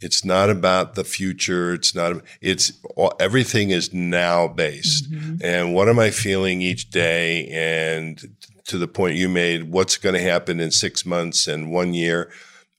It's 0.00 0.24
not 0.24 0.50
about 0.50 0.94
the 0.94 1.04
future. 1.04 1.72
It's 1.72 1.94
not. 1.94 2.22
It's 2.40 2.72
all- 2.96 3.16
everything 3.18 3.70
is 3.70 3.92
now 3.94 4.46
based. 4.46 5.10
Mhm. 5.10 5.42
And 5.42 5.74
what 5.74 5.88
am 5.88 5.98
I 5.98 6.10
feeling 6.10 6.60
each 6.60 6.90
day? 6.90 7.46
And 7.48 8.20
to 8.66 8.78
the 8.78 8.88
point 8.88 9.16
you 9.16 9.28
made, 9.28 9.70
what's 9.70 9.96
going 9.96 10.14
to 10.14 10.20
happen 10.20 10.60
in 10.60 10.70
six 10.70 11.06
months 11.06 11.46
and 11.46 11.70
one 11.70 11.94
year? 11.94 12.30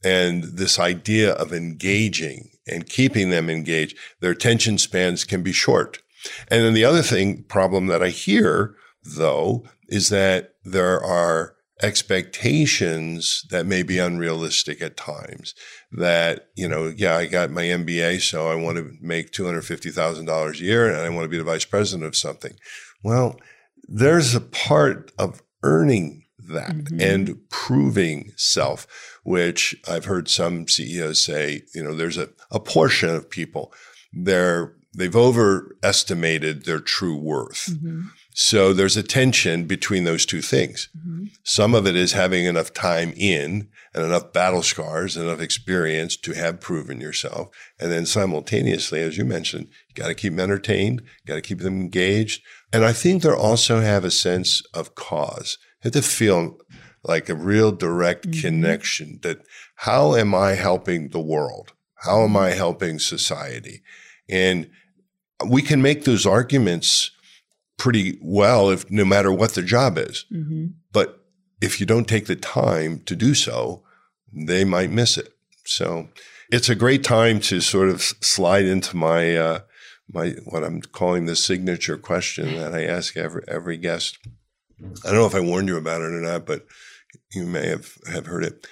And 0.04 0.44
this 0.44 0.78
idea 0.78 1.32
of 1.32 1.52
engaging 1.54 2.52
and 2.68 2.88
keeping 2.88 3.30
them 3.30 3.50
engaged, 3.50 3.98
their 4.20 4.32
attention 4.32 4.78
spans 4.78 5.24
can 5.24 5.42
be 5.42 5.54
short. 5.54 6.00
And 6.50 6.64
then 6.64 6.74
the 6.74 6.86
other 6.86 7.02
thing, 7.02 7.44
problem 7.44 7.88
that 7.88 8.04
I 8.04 8.10
hear 8.10 8.76
though, 9.04 9.66
is 9.88 10.10
that 10.10 10.54
there 10.64 11.02
are 11.02 11.56
expectations 11.82 13.44
that 13.50 13.66
may 13.66 13.84
be 13.84 14.00
unrealistic 14.00 14.82
at 14.82 14.98
times. 14.98 15.54
That, 15.92 16.50
you 16.56 16.68
know, 16.68 16.94
yeah, 16.96 17.16
I 17.16 17.28
got 17.28 17.50
my 17.50 17.64
MBA, 17.64 18.22
so 18.22 18.50
I 18.50 18.56
want 18.56 18.78
to 18.78 18.92
make 19.02 19.32
$250,000 19.32 20.60
a 20.60 20.64
year 20.64 20.88
and 20.88 20.98
I 20.98 21.10
want 21.10 21.24
to 21.26 21.30
be 21.30 21.38
the 21.38 21.44
vice 21.46 21.66
president 21.66 22.06
of 22.08 22.16
something. 22.16 22.54
Well, 23.04 23.40
there's 23.88 24.36
a 24.36 24.42
part 24.42 25.12
of 25.18 25.42
earning 25.64 26.26
that 26.50 26.72
Mhm. 26.76 27.02
and 27.02 27.50
proving 27.50 28.32
self, 28.36 28.86
which 29.24 29.76
I've 29.88 30.06
heard 30.06 30.30
some 30.30 30.68
CEOs 30.68 31.22
say, 31.22 31.64
you 31.74 31.84
know, 31.84 31.94
there's 31.96 32.18
a, 32.18 32.30
a 32.52 32.60
portion 32.60 33.10
of 33.10 33.30
people, 33.30 33.74
they're, 34.14 34.74
they've 34.96 35.16
overestimated 35.16 36.66
their 36.66 36.80
true 36.80 37.16
worth. 37.18 37.70
Mhm. 37.70 38.10
So 38.40 38.72
there's 38.72 38.96
a 38.96 39.02
tension 39.02 39.64
between 39.64 40.04
those 40.04 40.24
two 40.24 40.44
things. 40.44 40.90
Mhm. 40.96 41.32
Some 41.44 41.74
of 41.74 41.88
it 41.88 41.96
is 41.96 42.12
having 42.12 42.46
enough 42.46 42.72
time 42.72 43.12
in 43.18 43.68
and 43.96 44.06
enough 44.06 44.32
battle 44.32 44.62
scars, 44.62 45.18
enough 45.18 45.42
experience 45.42 46.16
to 46.18 46.34
have 46.34 46.62
proven 46.62 47.02
yourself. 47.02 47.48
And 47.80 47.92
then 47.92 48.06
simultaneously, 48.06 49.02
as 49.02 49.18
you 49.18 49.26
mentioned, 49.26 49.70
you 49.90 49.96
got 49.96 50.10
to 50.10 50.14
keep 50.14 50.34
them 50.34 50.40
entertained, 50.40 51.02
got 51.26 51.34
to 51.34 51.42
keep 51.42 51.62
them 51.62 51.82
engaged. 51.82 52.44
And 52.72 52.86
I 52.86 52.94
think 52.94 53.24
they 53.24 53.32
also 53.32 53.82
have 53.82 54.06
a 54.06 54.12
sense 54.12 54.62
of 54.72 54.94
cause. 54.94 55.58
They 55.82 55.88
have 55.88 55.94
to 55.94 56.08
feel 56.08 56.60
like 57.04 57.30
a 57.30 57.36
real 57.36 57.72
direct 57.72 58.30
Mhm. 58.30 58.42
connection 58.42 59.20
that 59.24 59.40
how 59.78 60.16
am 60.16 60.36
I 60.36 60.52
helping 60.54 61.10
the 61.10 61.20
world? 61.20 61.74
How 62.04 62.24
am 62.24 62.38
I 62.38 62.52
helping 62.52 63.00
society? 63.00 63.82
And 64.30 64.70
we 65.44 65.64
can 65.64 65.82
make 65.82 66.04
those 66.04 66.28
arguments 66.28 67.10
pretty 67.78 68.18
well 68.22 68.70
if 68.70 68.90
no 68.90 69.06
matter 69.06 69.32
what 69.32 69.54
the 69.54 69.62
job 69.62 69.98
is. 69.98 70.26
Mhm. 70.34 70.74
But 70.92 71.24
if 71.62 71.80
you 71.80 71.86
don't 71.86 72.08
take 72.08 72.26
the 72.26 72.36
time 72.36 73.00
to 73.06 73.16
do 73.16 73.34
so, 73.34 73.84
they 74.34 74.64
might 74.64 74.92
miss 74.92 75.18
it. 75.18 75.34
So 75.66 76.10
it's 76.52 76.70
a 76.70 76.76
great 76.76 77.04
time 77.04 77.40
to 77.42 77.62
sort 77.62 77.90
of 77.90 78.02
slide 78.02 78.66
into 78.66 78.96
my 78.96 79.36
uh, 79.36 79.60
my 80.12 80.32
what 80.46 80.64
I'm 80.64 80.82
calling 80.82 81.26
the 81.26 81.36
signature 81.36 81.98
question 81.98 82.56
that 82.56 82.74
I 82.74 82.84
ask 82.86 83.18
every 83.18 83.44
every 83.48 83.78
guest. 83.78 84.18
I 84.80 85.10
don't 85.10 85.16
know 85.16 85.26
if 85.26 85.36
I 85.36 85.40
warned 85.40 85.68
you 85.68 85.78
about 85.78 86.02
it 86.02 86.14
or 86.14 86.22
not, 86.22 86.46
but 86.46 86.66
you 87.34 87.46
may 87.46 87.68
have, 87.68 87.98
have 88.12 88.28
heard 88.28 88.44
it. 88.44 88.68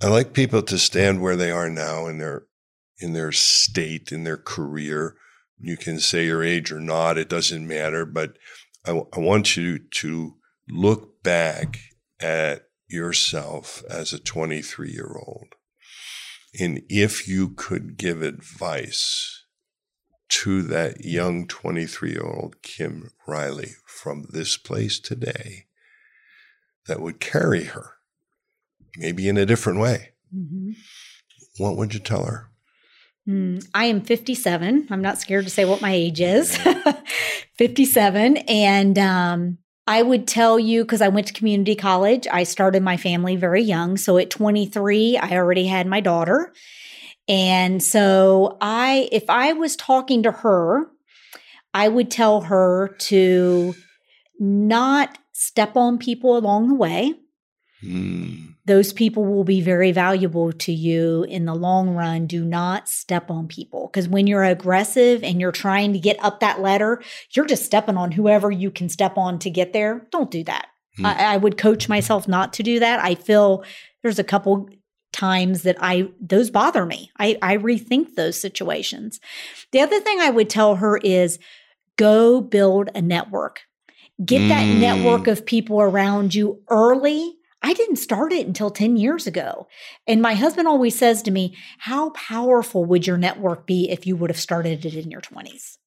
I 0.00 0.08
like 0.08 0.32
people 0.32 0.62
to 0.62 0.78
stand 0.78 1.20
where 1.20 1.36
they 1.36 1.50
are 1.50 1.68
now 1.68 2.06
in 2.06 2.18
their 2.18 2.44
in 2.98 3.12
their 3.12 3.32
state, 3.32 4.12
in 4.12 4.24
their 4.24 4.36
career. 4.36 5.16
You 5.62 5.76
can 5.76 6.00
say 6.00 6.26
your 6.26 6.42
age 6.42 6.72
or 6.72 6.80
not, 6.80 7.16
it 7.18 7.28
doesn't 7.28 7.66
matter, 7.66 8.04
but 8.04 8.36
I, 8.84 8.88
w- 8.88 9.08
I 9.12 9.20
want 9.20 9.56
you 9.56 9.78
to 9.78 10.34
look 10.68 11.22
back 11.22 11.78
at 12.20 12.64
yourself 12.88 13.82
as 13.88 14.12
a 14.12 14.18
23 14.18 14.90
year 14.90 15.16
old. 15.26 15.54
And 16.58 16.82
if 16.88 17.26
you 17.28 17.50
could 17.50 17.96
give 17.96 18.22
advice 18.22 19.44
to 20.28 20.62
that 20.62 21.04
young 21.04 21.46
23 21.46 22.10
year 22.10 22.26
old 22.26 22.60
Kim 22.62 23.10
Riley 23.26 23.72
from 23.86 24.26
this 24.30 24.56
place 24.56 24.98
today 24.98 25.66
that 26.86 27.00
would 27.00 27.20
carry 27.20 27.64
her, 27.64 27.92
maybe 28.96 29.28
in 29.28 29.36
a 29.38 29.46
different 29.46 29.78
way, 29.78 30.10
Mhm. 30.34 30.74
what 31.58 31.76
would 31.76 31.94
you 31.94 32.00
tell 32.00 32.24
her? 32.24 32.48
Hmm, 33.26 33.58
I 33.74 33.86
am 33.86 34.00
57. 34.00 34.88
I'm 34.90 35.02
not 35.02 35.18
scared 35.18 35.44
to 35.44 35.50
say 35.50 35.64
what 35.64 35.80
my 35.80 35.92
age 35.92 36.20
is. 36.20 36.58
57. 37.56 38.38
And 38.48 38.98
um, 38.98 39.58
I 39.86 40.02
would 40.02 40.26
tell 40.26 40.58
you, 40.58 40.82
because 40.82 41.00
I 41.00 41.08
went 41.08 41.28
to 41.28 41.32
community 41.32 41.74
college, 41.74 42.26
I 42.30 42.42
started 42.42 42.82
my 42.82 42.96
family 42.96 43.36
very 43.36 43.62
young. 43.62 43.96
So 43.96 44.18
at 44.18 44.30
23, 44.30 45.18
I 45.18 45.36
already 45.36 45.66
had 45.66 45.86
my 45.86 46.00
daughter. 46.00 46.52
And 47.28 47.82
so 47.82 48.58
I, 48.60 49.08
if 49.12 49.30
I 49.30 49.52
was 49.52 49.76
talking 49.76 50.24
to 50.24 50.32
her, 50.32 50.88
I 51.72 51.88
would 51.88 52.10
tell 52.10 52.42
her 52.42 52.88
to 52.98 53.74
not 54.40 55.18
step 55.32 55.76
on 55.76 55.98
people 55.98 56.36
along 56.36 56.68
the 56.68 56.74
way 56.74 57.14
Hmm. 57.82 58.51
Those 58.64 58.92
people 58.92 59.24
will 59.24 59.42
be 59.44 59.60
very 59.60 59.90
valuable 59.90 60.52
to 60.52 60.72
you 60.72 61.24
in 61.24 61.46
the 61.46 61.54
long 61.54 61.90
run. 61.90 62.26
Do 62.26 62.44
not 62.44 62.88
step 62.88 63.30
on 63.30 63.48
people 63.48 63.88
because 63.92 64.08
when 64.08 64.26
you're 64.28 64.44
aggressive 64.44 65.24
and 65.24 65.40
you're 65.40 65.50
trying 65.52 65.92
to 65.94 65.98
get 65.98 66.22
up 66.24 66.40
that 66.40 66.60
ladder, 66.60 67.02
you're 67.32 67.46
just 67.46 67.64
stepping 67.64 67.96
on 67.96 68.12
whoever 68.12 68.50
you 68.50 68.70
can 68.70 68.88
step 68.88 69.18
on 69.18 69.38
to 69.40 69.50
get 69.50 69.72
there. 69.72 70.06
Don't 70.12 70.30
do 70.30 70.44
that. 70.44 70.66
Hmm. 70.96 71.06
I, 71.06 71.34
I 71.34 71.36
would 71.38 71.58
coach 71.58 71.88
myself 71.88 72.28
not 72.28 72.52
to 72.54 72.62
do 72.62 72.78
that. 72.78 73.00
I 73.02 73.16
feel 73.16 73.64
there's 74.02 74.20
a 74.20 74.24
couple 74.24 74.68
times 75.12 75.62
that 75.62 75.76
I 75.80 76.08
those 76.20 76.50
bother 76.50 76.86
me. 76.86 77.10
I, 77.18 77.36
I 77.42 77.56
rethink 77.56 78.14
those 78.14 78.40
situations. 78.40 79.20
The 79.72 79.80
other 79.80 80.00
thing 80.00 80.20
I 80.20 80.30
would 80.30 80.48
tell 80.48 80.76
her 80.76 80.98
is 80.98 81.38
go 81.96 82.40
build 82.40 82.90
a 82.94 83.02
network. 83.02 83.62
Get 84.24 84.48
that 84.48 84.64
Mm. 84.66 84.78
network 84.80 85.26
of 85.26 85.44
people 85.44 85.80
around 85.80 86.34
you 86.34 86.62
early. 86.68 87.34
I 87.62 87.72
didn't 87.74 87.96
start 87.96 88.32
it 88.32 88.46
until 88.46 88.70
10 88.70 88.96
years 88.96 89.26
ago. 89.26 89.68
And 90.06 90.20
my 90.20 90.34
husband 90.34 90.68
always 90.68 90.98
says 90.98 91.22
to 91.22 91.30
me, 91.30 91.56
How 91.78 92.10
powerful 92.10 92.84
would 92.84 93.06
your 93.06 93.18
network 93.18 93.66
be 93.66 93.90
if 93.90 94.06
you 94.06 94.16
would 94.16 94.30
have 94.30 94.40
started 94.40 94.84
it 94.84 94.94
in 94.94 95.10
your 95.10 95.20
20s? 95.20 95.78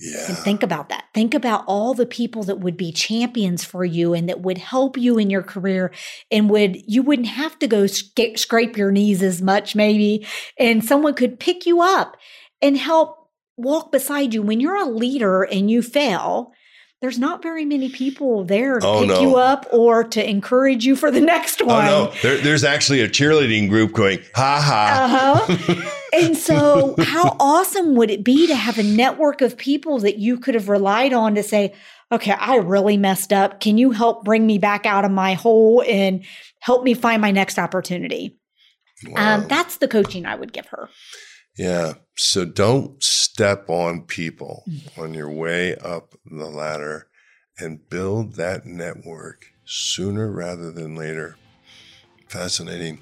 Yeah. 0.00 0.28
And 0.28 0.38
think 0.38 0.62
about 0.62 0.90
that. 0.90 1.06
Think 1.12 1.34
about 1.34 1.64
all 1.66 1.92
the 1.92 2.06
people 2.06 2.44
that 2.44 2.60
would 2.60 2.76
be 2.76 2.92
champions 2.92 3.64
for 3.64 3.84
you 3.84 4.14
and 4.14 4.28
that 4.28 4.40
would 4.40 4.58
help 4.58 4.96
you 4.96 5.18
in 5.18 5.28
your 5.28 5.42
career 5.42 5.92
and 6.30 6.48
would 6.50 6.80
you 6.86 7.02
wouldn't 7.02 7.26
have 7.28 7.58
to 7.58 7.66
go 7.66 7.86
sca- 7.88 8.38
scrape 8.38 8.76
your 8.76 8.92
knees 8.92 9.24
as 9.24 9.42
much 9.42 9.74
maybe 9.74 10.24
and 10.56 10.84
someone 10.84 11.14
could 11.14 11.40
pick 11.40 11.66
you 11.66 11.82
up 11.82 12.16
and 12.62 12.76
help 12.76 13.28
walk 13.56 13.90
beside 13.90 14.32
you 14.32 14.40
when 14.40 14.60
you're 14.60 14.76
a 14.76 14.88
leader 14.88 15.42
and 15.42 15.68
you 15.70 15.82
fail. 15.82 16.52
There's 17.00 17.18
not 17.18 17.42
very 17.44 17.64
many 17.64 17.90
people 17.90 18.44
there 18.44 18.80
to 18.80 18.86
Oh, 18.86 19.00
pick 19.00 19.08
no. 19.10 19.20
you 19.20 19.36
up 19.36 19.66
or 19.72 20.02
to 20.02 20.28
encourage 20.28 20.84
you 20.84 20.96
for 20.96 21.10
the 21.12 21.20
next 21.34 21.62
Oh 21.62 21.66
one. 21.66 21.84
no, 21.84 22.12
there, 22.22 22.38
there's 22.38 22.64
actually 22.64 23.00
a 23.00 23.08
cheerleading 23.08 23.68
group 23.68 23.92
going, 23.92 24.18
ha 24.34 24.60
ha. 24.60 25.44
Uh-huh. 25.46 25.90
And 26.10 26.38
so, 26.38 26.94
how 26.98 27.36
awesome 27.38 27.94
would 27.96 28.10
it 28.10 28.24
be 28.24 28.46
to 28.46 28.54
have 28.56 28.78
a 28.78 28.82
network 28.82 29.42
of 29.42 29.58
people 29.58 29.98
that 29.98 30.16
you 30.16 30.38
could 30.38 30.54
have 30.54 30.70
relied 30.70 31.12
on 31.12 31.34
to 31.34 31.42
say, 31.42 31.74
okay, 32.10 32.30
I 32.32 32.56
really 32.56 32.96
messed 32.96 33.30
up. 33.30 33.60
Can 33.60 33.76
you 33.76 33.90
help 33.90 34.24
bring 34.24 34.46
me 34.46 34.56
back 34.56 34.86
out 34.86 35.04
of 35.04 35.10
my 35.10 35.34
hole 35.34 35.84
and 35.86 36.24
help 36.60 36.82
me 36.82 36.94
find 36.94 37.20
my 37.20 37.30
next 37.30 37.58
opportunity? 37.58 38.38
Wow. 39.06 39.34
Um, 39.34 39.48
that's 39.48 39.76
the 39.76 39.86
coaching 39.86 40.24
I 40.24 40.34
would 40.34 40.54
give 40.54 40.64
her. 40.68 40.88
Yeah. 41.58 41.92
So 42.16 42.46
don't 42.46 43.02
step 43.38 43.70
on 43.70 44.02
people 44.02 44.64
mm-hmm. 44.68 45.00
on 45.00 45.14
your 45.14 45.30
way 45.30 45.76
up 45.76 46.12
the 46.26 46.46
ladder 46.46 47.06
and 47.56 47.88
build 47.88 48.34
that 48.34 48.66
network 48.66 49.52
sooner 49.64 50.28
rather 50.28 50.72
than 50.72 50.96
later. 50.96 51.36
Fascinating. 52.26 52.98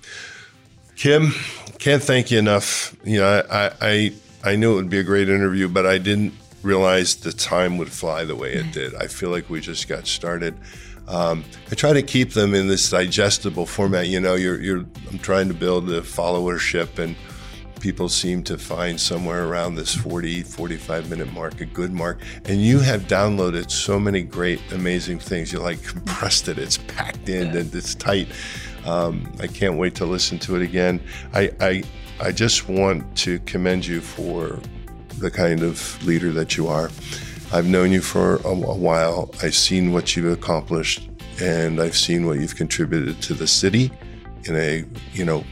Kim, 0.94 1.32
can't 1.78 2.02
thank 2.02 2.30
you 2.30 2.38
enough. 2.38 2.94
You 3.02 3.20
know, 3.20 3.46
I, 3.50 3.70
I, 3.80 4.12
I 4.44 4.56
knew 4.56 4.72
it 4.72 4.76
would 4.76 4.90
be 4.90 4.98
a 4.98 5.02
great 5.02 5.30
interview, 5.30 5.68
but 5.68 5.86
I 5.86 5.96
didn't 5.96 6.34
realize 6.62 7.16
the 7.16 7.32
time 7.32 7.78
would 7.78 7.90
fly 7.90 8.26
the 8.26 8.36
way 8.36 8.52
it 8.52 8.72
did. 8.72 8.94
I 8.94 9.06
feel 9.06 9.30
like 9.30 9.48
we 9.48 9.62
just 9.62 9.88
got 9.88 10.06
started. 10.06 10.54
Um, 11.08 11.46
I 11.70 11.76
try 11.76 11.94
to 11.94 12.02
keep 12.02 12.34
them 12.34 12.54
in 12.54 12.68
this 12.68 12.90
digestible 12.90 13.64
format. 13.64 14.08
You 14.08 14.20
know, 14.20 14.34
you're, 14.34 14.60
you're, 14.60 14.84
I'm 15.10 15.18
trying 15.18 15.48
to 15.48 15.54
build 15.54 15.90
a 15.90 16.02
followership, 16.02 16.98
and 16.98 17.16
people 17.86 18.08
seem 18.08 18.42
to 18.42 18.58
find 18.58 19.00
somewhere 19.00 19.46
around 19.46 19.76
this 19.76 19.94
40, 19.94 20.42
45 20.42 21.08
minute 21.08 21.32
mark 21.32 21.60
a 21.60 21.64
good 21.64 21.92
mark. 21.92 22.20
And 22.46 22.60
you 22.60 22.80
have 22.80 23.02
downloaded 23.02 23.70
so 23.70 24.00
many 24.00 24.22
great, 24.22 24.60
amazing 24.72 25.20
things. 25.20 25.52
You 25.52 25.60
like 25.60 25.80
compressed 25.92 26.48
it, 26.48 26.58
it's 26.58 26.78
packed 26.78 27.28
in, 27.28 27.56
and 27.56 27.72
it's 27.72 27.94
tight. 27.94 28.26
Um, 28.86 29.32
I 29.38 29.46
can't 29.46 29.78
wait 29.78 29.94
to 29.96 30.04
listen 30.04 30.36
to 30.40 30.56
it 30.56 30.62
again. 30.62 31.00
I, 31.32 31.52
I, 31.60 31.84
I 32.18 32.32
just 32.32 32.68
want 32.68 33.16
to 33.18 33.38
commend 33.40 33.86
you 33.86 34.00
for 34.00 34.58
the 35.18 35.30
kind 35.30 35.62
of 35.62 36.04
leader 36.04 36.32
that 36.32 36.56
you 36.56 36.66
are. 36.66 36.90
I've 37.52 37.66
known 37.66 37.92
you 37.92 38.00
for 38.00 38.38
a, 38.38 38.48
a 38.48 38.76
while. 38.76 39.30
I've 39.44 39.54
seen 39.54 39.92
what 39.92 40.16
you've 40.16 40.32
accomplished, 40.32 41.08
and 41.40 41.80
I've 41.80 41.96
seen 41.96 42.26
what 42.26 42.40
you've 42.40 42.56
contributed 42.56 43.22
to 43.22 43.34
the 43.34 43.46
city 43.46 43.92
in 44.42 44.56
a 44.56 44.84
you 45.12 45.24
know 45.24 45.44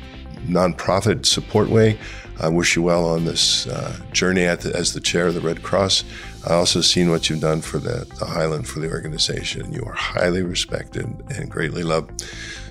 nonprofit 0.46 1.26
support 1.26 1.68
way. 1.68 1.96
I 2.40 2.48
wish 2.48 2.76
you 2.76 2.82
well 2.82 3.06
on 3.06 3.24
this 3.24 3.66
uh, 3.66 3.96
journey 4.12 4.42
the, 4.42 4.72
as 4.74 4.92
the 4.92 5.00
chair 5.00 5.26
of 5.26 5.34
the 5.34 5.40
Red 5.40 5.62
Cross. 5.62 6.04
I 6.46 6.54
also 6.54 6.80
seen 6.80 7.10
what 7.10 7.30
you've 7.30 7.40
done 7.40 7.60
for 7.60 7.78
the, 7.78 8.06
the 8.18 8.26
Hylant 8.26 8.66
for 8.66 8.80
the 8.80 8.90
organization. 8.90 9.72
You 9.72 9.82
are 9.86 9.94
highly 9.94 10.42
respected 10.42 11.04
and 11.30 11.50
greatly 11.50 11.82
loved. 11.82 12.24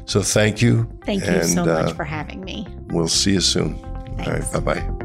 So 0.05 0.22
thank 0.22 0.61
you. 0.61 0.89
Thank 1.05 1.24
you 1.24 1.32
and, 1.32 1.49
so 1.49 1.66
much 1.66 1.91
uh, 1.91 1.93
for 1.93 2.03
having 2.03 2.43
me. 2.43 2.68
We'll 2.88 3.07
see 3.07 3.34
you 3.34 3.41
soon. 3.41 3.76
Thanks. 4.18 4.28
All 4.28 4.34
right. 4.34 4.66
Bye 4.66 4.82
bye. 4.82 5.03